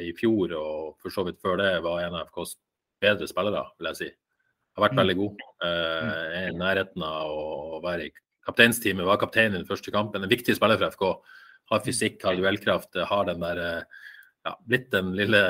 i 0.00 0.14
fjor 0.16 0.54
og 0.56 1.02
for 1.02 1.14
så 1.14 1.26
vidt 1.26 1.42
før 1.44 1.60
det 1.60 1.74
var 1.84 2.00
en 2.06 2.16
av 2.16 2.30
FKs 2.30 2.56
bedre 3.02 3.28
spillere, 3.30 3.66
vil 3.78 3.90
jeg 3.92 4.00
si. 4.00 4.08
Har 4.78 4.86
vært 4.86 4.96
mm. 4.96 5.02
veldig 5.02 5.18
god. 5.18 5.44
Eh, 5.66 6.14
er 6.38 6.48
i 6.52 6.56
nærheten 6.56 7.04
av 7.04 7.34
å 7.34 7.82
være 7.84 8.08
i 8.08 8.14
kapteinsteamet, 8.48 9.06
var 9.06 9.20
kaptein 9.20 9.52
i 9.52 9.58
den 9.58 9.68
første 9.68 9.92
kampen. 9.94 10.24
En 10.24 10.32
viktig 10.32 10.56
spiller 10.56 10.80
for 10.80 10.94
FK 10.94 11.04
har 11.68 11.84
fysikk, 11.84 12.22
har 12.24 12.38
duellkraft, 12.38 12.96
har 13.10 13.28
den 13.28 13.42
der 13.44 13.60
eh, 13.64 14.04
ja, 14.46 14.54
blitt 14.64 14.88
den 14.94 15.12
lille 15.16 15.42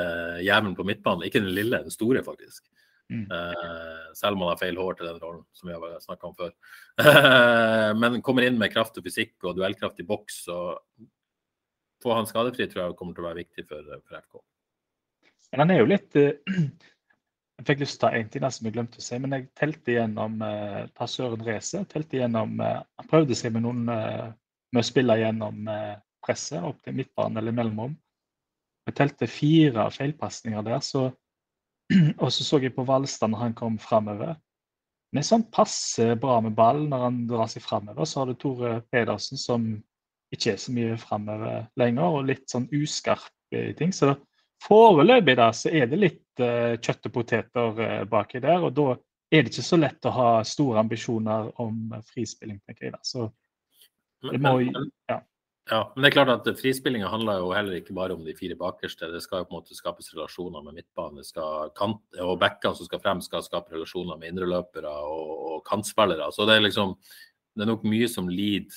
jævelen 0.43 0.75
på 0.75 0.85
midtbanen. 0.87 1.25
Ikke 1.27 1.41
den 1.43 1.55
lille, 1.55 1.81
den 1.85 1.93
store, 1.93 2.23
faktisk. 2.25 2.65
Mm. 3.09 3.23
Uh, 3.25 4.11
selv 4.13 4.37
om 4.37 4.43
han 4.43 4.51
har 4.51 4.59
feil 4.59 4.77
hår 4.77 4.99
til 4.99 5.07
den 5.09 5.21
rollen, 5.23 5.45
som 5.57 5.69
vi 5.69 5.73
har 5.73 6.01
snakka 6.03 6.29
om 6.29 6.35
før. 6.37 6.51
Men 8.01 8.21
kommer 8.25 8.45
inn 8.45 8.59
med 8.59 8.69
kraft 8.73 8.99
og 8.99 9.07
fysikk 9.07 9.49
og 9.49 9.57
duellkraft 9.57 10.03
i 10.03 10.05
boks. 10.05 10.43
og 10.53 11.07
Få 12.03 12.13
han 12.15 12.29
skadefri 12.29 12.69
tror 12.69 12.85
jeg 12.85 12.99
kommer 12.99 13.17
til 13.17 13.25
å 13.25 13.29
være 13.31 13.41
viktig 13.41 13.65
for, 13.69 13.89
for 14.05 14.21
FK. 14.21 14.43
Men 15.49 15.63
han 15.65 15.73
er 15.73 15.81
jo 15.81 15.89
litt 15.89 16.19
uh, 16.19 16.31
Jeg 17.59 17.67
fikk 17.67 17.81
lyst 17.81 17.97
til 17.97 18.05
å 18.05 18.07
ta 18.07 18.15
en 18.15 18.29
ting 18.31 18.43
som 18.55 18.67
jeg 18.69 18.73
glemte 18.77 19.01
å 19.01 19.03
si, 19.03 19.17
men 19.19 19.33
jeg 19.35 19.49
telte 19.59 19.91
igjennom 19.91 20.37
uh, 20.39 20.85
passøren 20.95 21.41
Søren 21.41 21.49
Race. 21.49 21.81
Uh, 21.81 22.77
Han 23.01 23.09
prøvde 23.09 23.35
seg 23.35 23.51
med 23.55 23.65
noen 23.65 23.81
med 23.89 24.79
å 24.79 24.85
spille 24.85 25.17
gjennom 25.17 25.65
presset 26.25 26.63
opp 26.65 26.81
til 26.83 26.97
midtbanen 26.97 27.41
eller 27.41 27.55
mellomrom. 27.55 27.95
Jeg 28.89 28.97
telte 28.97 29.29
fire 29.29 29.89
feilpasninger 29.93 30.65
der, 30.65 30.79
så, 30.83 31.09
og 32.23 32.31
så 32.33 32.45
så 32.45 32.61
jeg 32.63 32.75
på 32.75 32.85
Valstad 32.87 33.31
når 33.31 33.43
han 33.45 33.57
kom 33.57 33.77
framover. 33.81 34.37
Men 35.15 35.25
sånn 35.25 35.47
passe 35.53 36.13
bra 36.21 36.37
med 36.45 36.53
ball 36.57 36.83
når 36.89 37.05
han 37.07 37.21
drar 37.29 37.49
seg 37.49 37.65
framover. 37.65 38.05
Så 38.05 38.21
har 38.21 38.29
du 38.29 38.37
Tore 38.37 38.79
Pedersen 38.93 39.41
som 39.41 39.69
ikke 40.33 40.53
er 40.53 40.59
så 40.61 40.73
mye 40.73 40.97
framover 41.01 41.69
lenger, 41.81 42.17
og 42.19 42.27
litt 42.29 42.45
sånn 42.51 42.67
uskarp 42.77 43.55
i 43.55 43.71
ting. 43.77 43.93
Så 43.95 44.13
foreløpig 44.61 45.37
da, 45.39 45.49
så 45.55 45.71
er 45.73 45.89
det 45.89 46.01
litt 46.01 46.43
uh, 46.43 46.75
kjøtt 46.77 47.09
og 47.09 47.15
poteter 47.15 47.81
uh, 47.81 48.03
baki 48.09 48.41
der. 48.43 48.65
Og 48.67 48.75
da 48.77 48.91
er 49.33 49.45
det 49.45 49.53
ikke 49.53 49.65
så 49.65 49.79
lett 49.79 50.05
å 50.05 50.13
ha 50.13 50.29
store 50.45 50.83
ambisjoner 50.83 51.49
om 51.63 51.95
frispilling, 52.11 52.59
tenker 52.67 52.89
jeg. 52.89 52.97
da. 52.97 53.01
Så 53.05 53.29
det 54.29 54.41
må, 54.43 54.59
ja. 55.09 55.19
Ja, 55.69 55.83
men 55.93 56.01
det 56.01 56.09
er 56.09 56.15
klart 56.15 56.31
at 56.33 56.47
frispillinga 56.57 57.11
handler 57.11 57.43
jo 57.43 57.51
heller 57.53 57.77
ikke 57.77 57.93
bare 57.93 58.15
om 58.17 58.23
de 58.25 58.33
fire 58.33 58.55
bakerste. 58.57 59.11
Det 59.13 59.21
skal 59.21 59.43
jo 59.43 59.49
på 59.49 59.53
en 59.53 59.59
måte 59.59 59.77
skapes 59.77 60.09
relasjoner 60.15 60.63
med 60.65 60.79
midtbane. 60.79 61.21
Kant, 61.77 62.01
og 62.17 62.39
backene 62.41 62.77
som 62.77 62.89
skal 62.89 63.01
frem, 63.03 63.21
skal 63.21 63.45
skape 63.45 63.75
relasjoner 63.75 64.17
med 64.17 64.33
indreløpere 64.33 64.89
og, 64.89 65.33
og 65.51 65.59
kantspillere. 65.69 66.31
Så 66.33 66.47
det 66.49 66.57
er 66.57 66.65
liksom 66.65 66.95
det 67.59 67.65
er 67.65 67.73
nok 67.73 67.85
mye 67.91 68.07
som 68.09 68.29
lider 68.31 68.75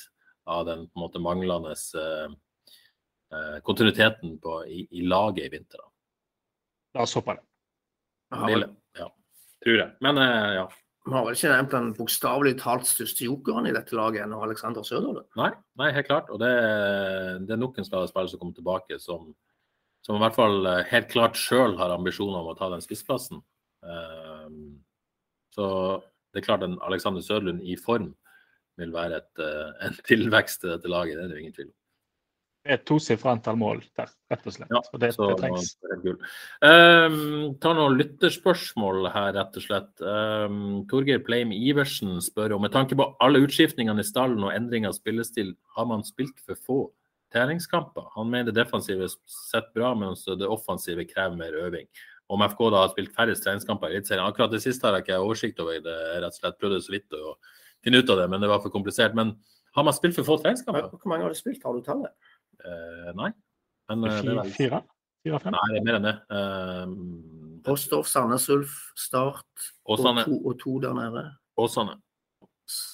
av 0.51 0.67
den 0.67 0.87
på 0.89 0.99
en 0.99 1.05
måte 1.05 1.23
manglende 1.23 1.73
eh, 1.73 2.33
eh 3.33 3.59
kontinuiteten 3.63 4.37
på, 4.43 4.57
i, 4.67 4.87
i, 4.91 5.05
laget 5.07 5.47
i 5.47 5.53
vinter. 5.53 5.85
La 6.97 7.07
oss 7.07 7.15
håpe 7.15 7.37
det. 7.39 7.45
Ja, 8.99 9.09
tror 9.65 9.79
jeg. 9.79 9.91
Men 10.05 10.19
eh, 10.19 10.49
ja. 10.59 10.67
Vi 11.03 11.11
har 11.11 11.25
vel 11.27 11.35
ikke 11.35 11.51
nevnt 11.51 11.73
den 11.75 11.89
bokstavelig 11.97 12.53
talt 12.61 12.87
største 12.87 13.27
jokeren 13.27 13.67
i 13.67 13.75
dette 13.75 13.97
laget 13.99 14.23
ennå, 14.23 14.39
Alexander 14.45 14.85
Søderlund? 14.87 15.27
Nei, 15.39 15.51
nei, 15.81 15.89
helt 15.97 16.07
klart. 16.07 16.31
Og 16.31 16.39
det, 16.39 16.51
det 17.49 17.57
er 17.57 17.59
nok 17.59 17.81
en 17.81 17.89
spiller 17.89 18.31
som 18.31 18.39
kommer 18.39 18.55
tilbake, 18.55 19.01
som, 19.03 19.33
som, 20.07 20.15
i 20.15 20.23
hvert 20.23 20.39
fall 20.39 20.69
eh, 20.71 20.85
helt 20.93 21.11
klart 21.11 21.41
sjøl 21.41 21.75
har 21.81 21.95
ambisjoner 21.97 22.39
om 22.39 22.53
å 22.53 22.57
ta 22.59 22.71
den 22.71 22.85
spissplassen. 22.85 23.43
Um, 23.83 24.79
så 25.51 25.67
det 26.31 26.43
er 26.43 26.47
klart 26.47 26.63
en 26.63 26.79
Alexander 26.87 27.25
Søderlund 27.25 27.67
i 27.67 27.75
form 27.75 28.13
vil 28.79 28.95
være 28.95 29.19
et, 29.19 29.43
eh, 29.43 29.89
en 29.89 29.99
tilvekst 30.11 30.63
til 30.63 30.77
dette 30.77 30.91
laget, 30.91 31.19
det 31.19 31.27
er 31.27 31.35
det 31.35 31.43
ingen 31.43 31.57
tvil 31.59 31.73
om 31.73 31.79
et 32.63 32.85
tosifra 32.87 33.33
antall 33.35 33.57
mål 33.59 33.81
der, 33.99 34.11
rett 34.31 34.45
og 34.47 34.55
slett. 34.55 34.71
Ja, 34.71 34.81
og 34.87 35.01
det, 35.03 35.11
så, 35.17 35.27
det 35.33 35.39
trengs. 35.41 35.73
Um, 36.63 37.55
ta 37.63 37.73
noen 37.75 37.97
lytterspørsmål 37.99 39.09
her, 39.11 39.33
rett 39.35 39.59
og 39.59 39.65
slett. 39.65 39.91
Um, 39.99 40.85
Torgeir 40.91 41.25
Pleim 41.27 41.51
Iversen 41.57 42.21
spør 42.23 42.55
om 42.57 42.63
med 42.63 42.75
tanke 42.75 42.99
på 42.99 43.09
alle 43.25 43.43
utskiftningene 43.43 44.05
i 44.05 44.07
stallen 44.07 44.47
og 44.47 44.55
endring 44.55 44.87
av 44.87 44.95
spillestil, 44.95 45.57
har 45.77 45.89
man 45.91 46.07
spilt 46.07 46.39
for 46.47 46.61
få 46.69 46.81
treningskamper? 47.35 48.13
Han 48.15 48.31
mener 48.31 48.53
det 48.53 48.61
defensive 48.61 49.09
sett 49.27 49.73
bra, 49.75 49.95
mens 49.99 50.23
det 50.29 50.47
offensive 50.47 51.07
krever 51.11 51.39
mer 51.39 51.57
øving. 51.65 51.89
Om 52.33 52.45
FK 52.47 52.61
da 52.71 52.85
har 52.85 52.93
spilt 52.93 53.17
færre 53.17 53.35
treningskamper 53.37 53.91
i 53.91 53.99
Eliteserien. 53.99 54.29
Akkurat 54.29 54.53
det 54.55 54.63
siste 54.63 54.87
har 54.87 55.01
jeg 55.01 55.09
ikke 55.09 55.19
oversikt 55.25 55.59
over. 55.61 55.81
det 55.83 55.99
rett 56.23 56.31
og 56.31 56.39
slett 56.39 56.61
prøvde 56.61 56.79
så 56.85 56.95
vidt 56.95 57.19
å 57.19 57.35
finne 57.83 57.99
ut 57.99 58.13
av 58.15 58.23
det, 58.23 58.29
men 58.31 58.41
det 58.41 58.53
var 58.53 58.63
for 58.63 58.73
komplisert. 58.73 59.19
Men 59.19 59.35
har 59.75 59.85
man 59.85 59.97
spilt 59.97 60.17
for 60.19 60.29
få 60.29 60.39
treningskamper? 60.41 60.93
Hvor 60.93 61.11
mange 61.11 61.27
har 61.27 61.33
du 61.33 61.39
spilt? 61.39 61.65
Har 61.65 61.75
du 61.75 61.83
tallet? 61.85 62.13
Uh, 62.63 63.11
nei. 63.19 63.31
Men, 63.91 64.07
uh, 64.09 64.19
det 64.23 64.37
er. 64.37 64.55
Fire? 64.57 64.83
Fire, 65.23 65.43
fem? 65.43 65.55
Nei, 65.57 65.69
det 65.73 65.81
er 65.81 65.87
mer 65.87 65.99
enn 65.99 66.09
det. 66.09 66.17
Uh, 66.33 67.61
Postdorf, 67.67 68.09
Sandnes 68.11 68.49
Ulf, 68.51 68.79
Start. 68.99 69.69
Og, 69.87 70.03
to, 70.03 70.39
og 70.41 70.57
to 70.61 70.79
der 70.83 70.97
nede. 70.99 71.29
Åsane. 71.61 71.99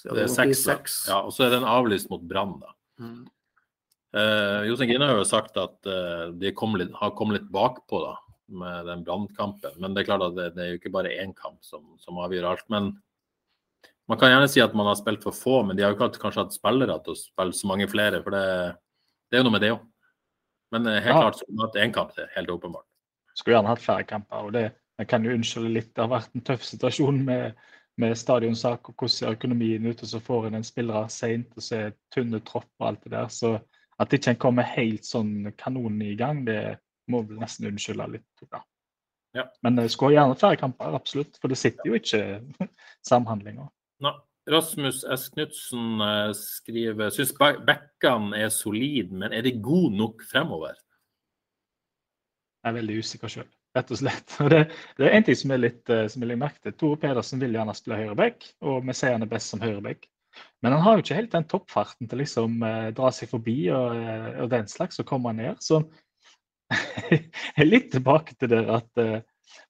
Ja, 0.04 0.14
det 0.16 0.24
er 0.26 0.32
seks. 0.32 0.62
seks. 0.64 1.00
Ja, 1.08 1.22
og 1.24 1.34
så 1.34 1.46
er 1.46 1.56
den 1.56 1.66
avlyst 1.68 2.10
mot 2.12 2.24
Brann, 2.28 2.56
da. 2.62 2.72
Mm. 3.00 3.26
Uh, 4.16 4.64
Jostein 4.64 4.88
Gine 4.90 5.06
har 5.06 5.18
jo 5.20 5.26
sagt 5.28 5.58
at 5.60 5.76
uh, 5.84 6.30
de 6.32 6.50
litt, 6.50 6.94
har 6.96 7.12
kommet 7.16 7.36
litt 7.36 7.50
bakpå 7.52 8.00
da, 8.02 8.14
med 8.48 8.88
den 8.88 9.04
brannkampen. 9.04 9.76
Men 9.78 9.94
det 9.94 10.02
er 10.02 10.08
klart 10.08 10.24
at 10.30 10.38
det, 10.38 10.48
det, 10.56 10.64
er 10.64 10.72
jo 10.72 10.80
ikke 10.80 10.94
bare 10.94 11.12
én 11.20 11.34
kamp 11.36 11.60
som, 11.64 11.84
som, 12.00 12.20
avgjør 12.24 12.48
alt. 12.52 12.64
Men 12.72 12.94
man 14.08 14.20
kan 14.20 14.32
gjerne 14.32 14.48
si 14.50 14.64
at 14.64 14.76
man 14.76 14.88
har 14.88 14.98
spilt 14.98 15.24
for 15.26 15.36
få, 15.36 15.60
men 15.68 15.76
de 15.76 15.84
har 15.84 15.92
jo 15.92 15.98
ikke 15.98 16.08
hatt, 16.08 16.20
kanskje 16.22 16.46
hatt 16.46 16.56
spillere 16.56 16.96
til 17.04 17.14
å 17.14 17.20
spille 17.20 17.56
så 17.56 17.70
mange 17.70 17.88
flere. 17.92 18.22
For 18.24 18.34
det, 18.34 18.46
det 19.28 19.38
er 19.38 19.42
jo 19.42 19.48
noe 19.48 19.56
med 19.56 19.64
det 19.64 19.72
òg. 19.76 19.86
Men 20.74 20.86
eh, 20.88 21.00
helt 21.04 21.14
ja. 21.14 21.22
klart 21.22 21.40
så 21.40 21.64
at 21.64 21.80
én 21.80 21.94
kamp, 21.94 22.12
det 22.16 22.28
helt 22.34 22.52
åpenbart. 22.52 22.86
Skulle 23.36 23.56
gjerne 23.56 23.70
hatt 23.70 23.84
flere 23.84 24.06
kamper. 24.08 24.48
og 24.48 24.52
det 24.56 24.66
jeg 24.98 25.06
kan 25.08 25.24
jo 25.24 25.34
unnskylde 25.36 25.70
litt. 25.70 25.90
Det 25.94 26.02
har 26.02 26.10
vært 26.10 26.32
en 26.34 26.44
tøff 26.46 26.64
situasjon 26.66 27.20
med, 27.26 27.58
med 28.02 28.16
stadionsak 28.18 28.90
og 28.90 28.96
hvordan 28.96 29.14
ser 29.14 29.36
økonomien 29.36 29.86
ute. 29.86 30.06
Så 30.10 30.20
får 30.22 30.48
en 30.48 30.58
en 30.58 30.66
spillere 30.66 31.04
seint, 31.12 31.52
og 31.54 31.62
så 31.62 31.76
er 31.76 31.96
tynne 32.14 32.40
tropp 32.46 32.70
og 32.80 32.88
alt 32.88 33.04
det 33.06 33.14
der. 33.14 33.28
Så 33.32 33.58
At 33.98 34.12
ikke 34.14 34.30
en 34.30 34.38
kommer 34.38 34.62
helt 34.62 35.02
sånn 35.02 35.52
kanonen 35.58 36.02
i 36.06 36.14
gang, 36.14 36.44
det 36.46 36.78
må 37.10 37.24
vel 37.26 37.40
nesten 37.40 37.66
unnskylde 37.66 38.04
litt. 38.12 38.42
Ja. 38.52 38.60
Ja. 39.34 39.44
Men 39.62 39.80
jeg 39.82 39.90
skulle 39.90 40.14
gjerne 40.14 40.36
flere 40.38 40.56
kamper, 40.60 40.94
absolutt. 40.94 41.34
For 41.42 41.50
det 41.50 41.58
sitter 41.58 41.90
jo 41.90 41.98
ikke 41.98 42.20
samhandlinger. 43.10 43.66
Nå, 44.06 44.12
Rasmus 44.49 45.05
S. 45.05 45.28
Knutsen 45.34 46.03
eh, 46.05 46.32
skriver 46.36 47.14
syns 47.14 47.34
bekkene 47.36 48.44
er 48.44 48.53
solide, 48.55 49.14
men 49.14 49.34
er 49.36 49.46
de 49.46 49.55
gode 49.62 49.96
nok 49.99 50.24
fremover? 50.30 50.76
Jeg 52.64 52.72
er 52.72 52.78
veldig 52.80 52.99
usikker 53.01 53.32
sjøl, 53.32 53.49
rett 53.76 53.90
og 53.94 54.01
slett. 54.01 54.36
Det, 54.51 54.62
det 54.99 55.07
er 55.07 55.16
en 55.16 55.26
ting 55.26 55.38
som 55.38 55.55
er 55.55 55.62
litt 55.62 55.92
eh, 55.94 56.07
som 56.11 56.24
jeg 56.24 56.40
merke 56.40 56.62
til. 56.64 56.76
Tore 56.80 57.01
Pedersen 57.05 57.42
vil 57.42 57.55
gjerne 57.57 57.76
spille 57.76 58.01
høyreback, 58.01 58.49
og 58.66 58.82
vi 58.88 58.96
ser 58.96 59.14
han 59.14 59.26
er 59.26 59.30
best 59.30 59.55
som 59.55 59.62
høyreback. 59.62 60.09
Men 60.62 60.74
han 60.74 60.82
har 60.82 60.96
jo 60.96 61.05
ikke 61.05 61.18
helt 61.18 61.34
den 61.34 61.46
toppfarten 61.51 62.11
til 62.11 62.22
liksom 62.22 62.62
eh, 62.66 62.90
dra 62.96 63.11
seg 63.14 63.30
forbi 63.30 63.57
og, 63.74 63.96
eh, 63.96 64.28
og 64.42 64.53
den 64.53 64.68
slags, 64.70 64.99
og 65.01 65.09
komme 65.09 65.32
ned. 65.36 65.61
Så 65.62 65.82
jeg 67.11 67.22
er 67.57 67.68
litt 67.68 67.92
tilbake 67.94 68.36
til 68.38 68.53
det 68.53 68.64
at 68.74 69.03
eh, 69.03 69.20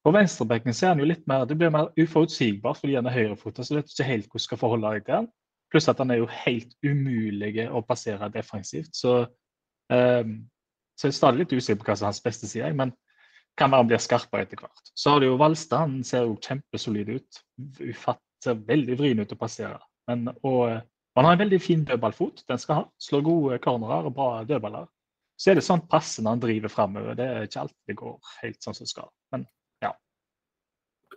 på 0.04 0.12
venstrebekken 0.14 0.74
så 0.74 0.86
er 0.86 0.94
han 0.94 1.02
jo 1.02 1.08
litt 1.08 1.24
mer, 1.30 1.46
det 1.48 1.56
blir 1.58 1.72
mer 1.74 1.90
uforutsigbar 1.98 2.76
fordi 2.78 2.96
han 2.98 3.08
er 3.08 3.16
høyrefota, 3.16 3.64
så 3.64 3.78
vet 3.78 3.92
ikke 3.92 4.08
helt 4.08 4.28
hvordan 4.28 4.44
du 4.44 4.46
skal 4.46 4.60
forholde 4.60 4.92
deg 4.94 5.06
til 5.06 5.18
han. 5.20 5.28
Pluss 5.72 5.90
at 5.90 6.00
han 6.00 6.12
er 6.14 6.22
jo 6.22 6.30
helt 6.44 6.70
umulig 6.86 7.66
å 7.68 7.82
passere 7.84 8.30
defensivt. 8.32 8.94
Så, 8.96 9.18
um, 9.92 10.38
så 10.96 11.08
jeg 11.08 11.12
er 11.12 11.18
stadig 11.18 11.42
litt 11.42 11.52
usikker 11.52 11.82
på 11.82 11.90
hva 11.90 11.98
som 11.98 12.06
er 12.06 12.12
hans 12.14 12.24
beste 12.24 12.48
side, 12.48 12.70
men 12.78 12.94
kan 13.58 13.72
være 13.72 13.82
han 13.82 13.90
blir 13.90 14.02
skarpere 14.02 14.46
etter 14.46 14.62
hvert. 14.62 14.92
Så 14.94 15.12
har 15.12 15.20
du 15.20 15.28
jo 15.28 15.38
Valstad, 15.40 15.84
han 15.84 16.04
ser 16.06 16.28
jo 16.28 16.38
kjempesolid 16.44 17.10
ut. 17.18 17.40
Ufatt, 17.82 18.22
ser 18.44 18.60
veldig 18.68 18.94
vrien 19.00 19.18
ut 19.18 19.34
å 19.34 19.38
passere. 19.38 19.80
Men, 20.08 20.28
og, 20.46 20.78
og 20.78 21.18
han 21.18 21.26
har 21.26 21.34
en 21.34 21.42
veldig 21.42 21.58
fin 21.60 21.82
dødballfot, 21.84 22.44
den 22.48 22.60
skal 22.62 22.80
ha. 22.80 22.84
Slår 23.02 23.24
gode 23.26 23.58
cornerer 23.64 24.06
og 24.06 24.14
bra 24.14 24.28
dødballer. 24.46 24.86
Så 25.38 25.50
er 25.50 25.58
det 25.58 25.66
sånn 25.66 25.84
passe 25.90 26.22
han 26.26 26.42
driver 26.42 26.70
framover. 26.70 27.18
Det 27.18 27.26
er 27.26 27.46
ikke 27.46 27.64
alltid 27.64 27.90
det 27.90 27.98
går 27.98 28.32
helt 28.44 28.62
sånn 28.62 28.78
som 28.78 28.86
det 28.86 28.92
skal. 28.92 29.10
Men 29.34 29.46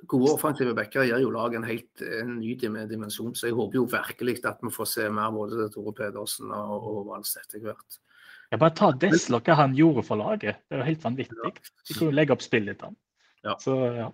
Gode 0.09 0.31
offensive 0.33 0.73
backer 0.77 1.05
gir 1.05 1.21
jo 1.21 1.33
laget 1.33 1.59
en 1.59 1.67
helt 1.67 2.03
en 2.05 2.37
ny 2.39 2.55
dimensjon, 2.57 3.35
så 3.37 3.49
jeg 3.49 3.57
håper 3.57 3.77
jo 3.77 3.83
virkelig 3.91 4.39
at 4.49 4.63
vi 4.63 4.71
får 4.73 4.89
se 4.89 5.09
mer 5.13 5.33
både 5.35 5.67
Tore 5.73 5.93
Pedersen 5.97 6.49
og, 6.55 6.87
og 6.89 7.03
Valstedt 7.11 7.51
etter 7.51 7.67
hvert. 7.69 7.99
Ja, 8.51 8.57
bare 8.59 8.75
ta 8.75 8.89
Desla 8.99 9.39
hva 9.39 9.55
han 9.61 9.75
gjorde 9.77 10.03
for 10.03 10.19
laget. 10.19 10.63
Det 10.67 10.75
er 10.75 10.81
jo 10.81 10.87
helt 10.89 11.05
vanvittig. 11.05 11.53
De 11.87 11.93
kunne 11.93 12.09
jo 12.09 12.15
legge 12.17 12.35
opp 12.35 12.43
spillet 12.43 12.79
til 12.79 12.89
ham. 12.89 12.97
Ja. 13.45 13.55
Så 13.61 13.77
ja. 13.95 14.09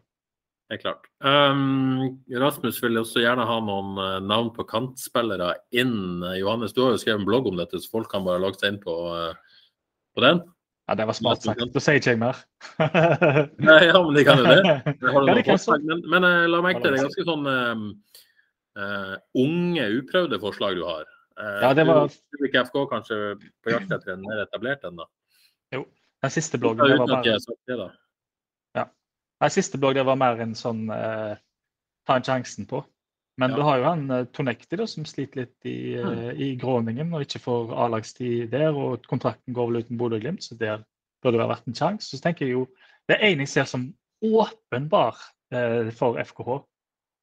Det 0.68 0.76
er 0.76 0.82
klart. 0.82 1.06
Um, 1.24 2.20
Rasmus 2.28 2.82
vil 2.84 3.00
også 3.00 3.22
gjerne 3.24 3.46
ha 3.48 3.56
noen 3.64 3.96
eh, 4.04 4.18
navn 4.28 4.50
på 4.52 4.66
kantspillere 4.68 5.54
inn. 5.80 6.20
Eh, 6.28 6.42
Johannes, 6.42 6.76
du 6.76 6.82
har 6.84 6.92
jo 6.92 7.00
skrevet 7.00 7.24
en 7.24 7.28
blogg 7.30 7.48
om 7.48 7.56
dette, 7.56 7.80
så 7.80 7.94
folk 7.94 8.12
kan 8.12 8.26
bare 8.28 8.42
logge 8.44 8.60
seg 8.60 8.74
inn 8.74 8.82
på, 8.84 8.96
eh, 9.16 9.62
på 10.12 10.26
den. 10.26 10.44
Ja, 10.88 10.96
det 10.96 11.08
var 11.10 11.18
smart 11.18 11.44
sagt. 11.44 11.62
Da 11.74 11.84
sier 11.84 12.00
ikke 12.00 12.14
jeg 12.14 12.22
mer. 12.22 12.40
Nei, 13.70 13.80
ja, 13.90 14.00
men 14.00 14.16
de 14.16 14.24
kan 14.28 14.40
jo 14.40 14.48
det. 14.48 14.62
Det 15.02 15.12
Ja, 15.12 15.36
det 15.36 15.44
kan 15.46 15.60
forslag, 15.60 15.84
men, 15.90 16.04
men 16.14 16.28
uh, 16.28 16.46
la 16.48 16.64
meg 16.64 16.80
til, 16.80 16.90
det 16.94 17.02
er 17.02 17.08
ganske 17.10 17.28
sånn 17.28 17.48
uh, 17.52 17.86
eh, 18.78 19.14
unge, 19.44 19.88
uprøvde 20.00 20.40
forslag 20.42 20.78
du 20.80 20.84
har. 20.88 21.06
Eh, 21.38 21.60
Ja, 21.66 21.74
det 21.74 21.88
var- 21.88 22.08
Du 22.08 22.40
vil 22.40 22.50
ikke 22.50 22.66
FK 22.70 22.86
kanskje 22.94 23.22
på 23.64 23.74
jakt 23.74 23.92
etter 23.92 24.14
en 24.16 24.26
mer 24.26 24.46
etablert 24.46 24.84
en, 24.88 25.04
da? 25.04 25.08
Den 26.24 26.34
siste 26.34 26.58
bloggen 26.58 26.88
det 26.90 26.98
var 26.98 27.08
bare, 27.08 27.38
det, 27.68 27.78
da. 27.78 28.88
Den 29.38 29.54
siste 29.54 29.78
bloggen 29.78 30.02
det 30.02 30.08
var 30.08 30.18
mer 30.18 30.40
en 30.42 30.56
sånn 30.58 30.88
eh, 30.90 31.38
ta 32.08 32.16
en 32.18 32.26
sjansen 32.26 32.66
på. 32.70 32.82
Men 33.38 33.52
Ja. 33.52 33.56
du 33.56 33.62
har 33.62 33.78
jo 33.78 33.84
han 33.84 34.12
eh, 34.12 34.26
Tonekti 34.34 34.76
da, 34.78 34.86
som 34.88 35.06
sliter 35.06 35.42
litt 35.44 35.66
i, 35.66 35.96
Mm. 35.96 36.20
eh, 36.20 36.32
i 36.42 36.56
Gråningen 36.58 37.14
og 37.14 37.22
ikke 37.22 37.40
får 37.44 37.74
A-lagstid 37.86 38.50
der. 38.52 38.74
Og 38.74 39.04
kontrakten 39.08 39.54
går 39.54 39.68
vel 39.72 39.84
uten 39.84 39.98
Bodø-Glimt, 39.98 40.44
så 40.44 40.58
der 40.58 40.84
burde 41.24 41.38
det 41.38 41.46
ha 41.48 41.54
vært 41.54 41.68
en 41.68 41.74
sjanse. 41.78 42.10
Så 42.18 42.22
tenker 42.22 42.46
jeg 42.48 42.54
jo 42.54 42.68
Det 43.10 43.20
ene 43.24 43.46
jeg 43.46 43.48
ser 43.48 43.64
som 43.64 43.94
åpenbar 44.22 45.16
eh, 45.54 45.92
for 45.92 46.18
FKH. 46.20 46.50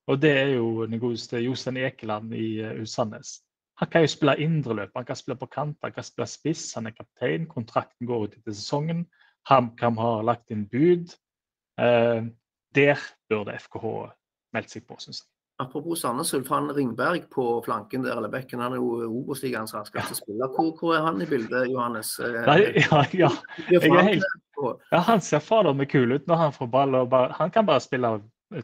Og 0.09 0.21
det 0.21 0.31
er 0.37 0.55
jo 0.55 0.87
den 0.87 1.01
godeste 1.01 1.37
Jostein 1.45 1.77
Ekeland 1.77 2.33
i 2.35 2.61
uh, 2.63 2.85
Sandnes. 2.85 3.43
Han 3.81 3.89
kan 3.89 4.03
jo 4.03 4.07
spille 4.07 4.37
indreløp, 4.41 4.91
han 4.97 5.05
kan 5.05 5.17
spille 5.17 5.37
på 5.37 5.47
kant, 5.47 5.77
han 5.83 5.93
kan 5.93 6.05
spille 6.05 6.27
spiss, 6.27 6.75
han 6.75 6.87
er 6.87 6.91
kaptein. 6.97 7.47
Kontrakten 7.47 8.07
går 8.07 8.25
ut 8.25 8.35
etter 8.39 8.53
sesongen. 8.53 9.07
HamKam 9.49 9.97
har 9.97 10.23
lagt 10.23 10.51
inn 10.51 10.67
bud. 10.69 11.15
Eh, 11.79 12.23
der 12.75 12.99
burde 13.29 13.53
FKH 13.59 14.13
meldt 14.55 14.71
seg 14.71 14.87
på, 14.87 14.97
syns 15.01 15.21
jeg. 15.21 15.29
Apropos 15.63 16.01
Sandnes 16.01 16.33
Ulf, 16.35 16.49
han 16.51 16.71
Ringberg 16.75 17.29
på 17.31 17.45
flanken 17.65 18.03
der, 18.03 18.17
eller 18.19 18.29
bekken, 18.33 18.59
han 18.59 18.73
er 18.75 18.81
jo 18.81 19.05
Obos-ligaens 19.07 19.75
raskeste 19.77 20.17
spiller. 20.19 20.49
Hvor, 20.51 20.73
hvor 20.81 20.97
er 20.97 21.05
han 21.07 21.21
i 21.23 21.29
bildet, 21.31 21.69
Johannes? 21.71 22.17
Eh, 22.19 22.41
Nei, 22.49 22.57
ja, 22.83 23.05
ja. 23.15 23.29
jeg 23.71 23.83
er 23.87 24.09
helt- 24.09 24.25
ja, 24.91 24.99
han 25.07 25.21
ser 25.23 25.43
fader 25.45 25.75
meg 25.75 25.91
kul 25.93 26.15
ut 26.15 26.27
når 26.31 26.41
han 26.41 26.53
får 26.55 26.71
ball. 26.71 26.95
og 26.95 27.11
bare, 27.11 27.33
Han 27.39 27.51
kan 27.55 27.67
bare 27.67 27.83
spille, 27.83 28.11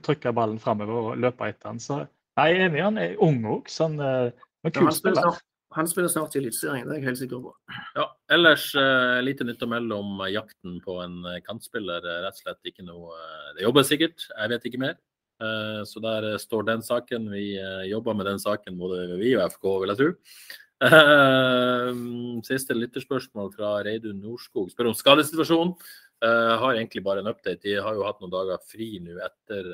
trykke 0.03 0.33
ballen 0.35 0.59
framover 0.59 1.13
og 1.13 1.19
løpe 1.23 1.47
etter 1.51 1.71
han. 1.71 1.79
Så 1.83 2.01
nei, 2.39 2.49
jeg 2.51 2.59
er 2.61 2.67
enig, 2.69 2.83
han 2.83 2.99
er 2.99 3.17
ung 3.23 3.39
òg, 3.45 3.71
sånn 3.71 3.99
han 3.99 4.07
er 4.07 4.33
Ja, 4.65 4.71
kul 4.75 4.85
han, 4.91 4.93
spiller 4.99 5.39
han 5.73 5.87
spiller 5.87 6.11
snart 6.11 6.35
i 6.35 6.41
Eliteserien, 6.41 6.89
det 6.89 6.97
er 6.97 6.99
jeg 6.99 7.07
helt 7.07 7.19
sikker 7.21 7.43
på. 7.45 7.53
Ja, 7.95 8.09
ellers 8.35 8.65
uh, 8.75 9.21
lite 9.23 9.47
nytt 9.47 9.63
å 9.63 9.69
melde 9.71 9.95
om 9.95 10.19
eh, 10.25 10.33
jakten 10.35 10.81
på 10.83 10.97
en 11.05 11.21
eh, 11.31 11.39
kantspiller. 11.47 12.03
Eh, 12.03 12.17
rett 12.25 12.35
og 12.35 12.43
slett 12.43 12.67
ikke 12.73 12.83
noe 12.89 13.15
eh, 13.15 13.53
Det 13.55 13.63
jobber 13.69 13.87
sikkert, 13.87 14.25
jeg 14.35 14.51
vet 14.51 14.67
ikke 14.67 14.81
mer. 14.83 14.97
Eh, 15.41 15.83
så 15.89 16.03
der 16.05 16.35
eh, 16.35 16.41
står 16.41 16.67
den 16.69 16.83
saken. 16.85 17.31
Vi 17.33 17.55
eh, 17.57 17.87
jobber 17.91 18.17
med 18.17 18.29
den 18.29 18.41
saken, 18.43 18.77
både 18.79 19.17
vi 19.21 19.33
og 19.39 19.47
FK, 19.55 19.69
vil 19.83 19.93
jeg 19.93 20.01
tro. 20.01 20.11
Eh, 20.81 22.03
siste 22.49 22.77
lytterspørsmål 22.77 23.53
fra 23.57 23.79
Reidun 23.87 24.21
Norskog 24.21 24.71
Spør 24.73 24.93
om 24.93 24.97
skadesituasjonen. 24.99 25.75
Har 26.21 26.75
egentlig 26.75 27.01
bare 27.01 27.23
en 27.23 27.31
update. 27.31 27.63
De 27.65 27.79
har 27.81 27.95
jo 27.97 28.05
hatt 28.05 28.19
noen 28.21 28.33
dager 28.35 28.59
fri 28.69 28.99
nå 29.01 29.15
etter, 29.25 29.71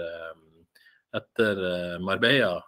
etter 1.19 1.59
Marbella. 1.99 2.61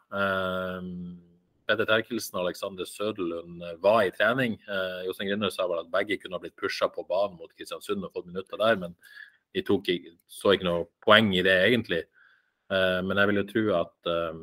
Petter 1.69 1.87
Terkelsen 1.87 2.41
og 2.41 2.49
Alexander 2.49 2.89
Søderlund 2.91 3.63
var 3.79 4.01
i 4.03 4.11
trening. 4.11 4.57
Jostein 5.07 5.31
Grindhaug 5.31 5.55
sa 5.55 5.69
vel 5.71 5.85
at 5.85 5.93
begge 5.95 6.19
kunne 6.19 6.35
ha 6.35 6.43
blitt 6.43 6.59
pusha 6.59 6.91
på 6.91 7.07
banen 7.07 7.39
mot 7.39 7.55
Kristiansund 7.55 8.03
og 8.03 8.11
fått 8.19 8.27
minutter 8.33 8.59
der, 8.59 8.83
men 8.83 8.99
de 9.55 9.63
tok, 9.63 9.93
så 10.27 10.57
ikke 10.57 10.67
noe 10.67 10.89
poeng 11.07 11.31
i 11.39 11.47
det, 11.47 11.55
egentlig. 11.69 12.03
Eh, 12.69 13.01
men 13.05 13.17
jeg 13.17 13.31
vil 13.31 13.41
jo 13.41 13.47
tro 13.49 13.63
at 13.79 14.11
eh, 14.13 14.41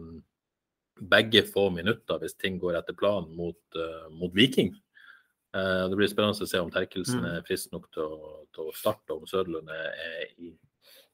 begge 1.11 1.43
får 1.51 1.69
minutter 1.75 2.21
hvis 2.21 2.37
ting 2.39 2.57
går 2.61 2.79
etter 2.79 2.97
planen 2.97 3.35
mot, 3.37 3.59
eh, 3.77 4.07
mot 4.15 4.33
Viking. 4.35 4.73
Det 5.55 5.95
blir 5.95 6.09
spennende 6.11 6.43
å 6.43 6.47
se 6.49 6.59
om 6.59 6.67
Terkelsen 6.67 7.21
Mm. 7.21 7.27
er 7.29 7.43
frisk 7.47 7.71
nok 7.71 7.85
til 7.95 8.03
å, 8.03 8.31
til 8.51 8.65
å 8.67 8.73
starte, 8.75 9.15
om 9.15 9.23
Søderlund 9.23 9.69
er, 9.71 10.25
i, 10.35 10.49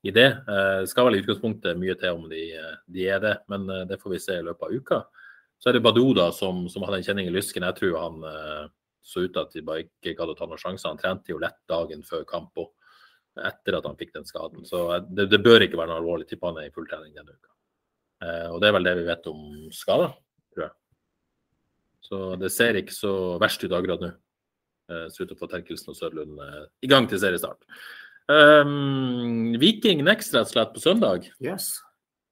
i 0.02 0.10
det. 0.10 0.32
Det 0.48 0.90
skal 0.90 1.06
vel 1.06 1.20
i 1.20 1.22
utgangspunktet 1.22 1.78
mye 1.78 1.94
til 1.94 2.18
om 2.18 2.24
de, 2.26 2.48
de 2.90 3.06
er 3.06 3.20
det, 3.22 3.36
men 3.54 3.68
det 3.86 4.00
får 4.02 4.16
vi 4.16 4.20
se 4.24 4.40
i 4.40 4.42
løpet 4.42 4.66
av 4.66 4.74
uka. 4.74 5.00
Så 5.62 5.70
er 5.70 5.78
det 5.78 5.84
Badou 5.86 6.16
da, 6.18 6.32
som, 6.34 6.64
som 6.74 6.82
hadde 6.82 7.04
en 7.04 7.06
kjenning 7.06 7.30
i 7.30 7.36
lysken. 7.36 7.68
Jeg 7.70 7.78
tror 7.78 8.00
han 8.02 8.18
så 9.06 9.28
ut 9.28 9.30
til 9.36 9.44
at 9.44 9.54
de 9.54 9.62
bare 9.62 9.86
ikke 9.86 10.16
gadd 10.18 10.34
å 10.34 10.38
ta 10.40 10.50
noen 10.50 10.58
sjanser. 10.66 10.90
Han 10.90 10.98
trente 10.98 11.30
jo 11.36 11.38
lett 11.38 11.62
dagen 11.70 12.02
før 12.02 12.26
kamp 12.26 12.58
òg, 12.66 12.74
etter 13.40 13.78
at 13.78 13.88
han 13.88 13.98
fikk 14.00 14.14
den 14.18 14.28
skaden. 14.28 14.66
Så 14.68 14.84
eh, 14.96 15.06
det, 15.08 15.30
det 15.32 15.42
bør 15.44 15.66
ikke 15.66 15.80
være 15.80 15.94
noe 15.94 16.02
alvorlig. 16.02 16.28
Tipper 16.30 16.52
han 16.52 16.62
er 16.64 16.70
i 16.70 16.76
fulltrening 16.76 17.16
denne 17.16 17.36
uka. 17.36 17.54
Eh, 18.26 18.48
og 18.52 18.60
det 18.62 18.70
er 18.70 18.78
vel 18.78 18.90
det 18.90 18.98
vi 19.00 19.08
vet 19.08 19.32
om 19.32 19.46
skader, 19.76 20.14
tror 20.54 20.68
jeg. 20.68 20.76
Så 22.12 22.22
det 22.42 22.52
ser 22.54 22.80
ikke 22.82 22.96
så 22.96 23.14
verst 23.42 23.64
ut 23.64 23.74
akkurat 23.78 24.04
nå. 24.04 24.12
Eh, 24.92 25.08
ser 25.14 25.26
ut 25.26 25.32
til 25.32 25.38
å 25.38 25.42
få 25.42 25.50
Terkelsen 25.52 25.94
og 25.94 25.98
Sørlund 26.00 26.42
eh, 26.44 26.66
i 26.86 26.90
gang 26.92 27.08
til 27.10 27.22
seriestart. 27.22 27.64
Um, 28.32 29.58
Viking 29.60 30.04
next, 30.06 30.36
rett 30.36 30.48
og 30.48 30.54
slett, 30.54 30.76
på 30.76 30.84
søndag. 30.84 31.32
Yes. 31.44 31.74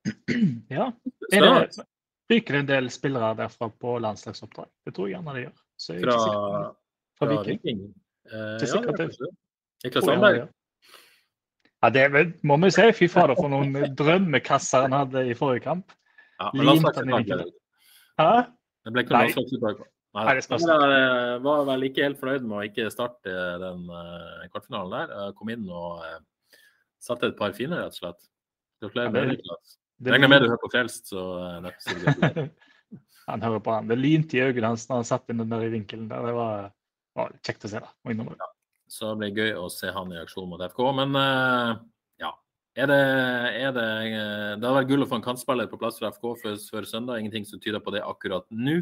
Ja. 0.72 0.92
Er 1.34 1.44
det, 1.46 1.84
ryker 2.32 2.60
en 2.60 2.70
del 2.70 2.88
spillere 2.94 3.34
derfra 3.38 3.68
på 3.74 3.98
landslagsoppdrag? 4.02 4.70
Det 4.86 4.94
tror 4.96 5.10
jeg 5.10 5.18
gjerne 5.18 5.36
det 5.36 5.44
gjør. 5.44 5.58
Så 5.80 5.96
jeg 5.96 6.04
er 6.04 6.06
Fra, 6.06 6.14
ikke 6.14 6.24
sikker 6.24 6.40
på 6.46 6.54
det. 6.54 6.72
Fra 7.20 7.30
Viking. 7.34 7.84
Eh, 8.30 8.56
Ikke 8.56 8.70
ja, 8.70 8.82
det 8.86 8.94
er 8.94 9.00
kanskje 9.02 9.26
det. 9.26 9.32
Niklas 9.84 10.08
Sandberg. 10.10 10.42
Ja, 11.80 11.90
det 11.96 12.04
må 12.44 12.58
vi 12.60 12.72
si. 12.76 12.86
Fy 12.98 13.08
fader, 13.12 13.38
for 13.40 13.52
noen 13.52 13.72
drømmekasser 13.96 14.88
han 14.88 14.96
hadde 14.98 15.24
i 15.32 15.36
forrige 15.38 15.64
kamp. 15.68 15.94
Ja, 16.40 16.50
men 16.54 16.66
la 16.68 16.74
oss 16.76 16.82
snakke 16.84 17.06
tilbake. 17.06 17.38
Hæ? 18.20 18.30
Det 18.86 18.94
ble 18.96 19.04
ikke 19.06 19.16
noe 19.16 19.32
slags. 19.36 19.88
Nei, 20.18 20.42
spørs. 20.42 20.64
Jeg 20.66 20.94
eh, 20.98 21.36
var 21.46 21.66
vel 21.68 21.86
ikke 21.86 22.06
helt 22.08 22.20
fornøyd 22.20 22.46
med 22.48 22.58
å 22.58 22.64
ikke 22.66 22.88
starte 22.92 23.34
den 23.62 23.84
eh, 23.94 24.48
kvartfinalen 24.50 24.96
der. 24.96 25.12
Jeg 25.28 25.36
kom 25.38 25.52
inn 25.54 25.68
og 25.70 26.02
eh, 26.08 26.18
satte 27.04 27.30
et 27.30 27.38
par 27.38 27.54
fine, 27.56 27.78
rett 27.78 27.94
og 27.94 28.00
slett. 28.02 28.26
Gratulerer 28.82 29.14
med 29.14 29.36
det- 29.38 30.14
Regner 30.16 30.32
med 30.32 30.42
du 30.42 30.48
hører 30.48 30.62
på 30.64 30.72
Frelst, 30.74 31.12
så. 31.12 31.22
Han 33.30 33.44
hører 33.46 33.62
på 33.62 33.74
han. 33.76 33.88
Det 33.92 33.98
lynte 34.00 34.38
i 34.40 34.42
øynene 34.42 34.72
hans 34.72 34.88
når 34.90 35.04
han 35.04 35.06
satt 35.06 35.30
inn 35.30 35.42
den 35.44 35.52
der 35.52 35.62
i 35.68 35.70
vinkelen. 35.70 36.08
der. 36.10 36.24
Det 36.26 36.34
var, 36.34 36.72
var 37.20 37.34
kjekt 37.46 37.68
å 37.68 37.70
se. 37.70 37.82
da. 37.84 37.92
Må 38.02 38.16
innrømme 38.16 38.34
det. 38.40 38.48
Så 38.90 39.12
det 39.14 39.20
blir 39.22 39.38
gøy 39.38 39.58
å 39.62 39.68
se 39.70 39.92
han 39.94 40.12
i 40.14 40.20
aksjon 40.22 40.50
mot 40.50 40.62
FK. 40.66 40.82
Men 40.98 41.14
eh, 41.20 41.74
ja, 42.24 42.32
er 42.80 42.90
det, 42.90 43.00
er 43.62 43.76
det 43.76 43.86
eh, 43.86 44.56
Det 44.58 44.66
hadde 44.66 44.76
vært 44.80 44.90
gull 44.90 45.06
å 45.06 45.10
få 45.12 45.20
en 45.20 45.26
kantspiller 45.28 45.70
på 45.70 45.78
plass 45.82 46.00
for 46.02 46.10
FK 46.10 46.28
før, 46.42 46.60
før 46.74 46.90
søndag. 46.90 47.22
Ingenting 47.22 47.46
som 47.46 47.62
tyder 47.62 47.84
på 47.86 47.94
det 47.94 48.02
akkurat 48.06 48.48
nå. 48.50 48.80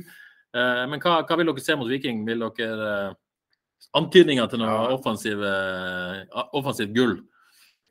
Eh, 0.55 0.84
men 0.88 1.03
hva, 1.03 1.20
hva 1.28 1.39
vil 1.39 1.51
dere 1.51 1.66
se 1.66 1.76
mot 1.76 1.91
Viking? 1.91 2.24
Vil 2.28 2.45
dere, 2.55 2.91
antydninger 3.99 4.47
til 4.49 4.64
noe 4.64 4.72
Ja. 4.72 4.86
offensiv, 4.95 5.43
offensivt 6.55 6.95
gull? 6.95 7.18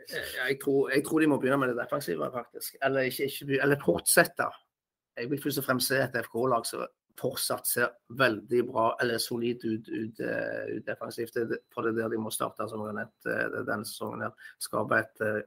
Jeg 0.07 0.61
tror, 0.63 0.91
jeg 0.95 1.03
tror 1.05 1.21
de 1.21 1.29
må 1.31 1.37
begynne 1.43 1.59
med 1.59 1.73
det 1.73 1.81
defensive, 1.83 2.29
faktisk. 2.33 2.77
Eller 2.87 3.11
ikke, 3.11 3.27
ikke 3.27 3.61
eller 3.63 3.81
fortsette. 3.83 4.47
Jeg 5.19 5.31
vil 5.31 5.41
først 5.43 5.59
og 5.61 5.67
fremst 5.67 5.91
se 5.91 5.99
et 6.01 6.17
FK-lag 6.23 6.67
som 6.69 6.85
fortsatt 7.21 7.67
ser 7.67 7.91
veldig 8.19 8.63
bra, 8.69 8.87
eller 9.03 9.19
solid 9.23 9.65
ut, 9.65 9.89
ut, 9.89 10.21
eh, 10.21 10.77
ut 10.77 10.87
defensivt. 10.87 11.35
Det, 11.35 11.43
er- 11.59 11.89
er 11.89 11.93
der 11.97 12.09
de 12.13 12.19
må 12.21 12.31
starte, 12.35 12.69
som 12.69 12.81
jeg 12.85 12.93
har 12.95 12.99
nevnt 13.03 13.31
eh, 13.33 13.61
denne 13.67 13.85
sesongen. 13.89 14.23
her. 14.27 14.33
Skape 14.63 15.03
eh, 15.25 15.43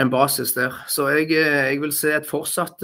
en 0.00 0.10
basis 0.10 0.52
der. 0.54 0.76
Så 0.88 1.08
jeg, 1.10 1.30
jeg 1.34 1.80
vil 1.82 1.92
se 1.92 2.12
et 2.14 2.26
fortsatt 2.28 2.78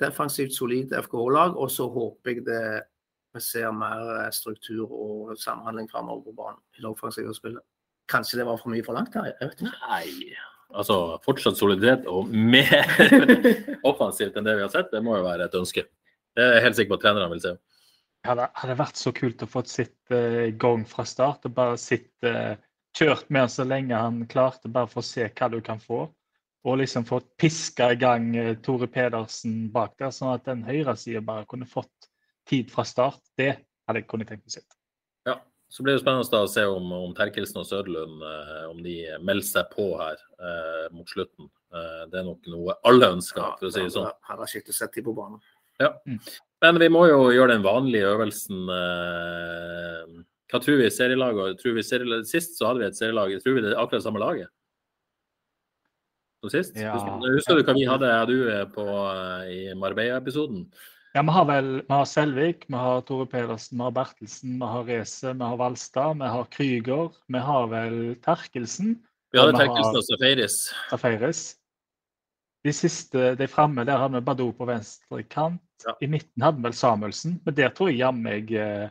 defensivt 0.00 0.52
solid 0.52 0.92
FK-lag, 1.06 1.56
og 1.56 1.70
så 1.72 1.86
håper 1.88 2.34
jeg 2.34 2.44
det 2.44 2.62
vi 3.32 3.40
ser 3.40 3.70
mer 3.72 4.26
struktur 4.34 4.90
og 4.90 5.36
samhandling 5.38 5.86
framover 5.90 6.24
på 6.26 6.32
banen 6.34 6.58
i 6.76 6.82
det 6.82 6.88
offensive 6.90 7.30
spillet. 7.36 7.62
Kanskje 8.10 8.40
det 8.40 8.46
var 8.48 8.58
for 8.58 8.72
mye 8.74 8.82
forlangt 8.82 9.14
her? 9.14 9.28
Jeg 9.30 9.36
vet 9.40 9.60
ikke. 9.62 9.70
Nei. 9.86 10.34
Altså 10.70 10.96
fortsatt 11.24 11.56
soliditet 11.58 12.08
og 12.10 12.26
mer 12.30 12.90
offensivt 13.90 14.36
enn 14.38 14.46
det 14.46 14.56
vi 14.58 14.64
har 14.66 14.72
sett, 14.74 14.90
det 14.92 15.00
må 15.02 15.16
jo 15.16 15.24
være 15.28 15.46
et 15.48 15.54
ønske. 15.58 15.86
Det 16.40 16.46
er 16.46 16.54
jeg 16.56 16.64
helt 16.64 16.78
sikker 16.78 16.94
på 16.94 16.96
at 16.96 17.02
trenerne 17.04 17.32
vil 17.34 17.42
se. 17.44 17.50
Det 18.20 18.32
hadde, 18.32 18.76
vært 18.78 19.00
så 19.00 19.12
kult 19.16 19.42
å 19.44 19.48
få 19.48 19.62
sitt 19.68 20.12
eh, 20.12 20.46
i 20.48 20.54
gang 20.60 20.86
fra 20.88 21.04
start. 21.08 21.44
og 21.48 21.52
Bare 21.56 21.76
sitt 21.80 22.24
eh, 22.24 22.54
kjørt 22.96 23.28
med 23.28 23.44
han 23.44 23.52
så 23.52 23.66
lenge 23.68 23.96
han 23.96 24.22
klarte, 24.30 24.72
bare 24.72 24.88
for 24.88 25.02
å 25.02 25.08
se 25.08 25.28
hva 25.28 25.50
du 25.52 25.58
kan 25.64 25.80
få. 25.80 26.06
Og 26.68 26.80
liksom 26.80 27.06
fått 27.08 27.28
piska 27.40 27.92
i 27.92 28.00
gang 28.00 28.32
eh, 28.36 28.54
Tore 28.64 28.88
Pedersen 28.92 29.68
bak 29.72 29.98
der, 30.00 30.12
sånn 30.16 30.32
at 30.32 30.48
den 30.48 30.64
høyresida 30.64 31.20
bare 31.24 31.48
kunne 31.48 31.68
fått 31.68 32.10
tid 32.48 32.72
fra 32.72 32.84
start. 32.88 33.20
Det 33.36 33.52
hadde 33.54 34.02
jeg 34.02 34.08
kunnet 34.08 34.32
tenkt 34.32 34.48
meg 34.48 34.56
sitt. 34.56 34.76
Ja, 35.28 35.36
Så 35.68 35.84
blir 35.84 35.96
det 35.96 36.02
spennende 36.04 36.28
da 36.32 36.44
å 36.44 36.50
se 36.50 36.64
om, 36.68 36.92
om 37.04 37.16
Terkelsen 37.16 37.62
og 37.62 37.68
Søderlund 37.68 38.24
eh, 38.32 38.66
om 38.72 38.84
de 38.84 38.98
melder 39.20 39.48
seg 39.48 39.72
på 39.76 39.92
her 40.00 40.20
eh, 40.40 40.86
mot 40.96 41.08
slutten. 41.08 41.52
Eh, 41.72 42.04
det 42.10 42.20
er 42.20 42.28
nok 42.28 42.52
noe 42.52 42.76
alle 42.88 43.14
ønsker, 43.16 43.56
for 43.60 43.68
å 43.68 43.72
si 43.72 43.84
det 43.84 43.96
sånn. 43.96 44.12
Her 44.28 44.44
har 44.44 44.50
skiftet 44.50 44.76
sett 44.76 44.96
tid 44.96 45.08
på 45.08 45.16
banen. 45.16 45.40
Men 46.60 46.78
vi 46.82 46.90
må 46.92 47.06
jo 47.08 47.30
gjøre 47.32 47.54
den 47.54 47.64
vanlige 47.64 48.08
øvelsen. 48.12 48.68
eh, 48.68 50.24
hva 50.50 50.58
tror 50.60 50.80
vi 50.80 50.90
serielaget? 50.92 51.60
Tror 51.60 51.76
vi 51.76 51.84
serielag, 51.86 52.24
sist 52.28 52.58
så 52.58 52.68
hadde 52.68 52.82
vi 52.82 52.88
et 52.90 52.98
serielag. 52.98 53.36
Tror 53.42 53.56
vi 53.56 53.62
det 53.64 53.72
er 53.72 53.80
akkurat 53.80 54.04
samme 54.04 54.22
laget? 54.22 54.50
Som 56.40 56.50
sist? 56.52 56.76
Ja. 56.76 56.96
Husker, 56.96 57.36
husker 57.36 57.58
du 57.58 57.66
hva 57.68 57.76
vi 57.76 57.86
hadde 57.88 58.14
du 58.30 58.38
eh, 58.48 58.64
på, 58.72 58.86
eh, 58.86 59.50
i 59.52 59.60
Marbella-episoden? 59.78 60.64
Ja, 61.14 61.22
Vi 61.26 61.32
har 61.34 61.44
vel 61.44 61.70
vi 61.80 61.90
har 61.92 62.04
Selvik, 62.06 62.66
vi 62.68 62.78
har 62.78 63.00
Tore 63.02 63.26
Pedersen, 63.26 63.78
vi 63.78 63.82
har 63.82 63.94
Bertelsen, 63.94 64.58
vi 64.60 64.66
har 64.72 64.84
Reze, 64.86 65.32
vi 65.34 65.44
har 65.44 65.56
Valstad, 65.58 66.18
vi 66.20 66.28
har 66.34 66.44
Krüger. 66.54 67.10
Vi 67.26 67.38
har 67.38 67.66
vel 67.66 68.16
Terkelsen. 68.22 69.00
Vi 69.32 69.38
hadde 69.38 69.52
Ja, 69.52 69.64
Terkelsen 69.64 69.96
og 69.96 70.06
Safaris. 70.06 70.74
Safaris. 70.90 71.42
De 72.66 72.72
siste, 72.76 73.34
de 73.40 73.46
framme, 73.48 73.86
der 73.88 74.00
hadde 74.02 74.18
vi 74.18 74.26
Badou 74.26 74.50
på 74.56 74.66
venstre 74.68 75.22
kant. 75.32 75.62
Ja. 75.86 75.94
I 76.04 76.10
midten 76.12 76.44
hadde 76.44 76.60
vi 76.60 76.68
vel 76.68 76.76
Samuelsen, 76.76 77.38
men 77.44 77.56
der 77.56 77.70
tror 77.72 77.88
jeg 77.88 78.02
jammen 78.02 78.28
jeg 78.28 78.50
eh, 78.60 78.90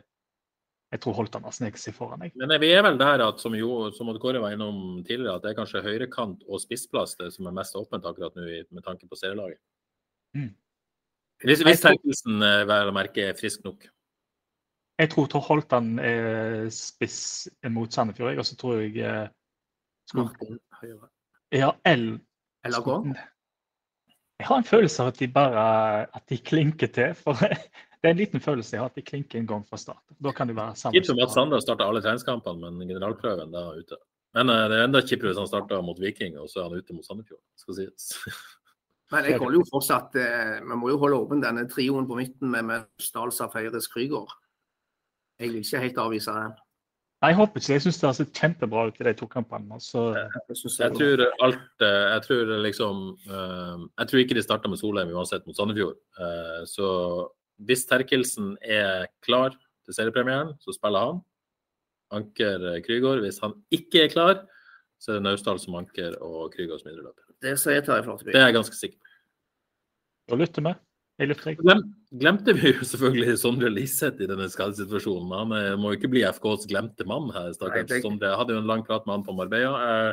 Jeg 0.90 1.04
tror 1.04 1.14
Holtan 1.20 1.44
har 1.46 1.54
sneket 1.54 1.78
seg 1.78 1.94
foran. 1.94 2.24
Jeg. 2.26 2.32
Men 2.34 2.56
vi 2.58 2.72
er 2.74 2.82
vel 2.82 2.96
der 2.98 3.22
at, 3.22 3.38
som, 3.38 3.54
jo, 3.54 3.92
som 3.94 4.10
Kåre 4.18 4.40
var 4.42 4.56
innom 4.56 5.04
tidligere, 5.06 5.36
at 5.36 5.44
det 5.44 5.52
er 5.52 5.60
kanskje 5.60 5.84
høyrekant 5.84 6.42
og 6.48 6.58
spissplass 6.58 7.14
det 7.20 7.28
som 7.30 7.46
er 7.46 7.54
mest 7.54 7.78
åpent 7.78 8.08
akkurat 8.10 8.34
nå 8.34 8.48
med 8.48 8.82
tanke 8.82 9.06
på 9.06 9.18
serielaget. 9.20 9.60
Mm. 10.34 10.50
Hvis, 11.46 11.62
hvis 11.62 11.84
Terkelsen 11.84 12.42
vel 12.42 12.90
å 12.90 12.96
merke 12.96 13.28
er 13.30 13.38
frisk 13.38 13.62
nok. 13.62 13.86
Jeg 15.00 15.08
tror 15.14 15.28
Tor 15.32 15.44
Holtan 15.46 15.94
er 16.02 16.66
spiss 16.74 17.48
mot 17.72 17.92
Sandefjord, 17.92 18.34
jeg, 18.34 18.42
og 18.42 18.48
så 18.50 18.56
tror 18.60 18.82
jeg 18.82 18.98
eh, 19.00 19.28
Skog 20.10 20.34
Ja, 21.54 21.70
L. 21.88 22.18
Eller 22.66 22.84
gå. 22.84 22.96
Jeg 24.40 24.48
har 24.48 24.60
en 24.62 24.66
følelse 24.66 25.04
av 25.04 25.10
at 25.12 25.18
de 25.20 25.26
bare 25.28 25.62
at 26.16 26.22
de 26.32 26.38
klinker 26.40 26.88
til. 26.94 27.14
for 27.18 27.36
Det 28.00 28.08
er 28.08 28.14
en 28.14 28.20
liten 28.20 28.40
følelse 28.40 28.72
jeg 28.72 28.80
har 28.80 28.88
at 28.88 28.96
de 28.96 29.04
klinker 29.04 29.36
en 29.38 29.48
gang 29.48 29.64
fra 29.68 29.76
start. 29.76 30.00
Da 30.24 30.32
kan 30.32 30.48
de 30.48 30.54
være 30.56 30.72
sammen. 30.80 30.96
Kjipt 30.96 31.10
om 31.12 31.18
at 31.20 31.34
Sander 31.34 31.60
starta 31.60 31.84
alle 31.84 32.00
treningskampene, 32.00 32.70
men 32.72 32.88
generalprøven 32.88 33.52
da 33.52 33.66
er 33.68 33.82
ute. 33.82 33.98
Men 34.38 34.52
eh, 34.52 34.62
det 34.70 34.78
er 34.78 34.86
enda 34.86 35.02
kjipere 35.04 35.32
hvis 35.32 35.42
han 35.42 35.50
starta 35.50 35.82
mot 35.84 36.00
Viking, 36.00 36.38
og 36.40 36.48
så 36.48 36.62
er 36.62 36.70
han 36.70 36.80
ute 36.80 36.96
mot 36.96 37.04
Sandefjord. 37.04 37.42
skal 37.60 37.76
sies. 37.76 38.14
Men 39.10 39.26
jeg 39.26 39.40
holder 39.42 39.58
jo 39.58 39.66
fortsatt 39.66 40.14
eh, 40.22 40.60
Vi 40.62 40.76
må 40.78 40.92
jo 40.92 40.98
holde 41.02 41.16
åpen 41.18 41.40
denne 41.42 41.64
trioen 41.66 42.06
på 42.06 42.14
midten 42.14 42.52
med, 42.52 42.62
med 42.68 42.84
Stahl, 43.02 43.32
Safaris, 43.34 43.88
Krüger. 43.90 44.30
Jeg 45.40 45.50
vil 45.50 45.64
ikke 45.64 45.82
helt 45.82 45.98
avvise 45.98 46.34
den. 46.36 46.54
Nei, 47.20 47.28
jeg 47.34 47.36
håper 47.36 47.60
ikke 47.60 47.68
det. 47.68 47.74
Jeg 47.76 47.82
syns 47.84 47.98
det 48.00 48.06
har 48.08 48.14
sett 48.16 48.38
kjempebra 48.40 48.82
ut 48.88 49.00
i 49.00 49.04
de 49.04 49.12
to 49.18 49.26
kampene. 49.28 49.76
Så 49.84 50.04
Jeg, 50.16 50.28
Jeg 50.80 50.94
tror 50.96 51.22
alt 51.44 51.84
eh, 51.84 52.06
Jeg 52.14 52.22
tror 52.24 52.52
liksom 52.64 53.02
eh, 53.28 53.82
Jeg 54.00 54.08
tror 54.08 54.22
ikke 54.22 54.36
de 54.38 54.44
starta 54.46 54.70
med 54.72 54.80
Solheim 54.80 55.12
uansett 55.12 55.44
mot 55.46 55.56
Sandefjord. 55.58 55.98
Eh, 56.16 56.62
Så 56.64 56.86
hvis 57.60 57.84
Terkelsen 57.84 58.54
er 58.64 59.04
klar 59.20 59.52
til 59.84 59.92
seriepremieren, 59.92 60.54
så 60.64 60.72
spiller 60.72 61.10
han. 61.10 61.20
Anker 62.16 62.64
eh, 62.74 62.80
Krygård. 62.86 63.20
Hvis 63.20 63.38
han 63.44 63.52
ikke 63.70 64.06
er 64.06 64.08
klar, 64.14 64.40
så 65.00 65.12
er 65.12 65.20
det 65.20 65.26
Naustdal 65.28 65.60
som 65.60 65.76
anker 65.76 66.16
og 66.24 66.54
Krygård 66.56 66.80
som 66.80 66.88
indreløper. 66.90 67.26
Det. 67.28 68.32
Det 68.32 68.40
er 68.40 68.46
jeg 68.48 68.56
ganske 68.56 68.76
sikker 68.80 68.96
på. 68.96 69.12
da 70.32 70.36
lytter 70.40 70.62
vi. 70.70 70.72
Glem, 71.60 71.82
glemte 72.22 72.54
vi 72.56 72.72
jo 72.72 72.84
selvfølgelig 72.86 73.38
Sondre 73.38 73.70
Liseth 73.72 74.22
i 74.24 74.28
denne 74.30 74.48
skadesituasjonen. 74.50 75.32
Han 75.36 75.52
eh, 75.58 75.76
må 75.80 75.92
jo 75.92 75.98
ikke 76.00 76.10
bli 76.16 76.22
FKs 76.28 76.66
glemte 76.70 77.06
mann 77.08 77.30
her. 77.34 77.50
Nei, 77.50 77.56
stakkars 77.58 77.88
det- 77.92 78.02
Sondre. 78.04 78.30
Jeg 78.32 78.40
hadde 78.40 78.56
jo 78.56 78.62
en 78.62 78.70
lang 78.70 78.84
prat 78.86 79.06
med 79.06 79.18
han 79.18 79.26
på 79.26 79.36
Marbella. 79.36 79.80
Eh, 80.08 80.12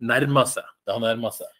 nærmer 0.00 0.48
seg. 0.50 0.66
Det 0.84 0.94
har 0.96 1.00
nærma 1.04 1.30
seg. 1.32 1.52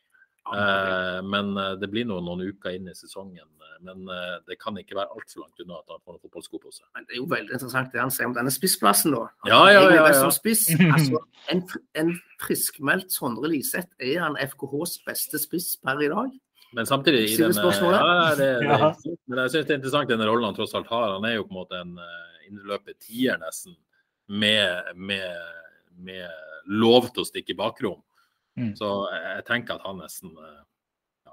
Eh, 0.55 1.21
men 1.25 1.55
eh, 1.57 1.75
det 1.81 1.89
blir 1.93 2.05
nå 2.09 2.19
noen 2.21 2.43
uker 2.51 2.75
inn 2.77 2.89
i 2.91 2.97
sesongen. 2.99 3.47
eh, 3.65 3.79
Men 3.85 4.05
eh, 4.09 4.37
det 4.49 4.59
kan 4.61 4.77
ikke 4.81 4.97
være 4.97 5.13
altfor 5.17 5.41
langt 5.45 5.61
unna 5.65 5.79
at 5.81 5.89
han 5.95 6.03
får 6.05 6.19
fotballsko 6.27 6.61
på 6.61 6.73
seg. 6.73 6.85
Men 6.95 7.07
det 7.09 7.17
er 7.17 7.21
jo 7.23 7.27
veldig 7.31 7.53
interessant 7.57 7.93
det 7.93 8.01
han 8.03 8.13
sier 8.13 8.29
om 8.29 8.35
denne 8.37 8.53
spissplassen, 8.53 9.13
da. 9.17 9.25
Ja, 9.49 9.63
ja, 9.73 9.83
ja, 9.89 10.07
ja. 10.09 10.13
Som 10.19 10.31
spiss, 10.35 10.67
altså, 10.97 11.23
en, 11.53 11.63
en 12.01 12.13
friskmeldt 12.45 13.13
Sondre 13.13 13.49
Liseth, 13.55 13.89
er 14.01 14.21
han 14.27 14.37
FKHs 14.41 14.99
beste 15.07 15.41
spiss 15.43 15.75
per 15.81 16.01
i 16.05 16.09
dag? 16.13 16.33
Men 16.75 16.89
samtidig 16.89 17.25
i 17.31 17.37
denne, 17.39 17.71
ja, 17.95 18.35
det, 18.39 18.49
det. 18.67 19.17
Men 19.31 19.45
jeg 19.45 19.53
syns 19.53 19.67
det 19.69 19.75
er 19.75 19.79
interessant 19.79 20.11
den 20.11 20.25
rollen 20.27 20.49
han 20.49 20.57
tross 20.57 20.75
alt 20.75 20.91
har. 20.91 21.17
Han 21.17 21.27
er 21.29 21.37
jo 21.37 21.47
på 21.47 21.55
en 21.55 21.61
måte 21.61 21.79
en 21.79 21.93
uh, 22.01 22.35
indreløper 22.49 22.97
tier, 22.99 23.39
nesten, 23.43 23.77
med, 24.27 24.95
med, 24.97 25.39
med 25.95 26.29
lov 26.67 27.11
til 27.13 27.25
å 27.25 27.29
stikke 27.29 27.55
i 27.55 27.59
bakrom. 27.59 28.01
Mm. 28.59 28.73
Så 28.79 28.91
jeg, 29.11 29.45
tenker 29.49 29.79
at 29.79 29.87
han 29.87 29.99
nesten 29.99 30.31
eh, 30.31 30.61
ja, 31.27 31.33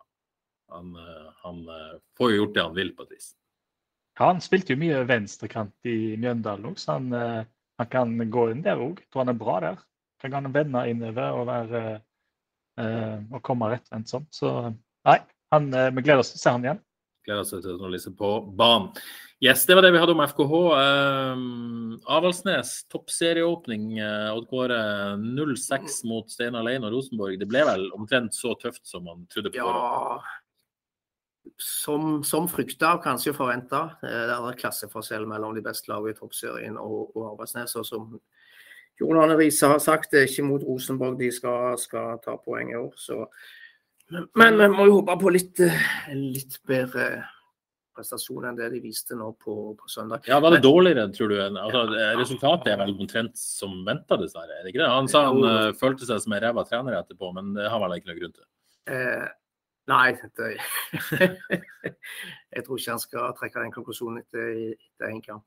Han, 0.74 0.96
eh, 0.98 1.28
han 1.44 1.60
eh, 1.70 2.00
får 2.18 2.32
jo 2.32 2.40
gjort 2.40 2.56
det 2.56 2.66
han 2.66 2.78
vil, 2.78 2.94
på 2.98 3.06
et 3.06 3.16
vis. 3.18 3.32
Ja, 4.18 4.32
han 4.32 4.42
spilte 4.44 4.74
jo 4.74 4.82
mye 4.82 5.04
venstrekant 5.08 5.90
i 5.90 6.16
Mjøndalen 6.20 6.72
òg, 6.72 6.80
så 6.82 6.98
han, 6.98 7.12
eh, 7.16 7.44
han 7.82 7.92
kan 7.94 8.16
gå 8.34 8.48
inn 8.52 8.64
der 8.66 8.82
òg. 8.82 9.04
Tror 9.10 9.26
han 9.26 9.34
er 9.36 9.42
bra 9.42 9.60
der. 9.64 9.84
Kan 10.22 10.38
han 10.38 10.54
vende 10.54 10.84
innover 10.90 11.38
og 11.40 11.48
være 11.50 11.84
eh, 12.82 13.18
og 13.32 13.40
komme 13.46 13.72
rettvendt 13.72 14.12
sånn. 14.12 14.28
Så 14.34 14.52
nei, 15.08 15.18
han, 15.52 15.74
eh, 15.74 15.92
vi 15.96 16.06
gleder 16.06 16.24
oss 16.24 16.32
til 16.34 16.40
å 16.40 16.44
se 16.44 16.56
han 16.56 16.66
igjen. 16.66 16.80
Gleder 17.28 17.44
oss 17.44 17.54
til 17.54 17.84
å 17.86 17.92
lise 17.92 18.14
på 18.18 18.32
banen. 18.58 18.92
Yes, 19.42 19.64
det 19.66 19.74
var 19.74 19.82
det 19.82 19.90
vi 19.96 19.98
hadde 19.98 20.14
om 20.14 20.22
FKH. 20.22 20.58
Um, 21.34 21.96
Avaldsnes, 22.14 22.76
toppserieåpning. 22.94 23.96
Uh, 23.98 24.36
Odd 24.36 24.46
Kåre 24.52 24.78
0-6 25.18 26.04
mot 26.06 26.30
Steinar 26.30 26.68
Lein 26.68 26.86
og 26.86 26.94
Rosenborg. 26.94 27.40
Det 27.42 27.48
ble 27.50 27.64
vel 27.66 27.88
omtrent 27.98 28.38
så 28.38 28.54
tøft 28.62 28.86
som 28.86 29.08
man 29.10 29.26
trodde 29.34 29.50
på. 29.50 29.58
Ja 29.58 30.22
Som, 31.58 32.22
som 32.24 32.46
frykta, 32.50 32.94
kanskje 33.02 33.34
forventa. 33.34 33.98
Det 34.06 34.36
er 34.38 34.60
klasseforskjell 34.62 35.26
mellom 35.30 35.58
de 35.58 35.66
beste 35.66 35.90
lagene 35.90 36.14
i 36.14 36.20
toppserien 36.20 36.78
og, 36.78 37.10
og 37.18 37.32
Avaldsnes. 37.32 37.74
Og 37.82 37.88
som 37.90 38.14
Jon 39.02 39.18
Arne 39.18 39.40
Riise 39.40 39.72
har 39.74 39.82
sagt, 39.82 40.14
det 40.14 40.22
er 40.22 40.30
ikke 40.30 40.46
mot 40.46 40.62
Rosenborg 40.70 41.18
de 41.18 41.32
skal, 41.34 41.80
skal 41.82 42.22
ta 42.22 42.38
poeng 42.46 42.70
i 42.76 42.78
år. 42.78 42.94
Så. 42.94 43.26
Men, 44.12 44.28
men 44.36 44.58
vi 44.60 44.72
må 44.74 44.88
jo 44.90 44.98
håpe 45.00 45.16
på 45.22 45.32
litt, 45.34 45.62
eh, 45.64 46.12
litt 46.16 46.58
bedre 46.68 47.12
prestasjon 47.96 48.48
enn 48.48 48.58
det 48.58 48.70
de 48.74 48.80
viste 48.84 49.16
nå 49.18 49.32
på, 49.42 49.56
på 49.80 49.92
søndag. 49.92 50.26
Ja, 50.30 50.40
Var 50.44 50.56
det 50.56 50.62
dårligere, 50.64 51.08
tror 51.16 51.32
du? 51.32 51.38
Altså, 51.44 51.84
resultatet 52.20 52.72
er 52.74 52.80
vel 52.82 52.96
omtrent 52.96 53.38
som 53.40 53.82
venta, 53.88 54.18
dessverre. 54.20 54.58
Er 54.58 54.66
det 54.66 54.74
ikke 54.74 54.84
det? 54.84 54.90
Han 54.94 55.12
sa 55.12 55.26
han 55.28 55.44
uh, 55.44 55.76
følte 55.78 56.08
seg 56.08 56.24
som 56.24 56.36
en 56.36 56.44
ræva 56.44 56.66
trener 56.68 56.98
etterpå, 57.02 57.32
men 57.36 57.54
det 57.58 57.70
har 57.72 57.84
vel 57.84 57.98
ikke 57.98 58.12
noe 58.12 58.20
grunn 58.20 58.36
til. 58.36 58.48
Eh, 58.92 59.28
nei, 59.92 60.06
det, 60.40 60.52
jeg 62.56 62.66
tror 62.66 62.80
ikke 62.80 62.96
han 62.96 63.04
skal 63.04 63.36
trekke 63.40 63.66
den 63.66 63.76
konklusjonen 63.76 64.24
etter, 64.24 64.76
en 65.10 65.24
kamp. 65.26 65.46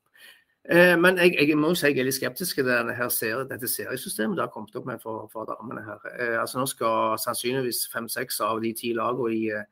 Eh, 0.70 0.94
men 0.96 1.18
jeg, 1.20 1.34
jeg 1.36 1.56
må 1.60 1.68
jo 1.74 1.76
si 1.76 1.90
jeg 1.90 1.98
er 2.00 2.06
litt 2.08 2.16
skeptisk 2.16 2.56
til 2.56 2.64
denne 2.64 2.94
her 2.96 3.10
serie, 3.12 3.44
dette 3.50 3.68
seriesystemet 3.68 4.38
det 4.38 4.46
har 4.46 4.52
kommet 4.54 4.76
opp 4.80 4.86
med 4.88 5.02
for, 5.02 5.26
for 5.32 5.44
damene 5.50 5.82
her. 5.84 6.00
Eh, 6.14 6.36
altså 6.40 6.58
Nå 6.58 6.64
skal 6.70 7.18
sannsynligvis 7.20 7.82
fem-seks 7.92 8.40
av 8.46 8.62
de 8.64 8.72
ti 8.78 8.94
lagene 8.96 9.34
i, 9.36 9.42
eh, 9.52 9.66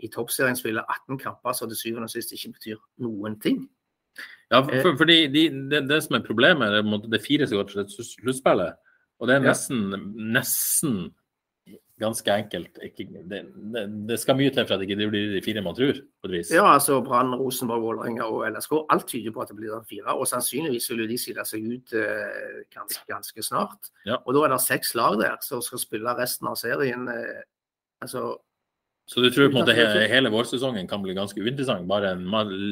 i 0.00 0.08
toppserien 0.08 0.56
spille 0.56 0.80
18 0.88 1.18
kamper 1.20 1.52
som 1.52 1.68
til 1.68 1.76
syvende 1.76 2.08
og 2.08 2.14
sist 2.14 2.32
ikke 2.32 2.54
betyr 2.56 2.80
noen 3.04 3.36
ting. 3.42 3.66
Ja, 4.48 4.62
for, 4.64 4.94
for 4.96 5.04
de, 5.04 5.18
det, 5.28 5.82
det 5.90 5.98
som 6.06 6.16
er 6.16 6.24
problemet, 6.24 6.72
er 6.72 6.80
at 6.96 7.10
det 7.12 7.20
fire 7.26 7.46
som 7.46 7.60
går 7.60 7.68
til 7.68 7.84
slutt- 7.84 8.14
sluttspillet. 8.22 8.78
Og 9.20 9.28
det 9.28 9.34
er 9.36 9.42
Ja. 9.42 9.50
nesten, 9.50 9.82
nesten 10.32 10.96
ganske 11.98 12.32
enkelt. 12.32 12.78
Ikke, 12.82 13.06
det, 13.30 13.40
det, 13.74 13.82
det 14.08 14.18
skal 14.20 14.38
mye 14.38 14.52
til 14.54 14.66
for 14.66 14.76
at 14.76 14.84
ikke 14.86 14.96
blir 15.10 15.34
de 15.34 15.42
fire 15.44 15.62
man 15.64 15.76
tror, 15.76 16.00
på 16.22 16.30
et 16.30 16.34
vis. 16.36 16.52
Ja, 16.54 16.64
altså 16.72 17.00
Brann, 17.04 17.34
Rosenborg, 17.38 17.82
Vålerenga 17.84 18.28
og 18.30 18.44
LSK. 18.48 18.74
Alt 18.94 19.06
tyder 19.10 19.34
på 19.34 19.44
at 19.44 19.52
det 19.52 19.58
blir 19.58 19.74
den 19.74 19.86
fire. 19.88 20.14
Og 20.14 20.28
sannsynligvis 20.30 20.90
vil 20.92 21.06
de 21.10 21.20
skille 21.20 21.46
seg 21.48 21.68
ut 21.68 21.94
eh, 21.98 22.64
ganske, 22.74 23.04
ganske 23.10 23.46
snart. 23.46 23.92
Ja. 24.06 24.20
Og 24.24 24.36
da 24.36 24.46
er 24.46 24.54
det 24.54 24.60
seks 24.64 24.94
lag 24.98 25.18
der 25.20 25.38
som 25.44 25.62
skal 25.64 25.82
spille 25.82 26.16
resten 26.18 26.50
av 26.50 26.58
serien. 26.60 27.08
Eh, 27.12 27.42
altså 28.04 28.36
Så 29.08 29.22
du 29.24 29.30
tror 29.32 29.46
på 29.48 29.56
en 29.56 29.62
måte 29.62 29.72
he, 29.72 29.84
hele 30.12 30.28
vårsesongen 30.28 30.88
kan 30.88 31.00
bli 31.00 31.14
ganske 31.16 31.40
uinteressant? 31.40 31.86
Bare 31.88 32.10
en 32.12 32.26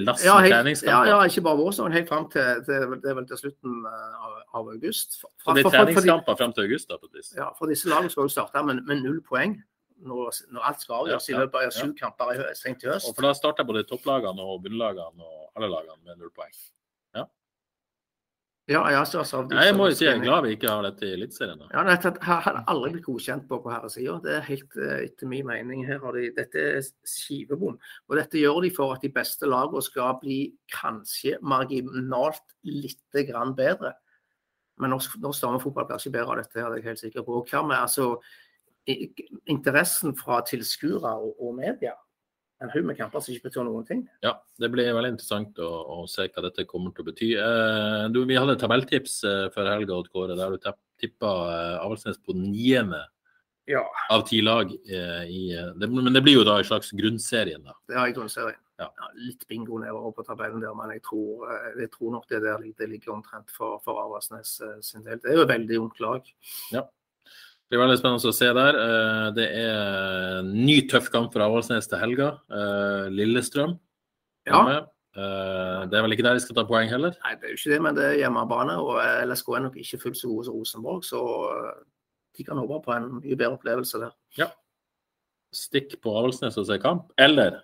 lass 0.05 0.24
ja, 0.24 0.34
helt, 0.45 0.53
treningskamper? 0.53 1.09
ja, 1.09 1.20
ikke 1.24 1.43
bare 1.47 1.57
vårsesongen, 1.62 1.97
helt 1.97 2.11
fram 2.11 2.26
til, 2.34 2.61
til, 2.66 2.93
det 3.01 3.09
er 3.09 3.16
vel 3.16 3.28
til 3.30 3.41
slutten 3.41 3.78
eh, 3.89 4.18
av, 4.26 4.34
av 4.61 4.68
august. 4.74 5.16
For, 5.22 5.30
Så 5.47 5.55
det 5.57 5.64
er 5.64 5.76
treningskamper 5.78 6.37
frem 6.37 6.53
til 6.53 6.68
august? 6.68 6.93
da, 6.93 7.01
på? 7.01 7.24
Ja, 7.39 7.49
for 7.57 7.72
disse 7.72 7.89
lagene 7.89 8.12
skal 8.12 8.28
jo 8.28 8.34
starte 8.37 8.66
med, 8.68 8.84
med 8.84 9.01
null 9.07 9.22
poeng 9.24 9.57
når, 10.05 10.43
når 10.53 10.68
alt 10.70 10.84
skal 10.84 10.99
avgjøres 11.01 11.30
Ja, 11.30 11.32
ja, 11.32 11.39
i 11.39 11.45
løpet 11.47 11.62
av 11.62 11.64
ja. 11.64 11.74
sju 11.78 11.97
kamper 11.97 12.34
i 12.34 12.39
høst. 12.43 13.09
Og 13.09 13.16
for 13.16 13.24
da 13.24 13.32
starter 13.41 13.64
både 13.72 13.87
topplagene 13.89 14.45
og 14.45 14.61
bunnlagene 14.66 15.24
og 15.24 15.57
alle 15.57 15.72
lagene 15.72 16.03
med 16.05 16.20
null 16.20 16.34
poeng. 16.37 16.53
Ja, 18.67 18.81
ja, 18.91 19.05
så, 19.07 19.21
altså, 19.23 19.45
av 19.45 19.53
Jeg 19.55 19.75
må 19.79 19.85
jo 19.87 19.95
si 19.95 20.09
jeg 20.09 20.17
er 20.17 20.23
glad 20.25 20.43
vi 20.43 20.57
ikke 20.57 20.71
har 20.73 20.83
dette 20.83 21.07
i 21.07 21.12
Eliteserien. 21.14 21.61
Ja, 21.71 21.85
dette 21.87 22.11
har 22.27 22.41
hadde 22.43 22.64
aldri 22.73 22.97
blitt 22.97 23.05
godkjent 23.07 23.45
på 23.47 23.61
på 23.62 23.71
herresida. 23.71 24.17
Det 24.25 24.33
er 24.35 24.49
helt 24.49 24.79
eh, 24.83 25.05
etter 25.05 25.31
min 25.31 25.47
mening. 25.47 25.85
Her 25.87 26.01
har 26.03 26.19
de, 26.19 26.33
dette 26.35 26.64
er 26.73 26.89
skivebom. 27.07 27.77
Og 28.11 28.19
dette 28.19 28.41
gjør 28.41 28.59
de 28.64 28.73
for 28.75 28.97
at 28.97 29.07
de 29.07 29.12
beste 29.14 29.47
lagene 29.47 29.85
skal 29.87 30.19
bli 30.19 30.41
kanskje 30.75 31.37
marginalt 31.47 32.57
litt 32.67 33.21
grann 33.31 33.55
bedre. 33.55 33.95
Men 34.83 34.97
norsk, 34.97 35.14
norsk 35.23 35.47
damefotball 35.47 35.87
blir 35.87 36.03
ikke 36.03 36.17
bedre 36.19 36.35
av 36.35 36.43
dette, 36.43 36.59
her, 36.59 36.67
det 36.67 36.81
er 36.81 36.83
jeg 36.83 36.91
helt 36.91 37.05
sikker 37.05 37.29
på. 37.29 37.39
Og 37.39 37.53
hva 37.53 37.62
med 37.71 37.79
altså 37.79 38.17
interessen 39.47 40.19
fra 40.19 40.41
tilskuere 40.47 41.14
og, 41.23 41.39
og 41.39 41.55
media? 41.62 41.95
En 42.65 42.71
haug 42.73 42.87
med 42.89 42.97
kamper 42.97 43.21
som 43.21 43.35
ikke 43.35 43.51
betyr 43.51 43.67
noen 43.67 43.85
ting. 43.85 43.99
Ja, 44.25 44.33
det 44.63 44.71
blir 44.73 44.95
veldig 44.97 45.11
interessant 45.13 45.59
å, 45.61 45.69
å 45.93 45.97
se 46.09 46.25
hva 46.31 46.45
dette 46.47 46.65
kommer 46.69 46.95
til 46.97 47.05
å 47.05 47.09
bety. 47.11 47.29
Eh, 47.37 48.05
du, 48.15 48.23
vi 48.29 48.39
hadde 48.39 48.57
tabelltips 48.61 49.19
eh, 49.29 49.43
før 49.53 49.69
helga, 49.75 49.99
Odd 49.99 50.09
Kåre, 50.15 50.39
der 50.39 50.55
du 50.55 50.71
tippa 51.03 51.33
eh, 51.53 51.75
Avaldsnes 51.83 52.23
på 52.25 52.37
niende 52.39 53.03
Ja, 53.69 53.83
av 54.15 54.25
ti 54.29 54.41
lag. 54.41 54.73
Eh, 54.73 55.25
i, 55.29 55.43
eh, 55.53 55.75
det, 55.77 55.91
men 55.93 56.17
det 56.17 56.25
blir 56.25 56.39
jo 56.39 56.47
da 56.49 56.57
en 56.63 56.69
slags 56.69 56.95
grunnserien, 56.97 57.61
da. 57.67 57.77
Ja, 57.93 58.07
i 58.09 58.17
grunnserien. 58.17 58.57
Ja. 58.81 58.91
Ja, 58.93 59.07
litt 59.21 59.45
bingo 59.49 59.79
nedover 59.81 60.13
på 60.17 60.25
tabellen 60.25 60.61
der, 60.61 60.75
men 60.77 60.93
jeg 60.97 61.03
tror, 61.05 61.47
eh, 61.53 61.71
jeg 61.83 61.93
tror 61.93 62.17
nok 62.17 62.29
det 62.33 62.43
der 62.45 62.65
det 62.79 62.89
ligger 62.89 63.19
omtrent 63.19 63.53
for, 63.53 63.81
for 63.85 64.01
Avaldsnes 64.05 64.59
eh, 64.65 64.77
sin 64.85 65.05
del. 65.05 65.21
Det 65.21 65.33
er 65.33 65.43
jo 65.43 65.47
et 65.47 65.53
veldig 65.53 65.83
ungt 65.85 66.01
lag. 66.05 66.29
Det 67.67 67.75
blir 67.75 67.83
veldig 67.83 67.99
spennende 67.99 68.31
å 68.31 68.35
se 68.37 68.49
der. 68.55 68.77
Eh, 68.79 69.31
Det 69.35 69.47
er 69.51 70.39
en 70.41 70.53
ny 70.67 70.77
tøff 70.89 71.09
kamp 71.11 71.33
for 71.33 71.43
Avaldsnes 71.43 71.89
til 71.91 71.99
helga. 71.99 72.29
Eh, 72.51 73.09
Lillestrøm 73.11 73.79
Ja. 74.47 74.61
Eh, 75.17 75.87
Det 75.87 75.95
er 75.99 76.03
vel 76.03 76.12
ikke 76.14 76.23
der 76.23 76.35
de 76.35 76.41
skal 76.41 76.55
ta 76.57 76.64
poeng 76.64 76.89
heller? 76.89 77.17
Nei, 77.25 77.35
det 77.35 77.45
er 77.45 77.49
jo 77.55 77.57
ikke 77.57 77.73
det, 77.75 77.83
men 77.83 77.95
det 77.97 78.05
er 78.05 78.19
hjemmebane, 78.23 78.77
og 78.79 79.01
LSK 79.27 79.49
er 79.57 79.61
nok 79.67 79.75
ikke 79.77 80.01
fullt 80.01 80.17
så 80.17 80.29
gode 80.29 80.45
som 80.45 80.55
Rosenborg, 80.55 81.03
så 81.05 81.21
de 82.37 82.45
kan 82.45 82.57
håpe 82.59 82.85
på 82.85 82.95
en 82.97 83.11
mye 83.21 83.37
bedre 83.37 83.57
opplevelse 83.59 83.99
der. 83.99 84.12
Ja. 84.37 84.47
Stikk 85.55 86.01
på 86.03 86.12
Avaldsnes 86.12 86.59
og 86.59 86.67
se 86.67 86.77
kamp, 86.79 87.11
eller 87.19 87.62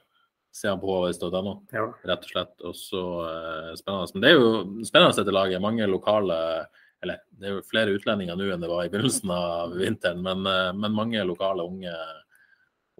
se 0.52 0.68
han 0.68 0.80
på 0.80 0.86
HV.no. 0.88 1.62
Ja. 1.72 1.92
rett 2.08 2.24
og 2.24 2.30
slett. 2.30 2.54
Og 2.64 2.74
så 2.74 3.76
spennende. 3.76 4.14
Men 4.14 4.22
det 4.22 4.30
er 4.30 4.38
jo 4.40 4.84
spennende 4.84 5.16
dette 5.16 5.32
laget. 5.32 5.60
Mange 5.60 5.86
lokale 5.86 6.66
Eller 7.02 7.22
det 7.34 7.48
er 7.48 7.56
jo 7.56 7.66
flere 7.66 7.94
utlendinger 7.96 8.38
nå 8.38 8.46
enn 8.54 8.62
det 8.62 8.70
var 8.70 8.86
i 8.86 8.90
begynnelsen 8.92 9.30
av 9.34 9.74
vinteren, 9.74 10.22
men, 10.22 10.46
eh, 10.46 10.70
men 10.78 10.94
mange 10.96 11.24
lokale 11.26 11.66
unge, 11.66 11.94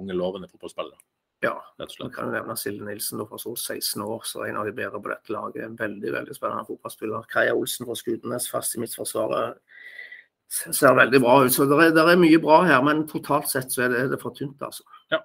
unge 0.03 0.17
lovende 0.19 0.51
fotballspillere, 0.51 0.99
ja. 1.43 1.75
Vi 1.79 2.09
kan 2.15 2.31
nevne 2.31 2.55
Silje 2.57 2.85
Nilsen 2.87 3.19
da, 3.19 3.27
fra 3.27 3.39
Sol, 3.41 3.57
16 3.59 4.03
år, 4.05 4.21
så 4.25 4.45
en 4.47 4.61
av 4.61 4.69
de 4.69 4.75
bedre 4.77 5.01
på 5.03 5.11
dette 5.11 5.35
laget. 5.35 5.65
En 5.65 5.75
veldig 5.79 6.13
veldig 6.15 6.37
spennende 6.37 6.69
fotballspiller. 6.69 7.27
Kaja 7.33 7.57
Olsen 7.59 7.89
fra 7.89 7.97
Skudenes 7.99 8.47
fast 8.51 8.77
i 8.77 8.83
midtforsvaret. 8.83 9.59
Ser 10.53 10.77
ser 10.77 10.95
veldig 10.95 11.21
bra 11.25 11.41
ut. 11.43 11.53
Så 11.55 11.67
det 11.67 11.81
er, 11.81 11.95
det 11.97 12.05
er 12.05 12.21
mye 12.21 12.39
bra 12.43 12.61
her, 12.69 12.79
men 12.87 13.03
totalt 13.11 13.51
sett 13.51 13.75
så 13.75 13.87
er 13.89 13.95
det, 13.95 14.05
det 14.13 14.21
for 14.23 14.37
tynt, 14.39 14.63
altså. 14.63 14.87
Ja. 15.11 15.19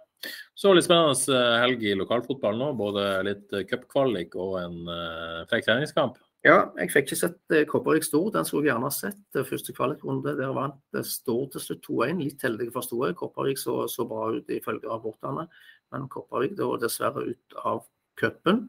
Så 0.58 0.74
litt 0.74 0.88
spennende 0.88 1.38
eh, 1.38 1.58
helg 1.62 1.86
i 1.86 1.94
lokalfotballen 2.00 2.66
nå. 2.66 2.72
Både 2.80 3.06
litt 3.28 3.54
eh, 3.54 3.68
cupkvalik 3.70 4.34
og 4.42 4.58
en 4.64 4.80
uh, 4.90 5.44
frekk 5.52 5.68
treningskamp. 5.68 6.18
Ja, 6.48 6.58
jeg 6.80 6.92
fikk 6.94 7.10
ikke 7.10 7.20
sett 7.20 7.56
eh, 7.56 7.66
Kopervik 7.68 8.06
Stord. 8.08 8.32
Den 8.38 8.48
skulle 8.48 8.66
jeg 8.66 8.72
gjerne 8.72 8.88
ha 8.88 8.94
sett. 8.96 9.40
Første 9.50 9.76
kvalikrunde. 9.76 10.36
Der 10.40 10.54
vant 10.56 11.00
Stord 11.08 11.52
til 11.54 11.64
slutt 11.64 11.90
2-1. 11.90 12.22
Litt 12.24 12.46
heldig 12.48 12.70
forsto 12.76 13.02
jeg. 13.04 13.18
Kopervik 13.20 13.60
så, 13.62 13.82
så 13.92 14.08
bra 14.08 14.30
ut 14.38 14.54
ifølge 14.56 14.88
rapportene, 14.88 15.48
men 15.94 16.08
Kopervik 16.12 16.56
da 16.60 16.70
dessverre 16.82 17.26
ut 17.28 17.60
av 17.64 17.84
cupen. 18.18 18.66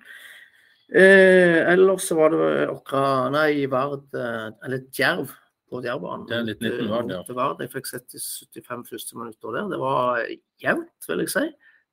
Eh, 0.89 1.61
ellers 1.69 2.09
så 2.09 2.17
var 2.17 2.33
det 2.33 2.69
Åkra 2.73 3.03
Nei, 3.29 3.67
Vard 3.69 4.07
eh, 4.17 4.47
Eller 4.65 4.87
Djerv 4.89 5.35
på 5.69 5.83
Djervbanen. 5.85 6.25
Det 6.31 6.37
er 6.39 6.47
litt 6.47 6.63
19 6.65 6.89
Vard, 6.89 7.13
ja. 7.13 7.23
Vard. 7.37 7.61
Jeg 7.61 7.73
fikk 7.75 7.91
sett 7.91 8.09
de 8.09 8.21
75 8.21 8.87
første 8.89 9.19
minutter 9.21 9.57
der. 9.59 9.69
Det 9.75 9.81
var 9.83 10.23
jevnt, 10.65 10.95
vil 11.11 11.25
jeg 11.27 11.35
si. 11.35 11.45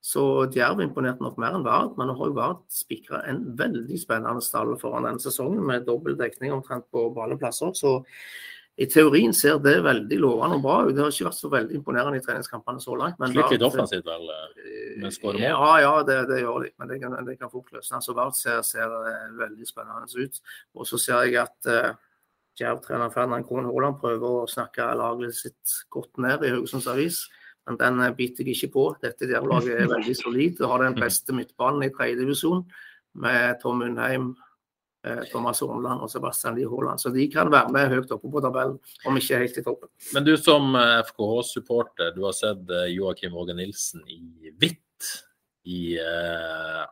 Så 0.05 0.21
Djerv 0.53 0.83
imponerte 0.83 1.23
nok 1.25 1.39
mer 1.41 1.55
enn 1.57 1.63
Vard, 1.65 1.95
men 1.97 2.11
nå 2.11 2.13
har 2.19 2.27
jo 2.29 2.35
Vard 2.37 2.59
spikra 2.69 3.23
en 3.25 3.39
veldig 3.57 3.97
spennende 3.97 4.43
stall 4.45 4.75
foran 4.77 5.07
denne 5.07 5.23
sesongen, 5.23 5.63
med 5.65 5.87
dobbel 5.87 6.17
dekning 6.19 6.53
omtrent 6.53 6.85
på 6.93 7.07
alle 7.23 7.39
plasser. 7.41 7.71
Så 7.73 7.95
i 8.77 8.85
teorien 8.91 9.31
ser 9.33 9.57
det 9.63 9.77
veldig 9.85 10.17
lovende 10.19 10.57
og 10.59 10.63
bra 10.65 10.75
ut. 10.83 10.91
Det 10.93 11.01
har 11.01 11.13
ikke 11.13 11.29
vært 11.29 11.39
så 11.39 11.49
veldig 11.53 11.77
imponerende 11.79 12.19
i 12.19 12.23
treningskampene 12.25 12.83
så 12.83 12.97
langt. 12.99 13.17
men 13.19 13.31
Slitt 13.31 13.53
litt 13.55 13.63
Vard- 13.63 13.71
offensivt, 13.71 14.05
vel. 14.05 14.27
eh, 14.35 14.97
med 14.99 15.07
å 15.09 15.13
skåre 15.15 15.39
mål. 15.39 15.45
Ja, 15.47 15.69
ja, 15.81 15.93
det, 16.09 16.17
det 16.29 16.41
gjør 16.41 16.65
de. 16.65 16.71
Men 16.77 16.91
det 16.91 16.99
kan, 17.01 17.15
det 17.25 17.37
kan 17.39 17.53
fort 17.53 17.71
løsne. 17.71 18.01
Så 18.03 18.13
Vard 18.17 18.35
ser, 18.35 18.59
ser 18.67 18.91
eh, 19.09 19.31
veldig 19.39 19.69
spennende 19.69 20.27
ut. 20.27 20.41
Og 20.75 20.89
så 20.91 20.99
ser 21.01 21.23
jeg 21.23 21.39
at 21.41 21.71
uh, 21.71 21.95
Djerv-trener 22.59 23.15
Ferdinand 23.15 23.47
Krohn 23.47 23.65
Haaland 23.71 23.97
prøver 24.03 24.43
å 24.43 24.45
snakke 24.51 24.91
laget 24.99 25.33
sitt 25.39 25.79
godt 25.89 26.21
ned 26.21 26.43
i 26.45 26.53
Haugesunds 26.53 26.91
Avis. 26.91 27.23
Men 27.65 27.77
den 27.81 28.01
eh, 28.05 28.15
biter 28.17 28.47
jeg 28.47 28.57
ikke 28.57 28.73
på. 28.75 28.87
Dette 29.03 29.29
Djerv-laget 29.29 29.83
er 29.83 29.91
veldig 29.95 30.17
solid 30.17 30.61
og 30.61 30.73
har 30.73 30.87
den 30.87 30.97
beste 30.99 31.35
midtbanen 31.35 31.87
i 31.87 31.93
tredjedivisjon 31.93 32.65
med 33.25 33.61
Tom 33.61 33.83
Undheim, 33.85 34.31
eh, 35.07 35.23
Thomas 35.31 35.61
Hornland 35.63 36.03
og 36.03 36.11
Sebastian 36.11 36.57
Lie 36.57 36.69
Haaland. 36.69 37.01
Så 37.01 37.13
de 37.15 37.27
kan 37.31 37.51
være 37.53 37.73
med 37.73 37.93
høyt 37.93 38.15
oppe 38.15 38.31
på 38.31 38.43
tabellen, 38.43 38.77
om 39.07 39.19
ikke 39.19 39.41
helt 39.43 39.61
i 39.61 39.65
toppen. 39.65 39.91
Men 40.13 40.27
du 40.27 40.35
som 40.37 40.75
eh, 40.79 40.99
FKH-supporter, 41.09 42.13
du 42.17 42.25
har 42.27 42.37
sett 42.37 42.75
Joakim 42.93 43.37
Våge 43.37 43.57
Nilsen 43.57 44.05
i 44.11 44.53
hvitt 44.59 44.81
i 45.65 45.97
eh, 45.97 46.85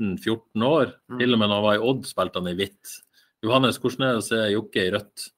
13-14 0.00 0.66
år. 0.66 0.94
Mm. 1.10 1.18
Til 1.20 1.34
og 1.34 1.42
med 1.42 1.50
når 1.50 1.56
han 1.56 1.66
var 1.66 1.78
i 1.78 1.84
Odd, 1.90 2.06
spilte 2.08 2.40
han 2.40 2.52
i 2.52 2.56
hvitt. 2.58 2.96
Johannes, 3.44 3.80
hvordan 3.80 4.06
er 4.06 4.16
det 4.16 4.22
å 4.22 4.26
se 4.26 4.40
Jokke 4.52 4.86
i 4.86 4.92
rødt? 4.94 5.30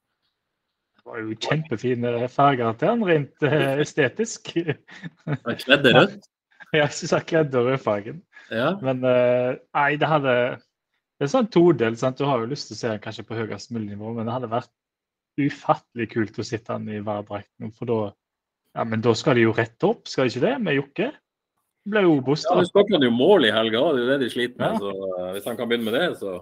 Det 1.03 1.11
var 1.11 1.19
jo 1.19 1.35
kjempefine 1.43 2.11
farger 2.31 2.77
til 2.79 2.91
han, 2.93 3.01
rent 3.03 3.43
eh, 3.43 3.81
estetisk. 3.83 4.53
Kledde 4.55 5.91
rødt? 5.97 6.29
Jeg 6.73 6.95
syns 6.95 7.25
kledde 7.27 7.59
rødfargen. 7.59 8.21
Ja. 8.53 8.71
Men 8.81 9.03
eh, 9.05 9.57
nei, 9.75 9.89
det 9.99 10.07
hadde 10.09 10.35
Det 11.19 11.27
er 11.27 11.33
sånn 11.33 11.51
todel. 11.51 11.97
sant? 11.99 12.17
Du 12.17 12.25
har 12.25 12.39
jo 12.41 12.49
lyst 12.49 12.71
til 12.71 12.77
å 12.77 12.79
se 12.79 12.93
han 12.95 13.03
kanskje 13.03 13.27
på 13.27 13.35
høyest 13.37 13.75
mulig 13.75 13.91
nivå, 13.91 14.15
men 14.15 14.27
det 14.27 14.37
hadde 14.37 14.51
vært 14.51 14.71
ufattelig 15.43 16.07
kult 16.13 16.39
å 16.39 16.45
sitte 16.47 16.73
han 16.75 16.87
i 16.87 17.03
Vard-drakten. 17.03 17.73
For 17.75 17.89
da 17.89 17.99
ja, 18.73 18.87
men 18.89 19.03
da 19.05 19.13
skal 19.17 19.37
de 19.37 19.45
jo 19.45 19.53
rette 19.53 19.85
opp, 19.85 20.07
skal 20.09 20.25
de 20.25 20.33
ikke 20.33 20.45
det? 20.47 20.55
Med 20.65 20.79
Jokke? 20.79 21.11
Ble 21.93 22.05
jo 22.05 22.15
Obos, 22.15 22.45
Ja, 22.47 22.63
skåret 22.65 22.95
han 22.95 23.03
jo 23.03 23.11
mål 23.13 23.49
i 23.49 23.51
helga, 23.53 23.81
det 23.91 23.99
er 23.99 24.05
jo 24.05 24.09
det 24.09 24.19
de 24.23 24.29
sliter 24.31 24.61
med. 24.61 24.71
Ja. 24.71 24.79
Så 24.79 25.09
eh, 25.19 25.31
hvis 25.35 25.47
han 25.49 25.59
kan 25.59 25.69
begynne 25.69 25.91
med 25.91 25.97
det, 25.99 26.07
så 26.21 26.37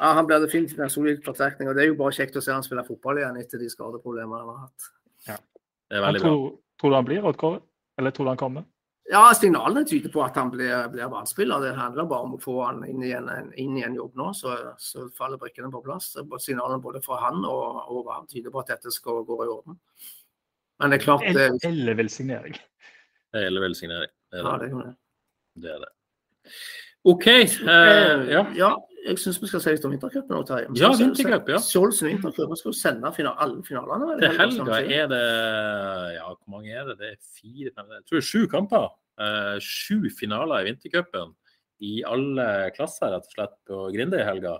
Ja, 0.00 0.14
Han 0.16 0.26
blir 0.26 0.40
definitivt 0.40 0.80
en 0.80 0.90
solid 0.90 1.24
forsterkning. 1.24 1.68
og 1.68 1.76
Det 1.76 1.84
er 1.84 1.90
jo 1.92 1.98
bare 2.00 2.16
kjekt 2.16 2.36
å 2.36 2.42
se 2.42 2.52
han 2.52 2.64
spille 2.64 2.86
fotball 2.86 3.20
igjen 3.20 3.36
etter 3.36 3.60
de 3.60 3.68
skadeproblemene 3.68 4.40
han 4.40 4.48
har 4.48 4.60
hatt. 4.64 4.90
det 5.26 5.98
er 5.98 6.04
veldig 6.06 6.06
veldig 6.06 6.20
bra. 6.22 6.28
tror, 6.30 6.58
tror 6.80 6.90
du 6.90 6.96
han 6.96 7.08
blir 7.08 7.26
rådkåret, 7.26 7.62
Eller 7.98 8.10
tror 8.10 8.24
du 8.24 8.30
han 8.30 8.40
kommer? 8.40 8.64
Ja, 9.10 9.32
signalene 9.34 9.82
tyder 9.84 10.12
på 10.14 10.22
at 10.22 10.36
han 10.38 10.50
blir, 10.50 10.88
blir 10.88 11.08
vannspiller. 11.10 11.60
Det 11.60 11.74
handler 11.74 12.06
bare 12.08 12.28
om 12.28 12.36
å 12.36 12.40
få 12.40 12.54
han 12.62 12.84
inn 12.86 13.02
i 13.02 13.10
en, 13.12 13.28
inn 13.58 13.76
i 13.76 13.82
en 13.82 13.96
jobb 13.98 14.14
nå, 14.16 14.28
så, 14.38 14.54
så 14.78 15.08
faller 15.16 15.40
brikkene 15.40 15.70
på 15.70 15.82
plass. 15.82 16.12
Signalene 16.38 16.80
både 16.80 17.02
fra 17.02 17.18
han 17.26 17.42
og, 17.44 17.80
og 17.90 18.04
Varm 18.06 18.28
tyder 18.30 18.54
på 18.54 18.62
at 18.62 18.70
dette 18.70 18.92
skal 18.94 19.24
gå 19.26 19.40
i 19.44 19.50
orden. 19.50 19.80
Men 20.80 20.94
det 20.94 21.00
er 21.00 21.04
klart 21.04 21.26
det, 21.26 21.34
Eller, 21.34 21.66
eller 21.66 21.98
velsignering. 21.98 22.54
Det 23.34 23.42
er. 23.42 23.50
Det 23.50 24.38
ja, 24.38 24.56
det. 24.62 24.70
er 24.70 24.78
det. 24.78 24.94
det, 25.64 25.74
er 25.74 25.82
det. 25.82 25.90
OK. 27.10 27.26
Uh, 27.26 28.30
ja. 28.30 28.44
ja, 28.56 28.70
jeg 29.00 29.18
syns 29.22 29.38
vi 29.40 29.48
skal 29.48 29.62
si 29.64 29.72
litt 29.74 29.84
om 29.88 29.92
vintercupen 29.94 30.36
nå, 30.36 30.40
Terje. 30.48 30.70
Ja, 30.78 30.90
vintercup, 30.98 31.48
ja. 31.48 31.58
Skjoldsen 31.64 32.10
vintercup. 32.10 32.50
Vi 32.52 32.58
skal 32.60 32.70
jo 32.70 32.76
sende 32.76 33.12
final, 33.16 33.36
alle 33.40 33.62
finalene. 33.66 34.16
Til 34.20 34.38
helga, 34.38 34.80
er 34.80 35.06
det 35.10 35.20
Ja, 36.18 36.26
hvor 36.28 36.54
mange 36.56 36.74
er 36.74 36.90
det? 36.90 36.98
Det 37.00 37.12
er 37.14 37.20
fire, 37.38 37.72
fem 37.76 37.94
Jeg 37.96 38.04
tror 38.04 38.18
det 38.18 38.22
er 38.22 38.28
sju 38.30 38.46
kamper. 38.52 38.88
Eh, 39.20 39.56
sju 39.64 40.10
finaler 40.16 40.60
i 40.60 40.70
vintercupen. 40.70 41.36
i 41.80 42.02
alle 42.04 42.70
klasser, 42.76 43.08
rett 43.08 43.24
og 43.24 43.32
slett, 43.32 43.54
på 43.64 43.86
Grinde 43.94 44.18
i 44.20 44.24
helga. 44.26 44.58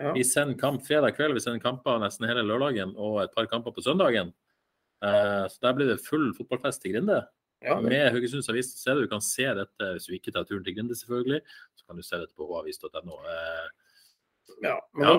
Ja. 0.00 0.10
Vi 0.16 0.24
sender 0.26 0.58
kamp 0.58 0.82
fredag 0.82 1.14
kveld, 1.14 1.36
vi 1.36 1.42
sender 1.44 1.62
kamper 1.62 2.00
nesten 2.02 2.26
hele 2.26 2.42
lørdagen 2.42 2.90
og 2.98 3.20
et 3.22 3.30
par 3.36 3.46
kamper 3.46 3.70
på 3.70 3.84
søndagen. 3.84 4.32
Eh, 4.98 5.44
så 5.46 5.62
der 5.62 5.76
blir 5.76 5.92
det 5.92 6.02
full 6.02 6.32
fotballfest 6.34 6.84
i 6.88 6.92
Grinde. 6.92 7.20
Ja, 7.64 7.80
Med 7.80 8.10
Haugesunds 8.12 8.48
Avis 8.52 8.68
så 8.76 8.90
er 8.90 8.94
det 8.98 9.06
Du 9.06 9.12
kan 9.14 9.20
se 9.24 9.42
dette 9.56 9.86
hvis 9.94 10.06
du 10.06 10.12
ikke 10.12 10.32
tar 10.34 10.44
turen 10.44 10.64
til 10.64 10.74
Grinde, 10.76 10.94
selvfølgelig. 10.94 11.40
Så 11.74 11.86
kan 11.86 11.96
du 11.96 12.02
se 12.04 12.16
dette 12.20 12.34
på 12.36 12.48
havis.no. 12.54 13.16
Eh, 13.32 13.68
Ja, 14.62 14.76
men 14.94 15.08
Ja. 15.08 15.16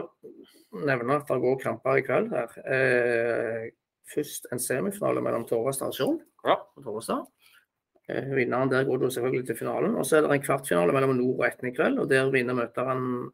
nevne 0.87 1.15
at 1.19 1.27
det 1.27 1.41
går 1.41 1.59
kamper 1.61 1.97
i 1.97 2.01
kveld 2.05 2.29
her. 2.31 2.47
Eh, 2.65 3.71
først 4.13 4.47
en 4.51 4.59
semifinale 4.59 5.21
mellom 5.21 5.45
Torvastad 5.45 5.87
og 5.91 5.93
Skjold 5.93 6.21
på 6.43 6.83
Torvastad. 6.83 7.25
Eh, 8.09 8.29
vinneren 8.35 8.69
der 8.71 8.85
går 8.87 8.97
du 9.01 9.09
selvfølgelig 9.09 9.45
til 9.47 9.57
finalen. 9.57 9.95
Og 9.95 10.05
så 10.05 10.17
er 10.17 10.21
det 10.21 10.31
en 10.31 10.41
kvartfinale 10.45 10.93
mellom 10.93 11.15
Nord 11.17 11.39
og 11.41 11.45
Etne 11.47 11.69
i 11.71 11.75
kveld, 11.75 11.99
og 11.99 12.09
der 12.09 12.31
vinner 12.31 12.53
møter 12.55 12.85
han 12.87 13.31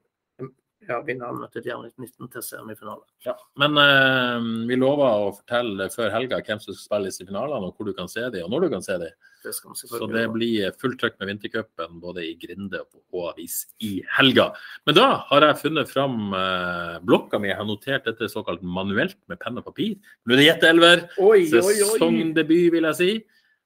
ja, 0.88 0.99
vinneren 1.05 1.39
møter 1.41 1.63
Djerv 1.63 1.86
19 1.99 2.29
til 2.34 2.43
semifinale. 2.45 3.03
Ja. 3.25 3.36
Men 3.59 3.77
eh, 3.81 4.47
vi 4.69 4.77
lover 4.79 5.27
å 5.27 5.29
fortelle 5.38 5.88
før 5.93 6.11
helga 6.13 6.41
hvem 6.43 6.61
som 6.63 6.75
skal 6.75 6.84
spille 6.84 7.13
i 7.13 7.27
finalene, 7.29 7.69
og 7.69 7.77
hvor 7.77 7.89
du 7.89 7.93
kan 7.97 8.11
se 8.11 8.25
dem, 8.34 8.45
og 8.45 8.53
når 8.53 8.65
du 8.65 8.75
kan 8.75 8.86
se 8.86 8.97
dem. 9.01 9.15
Det 9.43 9.51
skal 9.57 9.73
vi 9.75 9.89
Så 9.91 10.07
det 10.07 10.23
blir 10.31 10.75
fullt 10.79 10.99
trøkk 11.01 11.17
med 11.19 11.34
vintercupen 11.34 11.97
både 12.03 12.23
i 12.23 12.36
Grinde 12.39 12.79
og 12.79 12.89
på 12.93 13.23
H-avis 13.25 13.57
i 13.84 13.93
helga. 14.17 14.51
Men 14.88 14.99
da 14.99 15.07
har 15.31 15.47
jeg 15.49 15.61
funnet 15.65 15.91
fram 15.91 16.36
eh, 16.38 16.99
blokka 17.03 17.41
mi. 17.41 17.51
Jeg 17.51 17.59
har 17.59 17.67
notert 17.67 18.07
dette 18.07 18.31
såkalt 18.31 18.63
manuelt 18.63 19.19
med 19.31 19.41
penn 19.43 19.59
og 19.59 19.67
papir. 19.67 19.97
Nå 20.23 20.36
er 20.36 20.43
det 20.43 20.47
gjetteelver. 20.47 21.07
Sesongdebut, 21.51 22.69
vil 22.77 22.88
jeg 22.91 22.99
si. 23.01 23.11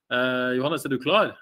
Eh, 0.08 0.50
Johannes, 0.58 0.88
er 0.88 0.96
du 0.96 1.00
klar? 1.04 1.36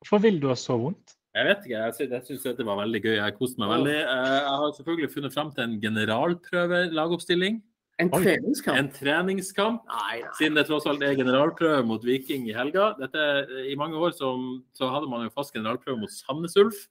Hvorfor 0.00 0.24
vil 0.24 0.40
du 0.42 0.50
ha 0.50 0.58
så 0.58 0.76
vondt? 0.80 1.16
Jeg 1.30 1.46
vet 1.46 1.66
ikke. 1.66 1.78
Jeg, 1.78 1.94
synes, 1.94 2.12
jeg 2.16 2.26
syns 2.26 2.46
dette 2.48 2.66
var 2.66 2.78
veldig 2.80 3.00
gøy. 3.04 3.16
Jeg 3.20 3.34
koste 3.38 3.62
meg 3.62 3.70
veldig. 3.70 3.96
Eh, 4.02 4.30
jeg 4.34 4.54
har 4.62 4.72
selvfølgelig 4.78 5.10
funnet 5.12 5.34
fram 5.34 5.52
til 5.54 5.66
en 5.66 5.76
generalprøve-lagoppstilling. 5.84 7.60
En 8.00 8.10
treningskamp? 8.10 8.78
En 8.80 8.88
treningskamp. 8.96 9.82
Nei, 9.92 10.22
nei. 10.24 10.32
Siden 10.38 10.56
det 10.56 10.64
tross 10.66 10.88
alt 10.88 11.04
er 11.04 11.18
generalprøve 11.18 11.84
mot 11.86 12.04
Viking 12.06 12.48
i 12.48 12.56
helga. 12.56 12.94
Dette, 12.98 13.26
I 13.68 13.76
mange 13.78 14.00
år 14.00 14.16
så, 14.16 14.32
så 14.74 14.88
hadde 14.90 15.10
man 15.12 15.26
jo 15.26 15.34
fast 15.34 15.54
generalprøve 15.54 16.00
mot 16.00 16.14
Sandnes 16.14 16.56
Ulf. 16.60 16.86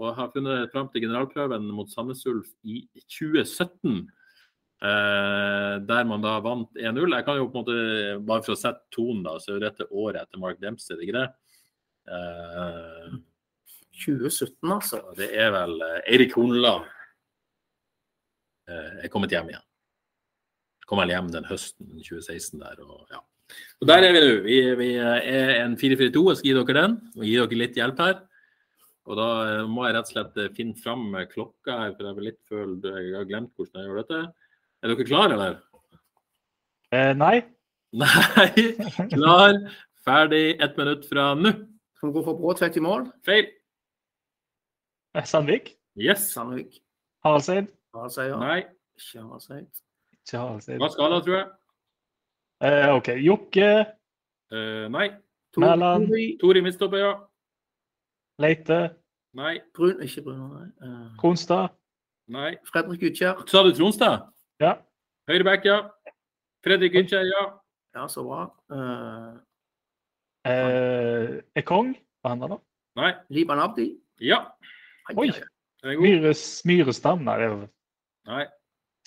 Og 0.00 0.08
jeg 0.08 0.16
har 0.18 0.32
funnet 0.34 0.72
fram 0.72 0.88
til 0.90 1.04
generalprøven 1.06 1.70
mot 1.76 1.92
Sandnes 1.92 2.24
Ulf 2.28 2.50
i 2.64 2.82
2017. 3.06 4.02
Eh, 4.80 5.74
der 5.84 6.06
man 6.08 6.24
da 6.24 6.38
vant 6.44 6.76
1-0. 6.76 7.16
Jeg 7.16 7.24
kan 7.26 7.36
jo 7.38 7.48
på 7.48 7.60
en 7.60 7.64
måte, 7.64 7.80
bare 8.26 8.44
for 8.44 8.56
å 8.56 8.60
sette 8.60 8.88
tonen, 8.96 9.22
da, 9.24 9.38
så 9.40 9.56
er 9.56 9.66
dette 9.68 9.88
året 9.92 10.24
etter 10.24 10.40
Mark 10.42 10.60
Dempsey, 10.60 10.94
er 10.94 11.00
det 11.00 11.08
ikke 11.08 11.18
det? 11.20 11.26
Eh, 12.10 13.18
2017, 14.00 14.72
altså. 14.72 15.02
det 15.18 15.30
er 15.36 15.52
vel 15.54 15.76
eh, 15.86 15.98
Eirik 16.14 16.36
Horneland 16.38 16.86
eh, 18.70 19.04
er 19.04 19.12
kommet 19.12 19.34
hjem 19.34 19.52
igjen. 19.52 19.66
Kom 20.90 21.02
vel 21.02 21.12
hjem 21.14 21.28
den 21.30 21.46
høsten 21.46 21.92
2016 22.00 22.58
der. 22.58 22.80
Og, 22.82 23.04
ja. 23.12 23.20
og 23.78 23.90
der 23.92 24.08
er 24.08 24.16
vi 24.16 24.24
nå. 24.24 24.32
Vi, 24.46 24.58
vi 24.80 24.90
er 24.98 25.60
en 25.60 25.76
4-4-2. 25.78 26.24
Jeg 26.32 26.40
skal 26.40 26.50
gi 26.50 26.56
dere 26.58 26.76
den 26.80 26.98
og 27.14 27.26
gi 27.28 27.36
dere 27.38 27.60
litt 27.60 27.78
hjelp 27.78 28.02
her. 28.02 28.18
Og 29.10 29.18
da 29.18 29.28
eh, 29.46 29.62
må 29.70 29.86
jeg 29.86 29.96
rett 29.96 30.10
og 30.10 30.14
slett 30.14 30.38
eh, 30.38 30.52
finne 30.56 30.76
fram 30.78 31.08
eh, 31.14 31.28
klokka 31.30 31.78
her, 31.84 31.94
for 31.96 32.08
jeg 32.10 32.26
litt 32.26 32.40
følt 32.50 32.86
jeg 32.90 33.14
har 33.16 33.28
glemt 33.28 33.54
hvordan 33.56 33.80
jeg 33.80 33.88
gjør 33.88 34.02
dette. 34.02 34.20
Er 34.80 34.92
dere 34.92 35.06
klare, 35.08 35.38
eller? 35.38 35.56
Eh, 36.90 37.14
nei. 37.18 37.36
Nei. 38.00 39.06
Klar, 39.10 39.56
ferdig, 40.06 40.44
ett 40.62 40.76
minutt 40.78 41.08
fra 41.10 41.32
nå. 41.34 41.50
Kan 41.98 42.12
du 42.12 42.14
gå 42.14 42.22
for 42.22 42.38
Bråtvedt 42.38 42.78
i 42.78 42.82
mål? 42.84 43.08
Feil. 43.26 43.48
Eh, 45.14 45.24
Sandvik? 45.24 45.76
Yes. 45.96 46.30
Sandvik. 46.32 46.80
Halseid? 47.24 47.68
Harald 47.94 48.16
ja. 48.16 48.36
Nei. 48.38 48.60
Ikke 48.96 49.18
Harald 49.22 49.42
Seid. 49.42 49.66
Ikke 50.14 50.38
Halseid. 50.38 50.78
Hva 50.80 50.88
skal 50.92 51.10
da, 51.14 51.18
tror 51.24 51.36
jeg? 51.36 51.48
Eh, 52.62 52.88
OK. 52.94 53.08
Jokke? 53.24 53.70
Eh, 54.52 54.86
nei. 54.92 55.08
Tor- 55.54 55.64
Mæland. 55.64 56.06
Tori- 56.40 56.62
midtstopper, 56.62 56.98
ja. 56.98 57.12
Leite? 58.38 58.94
Nei. 59.34 59.60
Brun, 59.74 60.00
ikke 60.02 60.22
Brun, 60.22 60.46
nei. 60.54 60.68
Eh, 60.86 61.10
Kronstad? 61.18 61.70
Nei. 62.28 62.56
Fredrik 62.70 63.02
Utkjær. 63.10 63.42
Sa 63.50 63.62
du 63.66 63.72
Tronstad? 63.74 64.28
Ja. 64.60 64.76
Høyreback, 65.28 65.64
ja. 65.64 65.80
Fredrik 66.64 66.94
Utkjær, 67.02 67.24
ja. 67.26 67.44
Ja, 67.96 68.06
så 68.08 68.22
bra. 68.24 68.46
Eh, 68.70 69.38
Eh, 70.46 71.42
Ekong? 71.60 71.90
Hva 72.24 72.30
handler 72.32 72.48
det 72.48 72.54
om? 72.56 72.62
Nei. 72.96 73.10
Liban 73.28 73.58
Abdi. 73.60 73.90
Ja. 74.24 74.38
Oi. 75.16 75.30
Myres, 75.98 76.42
Myrestam? 76.68 77.24
Nei, 77.24 77.36
det 77.40 77.46
er 77.48 77.68
Nei. 78.28 78.44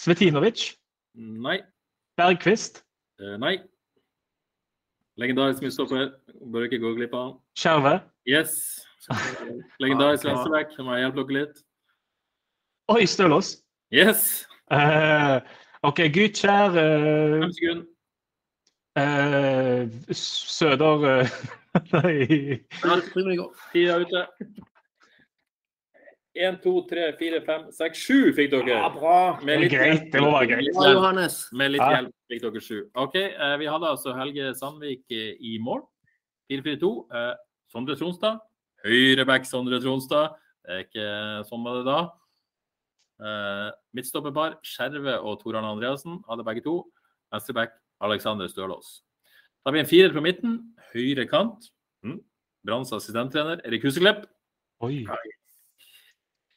Svetinovic? 0.02 0.74
Nei. 1.16 1.60
Bergqvist? 2.18 2.82
Eh, 3.22 3.38
nei. 3.38 3.58
Legendarisk 5.22 5.62
midtstopper. 5.62 6.10
Bør 6.52 6.66
ikke 6.68 6.82
gå 6.82 6.96
glipp 6.98 7.14
av 7.14 7.28
han. 7.28 7.36
Skjerve? 7.60 7.94
Yes. 8.28 8.56
Legendarisk 9.80 10.26
venstreback. 10.30 10.74
venstreback. 10.74 10.88
Må 10.88 10.98
jeg 10.98 11.06
hjelpe 11.06 11.28
dere 11.28 11.40
litt? 11.40 11.64
Oi, 12.94 13.06
Stølås! 13.08 13.54
Yes. 13.94 14.44
Uh, 14.74 15.40
OK, 15.86 16.02
Gytkjær 16.10 16.74
uh, 16.74 17.40
Fem 17.44 17.54
sekunder. 17.56 17.90
Uh, 18.94 20.14
Søder 20.14 21.06
uh, 21.22 21.38
Nei. 21.94 22.60
Tida 23.72 23.96
er 23.96 24.04
ute. 24.04 24.26
Én, 26.36 26.56
to, 26.64 26.72
tre, 26.90 27.12
fire, 27.20 27.42
fem, 27.46 27.68
seks, 27.72 28.00
sju 28.08 28.32
fikk 28.34 28.50
dere. 28.50 28.74
Ja, 28.74 28.88
bra. 28.90 29.40
Med 29.46 29.60
Det 29.62 29.68
er 29.68 29.74
greit, 29.78 30.06
det 30.12 30.22
må 30.22 30.32
være 30.34 30.48
greit. 30.50 30.64
litt 30.66 30.74
Bra. 30.80 30.92
Johannes. 30.96 31.36
Med 31.54 31.72
litt 31.72 31.82
Ja. 31.82 31.90
hjelp 32.02 32.14
fikk 32.32 32.42
dere 32.42 32.62
sju. 32.62 32.80
OK, 32.96 33.16
eh, 33.16 33.58
vi 33.58 33.66
hadde 33.70 33.86
altså 33.86 34.16
Helge 34.18 34.56
Sandvik 34.58 35.04
eh, 35.12 35.36
i 35.40 35.60
mål. 35.62 35.84
4-4-2. 36.50 37.06
Eh, 37.14 37.36
Sondre 37.72 37.96
Tronstad. 37.96 38.40
Høyreback 38.84 39.46
Sondre 39.46 39.80
Tronstad. 39.80 40.34
Det 40.66 40.72
er 40.74 40.84
ikke 40.88 41.46
sånn 41.50 41.64
var 41.64 41.78
det 41.78 41.86
da. 41.86 42.00
Eh, 43.24 43.72
midtstopperpar 43.94 44.58
Skjerve 44.66 45.20
og 45.22 45.40
Tor 45.44 45.56
Arne 45.56 45.70
Andreassen 45.70 46.24
hadde 46.28 46.44
begge 46.44 46.64
to. 46.64 46.80
Venstreback 47.32 47.74
Alexander 48.02 48.48
Stølås. 48.48 49.02
Da 49.64 49.70
har 49.70 49.74
vi 49.74 49.80
en 49.80 49.86
firer 49.86 50.12
på 50.12 50.22
midten. 50.22 50.74
Høyre 50.96 51.30
kant. 51.30 51.70
Mm. 52.04 52.20
Branns 52.66 52.92
assistenttrener 52.92 53.62
Erik 53.66 53.84
Huseklepp. 53.84 54.26
Oi. 54.82 55.06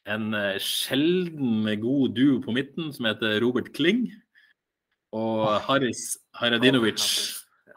En 0.07 0.35
eh, 0.39 0.59
sjelden 0.63 1.67
god 1.83 2.15
duo 2.15 2.39
på 2.45 2.55
midten 2.55 2.93
som 2.95 3.09
heter 3.09 3.41
Robert 3.43 3.73
Kling. 3.75 4.07
Og 5.17 5.61
Haris 5.67 6.19
Haradinovic. 6.39 7.03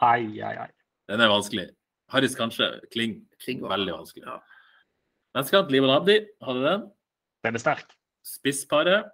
Ai, 0.01 0.41
ai, 0.41 0.55
ai. 0.65 0.71
Den 1.09 1.21
er 1.21 1.31
vanskelig. 1.31 1.69
Haris 2.13 2.35
kanskje. 2.37 2.67
Kling. 2.93 3.19
Kling 3.43 3.63
Veldig 3.65 3.95
vanskelig. 3.95 4.25
Ja. 4.27 4.37
Venstrekant 5.37 5.71
Liban 5.71 5.93
Abdi 5.93 6.19
hadde 6.45 6.65
den. 6.65 6.85
Den 7.45 7.55
er 7.55 7.63
sterk. 7.63 7.95
Spissparet 8.25 9.09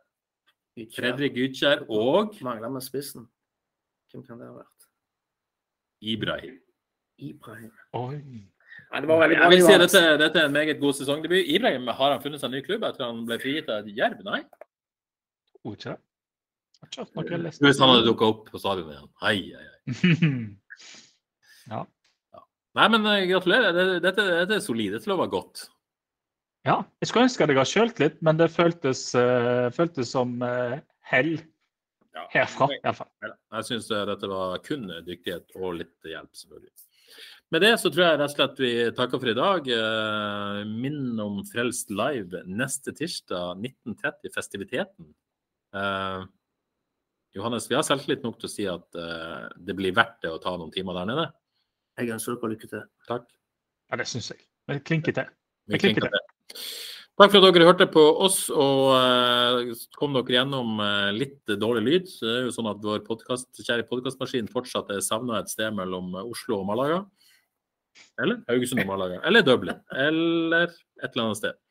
Fredrik 0.95 1.35
Gytkjær 1.37 1.85
og 1.87 2.35
Mangler 2.43 2.69
med 2.69 2.83
spissen. 2.83 3.29
Hvem 4.11 4.23
kan 4.27 4.39
det 4.39 4.49
ha 4.49 4.57
vært? 4.57 4.89
Ibrahim. 6.01 6.59
Ibrahim. 7.17 7.71
Oi. 7.95 8.43
Nei, 8.95 9.01
det 9.03 9.09
var 9.11 9.17
veldig 9.19 9.35
bra. 9.35 9.47
Jeg 9.49 9.51
vil 9.51 9.65
si 9.65 9.73
at 9.75 9.81
dette, 9.81 10.01
dette 10.21 10.39
er 10.39 10.45
en 10.47 10.53
meget 10.55 10.77
god 10.79 10.95
sesongdebut. 10.95 11.49
Ibrahim, 11.51 11.87
har 11.97 12.13
han 12.13 12.21
funnet 12.23 12.39
seg 12.39 12.47
en 12.47 12.53
ny 12.55 12.61
klubb 12.63 12.85
etter 12.87 13.03
han 13.03 13.25
ble 13.27 13.37
frigitt 13.41 13.67
av 13.73 13.89
Jerv? 13.91 14.21
Nei? 14.23 14.37
Tror 15.57 15.75
ikke 15.75 15.95
det. 15.97 17.51
Hvis 17.59 17.81
han 17.81 17.91
hadde 17.91 18.05
dukka 18.05 18.29
opp 18.31 18.45
på 18.53 18.61
stadionet 18.61 18.95
igjen. 18.95 19.09
Hei, 19.19 19.35
hei, 19.51 19.65
hei. 19.65 20.13
ja. 21.73 21.81
ja. 22.37 22.43
Nei, 22.79 22.87
men 22.95 23.11
eh, 23.11 23.25
gratulerer. 23.33 23.75
Dette, 23.99 24.29
dette, 24.29 24.61
er 24.61 24.63
solid. 24.63 24.95
Dette 24.95 25.11
lover 25.11 25.33
godt. 25.33 25.65
Ja, 26.63 26.79
jeg 27.03 27.11
skulle 27.11 27.27
ønske 27.27 27.43
jeg 27.43 27.51
hadde 27.51 27.67
kjølt 27.73 27.99
litt, 28.01 28.17
men 28.23 28.39
det 28.39 28.47
føltes, 28.55 29.03
uh, 29.19 29.67
føltes 29.75 30.15
som 30.15 30.39
uh, 30.39 30.79
hell 31.11 31.35
Ja. 32.15 32.29
herfra. 32.31 32.71
Neida. 32.71 33.35
Jeg 33.59 33.71
syns 33.73 33.91
dette 33.91 34.31
var 34.31 34.63
kun 34.63 34.87
dyktighet 35.03 35.51
og 35.59 35.81
litt 35.83 36.13
hjelp, 36.15 36.31
selvfølgelig. 36.31 36.71
Med 37.53 37.61
det 37.61 37.75
så 37.77 37.91
tror 37.93 38.07
jeg 38.07 38.17
rett 38.19 38.31
og 38.31 38.33
slett 38.33 38.61
vi 38.63 38.71
takker 38.97 39.21
for 39.21 39.29
i 39.29 39.35
dag. 39.37 39.67
Eh, 39.69 40.61
Minn 40.65 41.19
om 41.21 41.43
Frelst 41.45 41.93
live 41.93 42.41
neste 42.49 42.93
tirsdag 42.97 43.61
19.30, 43.61 44.31
festiviteten. 44.33 45.11
Eh, 45.75 46.25
Johannes, 47.37 47.69
vi 47.69 47.77
har 47.77 47.85
selvtillit 47.85 48.25
nok 48.25 48.39
til 48.39 48.49
å 48.49 48.53
si 48.53 48.65
at 48.71 48.97
eh, 48.97 49.45
det 49.61 49.75
blir 49.77 49.93
verdt 49.95 50.21
det 50.25 50.33
å 50.33 50.41
ta 50.41 50.55
noen 50.57 50.73
timer 50.73 50.97
der 51.01 51.09
nede. 51.11 51.27
Jeg 51.99 52.15
ønsker 52.15 52.39
dere 52.39 52.55
lykke 52.55 52.69
til. 52.71 52.83
Takk. 53.07 53.29
Ja, 53.91 53.99
det 54.01 54.07
syns 54.09 54.31
jeg. 54.33 54.41
Men 54.65 54.81
klinker 54.87 55.15
til. 55.15 55.29
Vi 55.69 55.79
klinker 55.79 56.09
til. 56.09 56.23
Takk 57.15 57.31
for 57.31 57.39
at 57.39 57.55
dere 57.55 57.67
hørte 57.69 57.85
på 57.87 58.01
oss 58.25 58.41
og 58.51 58.89
eh, 58.97 59.75
kom 59.95 60.17
dere 60.17 60.39
gjennom 60.39 60.81
eh, 60.83 61.11
litt 61.15 61.53
dårlig 61.61 61.85
lyd. 61.85 62.09
Så 62.09 62.25
det 62.25 62.33
er 62.39 62.49
jo 62.49 62.55
sånn 62.57 62.71
at 62.73 62.81
vår 62.83 63.05
podcast, 63.05 63.51
kjære 63.61 63.85
podkastmaskin 63.91 64.49
fortsatt 64.51 64.89
er 64.95 65.05
savna 65.05 65.43
et 65.43 65.53
sted 65.53 65.77
mellom 65.77 66.17
Oslo 66.25 66.63
og 66.63 66.67
Malaga. 66.71 67.03
Eller 68.21 68.41
Haugesund 68.49 68.81
og 68.83 68.89
Malaga. 68.89 69.21
Eller 69.27 69.45
Dublin. 69.45 69.79
Eller 69.91 70.69
et 70.69 71.09
eller 71.11 71.27
annet 71.27 71.41
sted. 71.41 71.61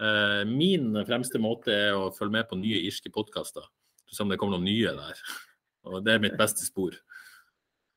Eh, 0.00 0.42
min 0.48 0.94
fremste 1.04 1.40
måte 1.42 1.74
er 1.74 1.96
å 1.96 2.08
følge 2.16 2.38
med 2.38 2.48
på 2.48 2.58
nye 2.60 2.80
irske 2.88 3.12
podkaster. 3.12 3.66
Se 4.10 4.24
om 4.24 4.30
det 4.32 4.38
kommer 4.40 4.56
noen 4.56 4.68
nye 4.70 4.94
der. 4.96 5.20
Og 5.90 6.00
det 6.04 6.14
er 6.14 6.22
mitt 6.24 6.38
beste 6.40 6.64
spor. 6.64 6.96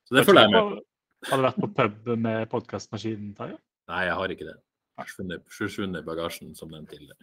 Så 0.03 0.17
det 0.17 0.25
følger 0.27 0.47
jeg 0.47 0.53
med 0.53 0.73
på. 0.73 0.83
Har 1.29 1.39
du 1.39 1.45
vært 1.45 1.61
på 1.63 1.69
pub 1.77 2.11
med 2.19 2.49
podkastmaskinen, 2.51 3.31
Tarjei? 3.37 3.57
Nei, 3.91 4.03
jeg 4.09 4.15
har 4.19 4.33
ikke 4.33 4.47
det. 4.49 4.57
Forsvunnet 4.99 6.03
i 6.03 6.05
bagasjen, 6.05 6.51
som 6.55 6.71
den 6.71 6.83
tidligere. 6.87 7.15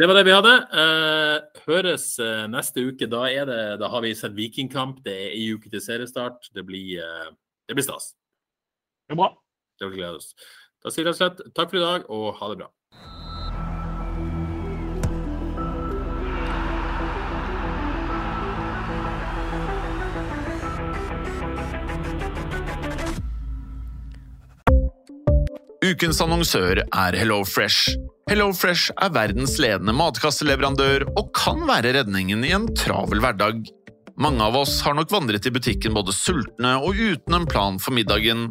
Det 0.00 0.08
var 0.08 0.16
det 0.16 0.24
vi 0.26 0.32
hadde. 0.32 0.54
Uh, 0.72 1.60
høres 1.66 2.06
uh, 2.22 2.46
neste 2.50 2.86
uke. 2.88 3.06
Da, 3.10 3.26
det, 3.28 3.58
da, 3.82 3.90
har 3.92 4.02
vi 4.04 4.14
sett 4.16 4.36
Vikingkamp. 4.36 5.02
Det 5.04 5.12
er 5.12 5.36
ei 5.36 5.44
uke 5.52 5.68
til 5.72 5.84
seriestart. 5.84 6.48
Det 6.56 6.64
blir, 6.66 7.04
det 7.68 7.76
blir 7.76 7.86
stas. 7.86 8.14
Det 9.04 9.14
er 9.14 9.20
bra. 9.20 9.30
Det 9.78 9.86
vil 9.86 10.00
glede 10.00 10.18
oss. 10.18 10.34
Da 10.82 10.90
sier 10.94 11.08
jeg 11.10 11.18
slett 11.18 11.40
takk 11.54 11.70
for 11.70 11.78
i 11.78 11.86
dag, 11.86 12.10
og 12.10 12.34
ha 12.38 12.50
det 12.52 12.60
bra. 12.62 12.72
Ukens 25.88 26.18
annonsør 26.20 26.82
er 26.84 27.16
HelloFresh. 27.16 27.94
HelloFresh 28.28 28.92
er 29.00 29.12
verdens 29.14 29.54
ledende 29.62 29.94
matkasseleverandør 29.96 31.06
og 31.14 31.30
kan 31.34 31.62
være 31.68 31.94
redningen 31.96 32.42
i 32.44 32.52
en 32.54 32.66
travel 32.76 33.22
hverdag. 33.24 33.62
Mange 34.20 34.42
av 34.44 34.58
oss 34.58 34.80
har 34.84 34.98
nok 34.98 35.12
vandret 35.14 35.46
i 35.48 35.52
butikken 35.54 35.94
både 35.96 36.12
sultne 36.12 36.74
og 36.82 36.98
uten 36.98 37.38
en 37.38 37.46
plan 37.48 37.78
for 37.80 37.96
middagen, 37.96 38.50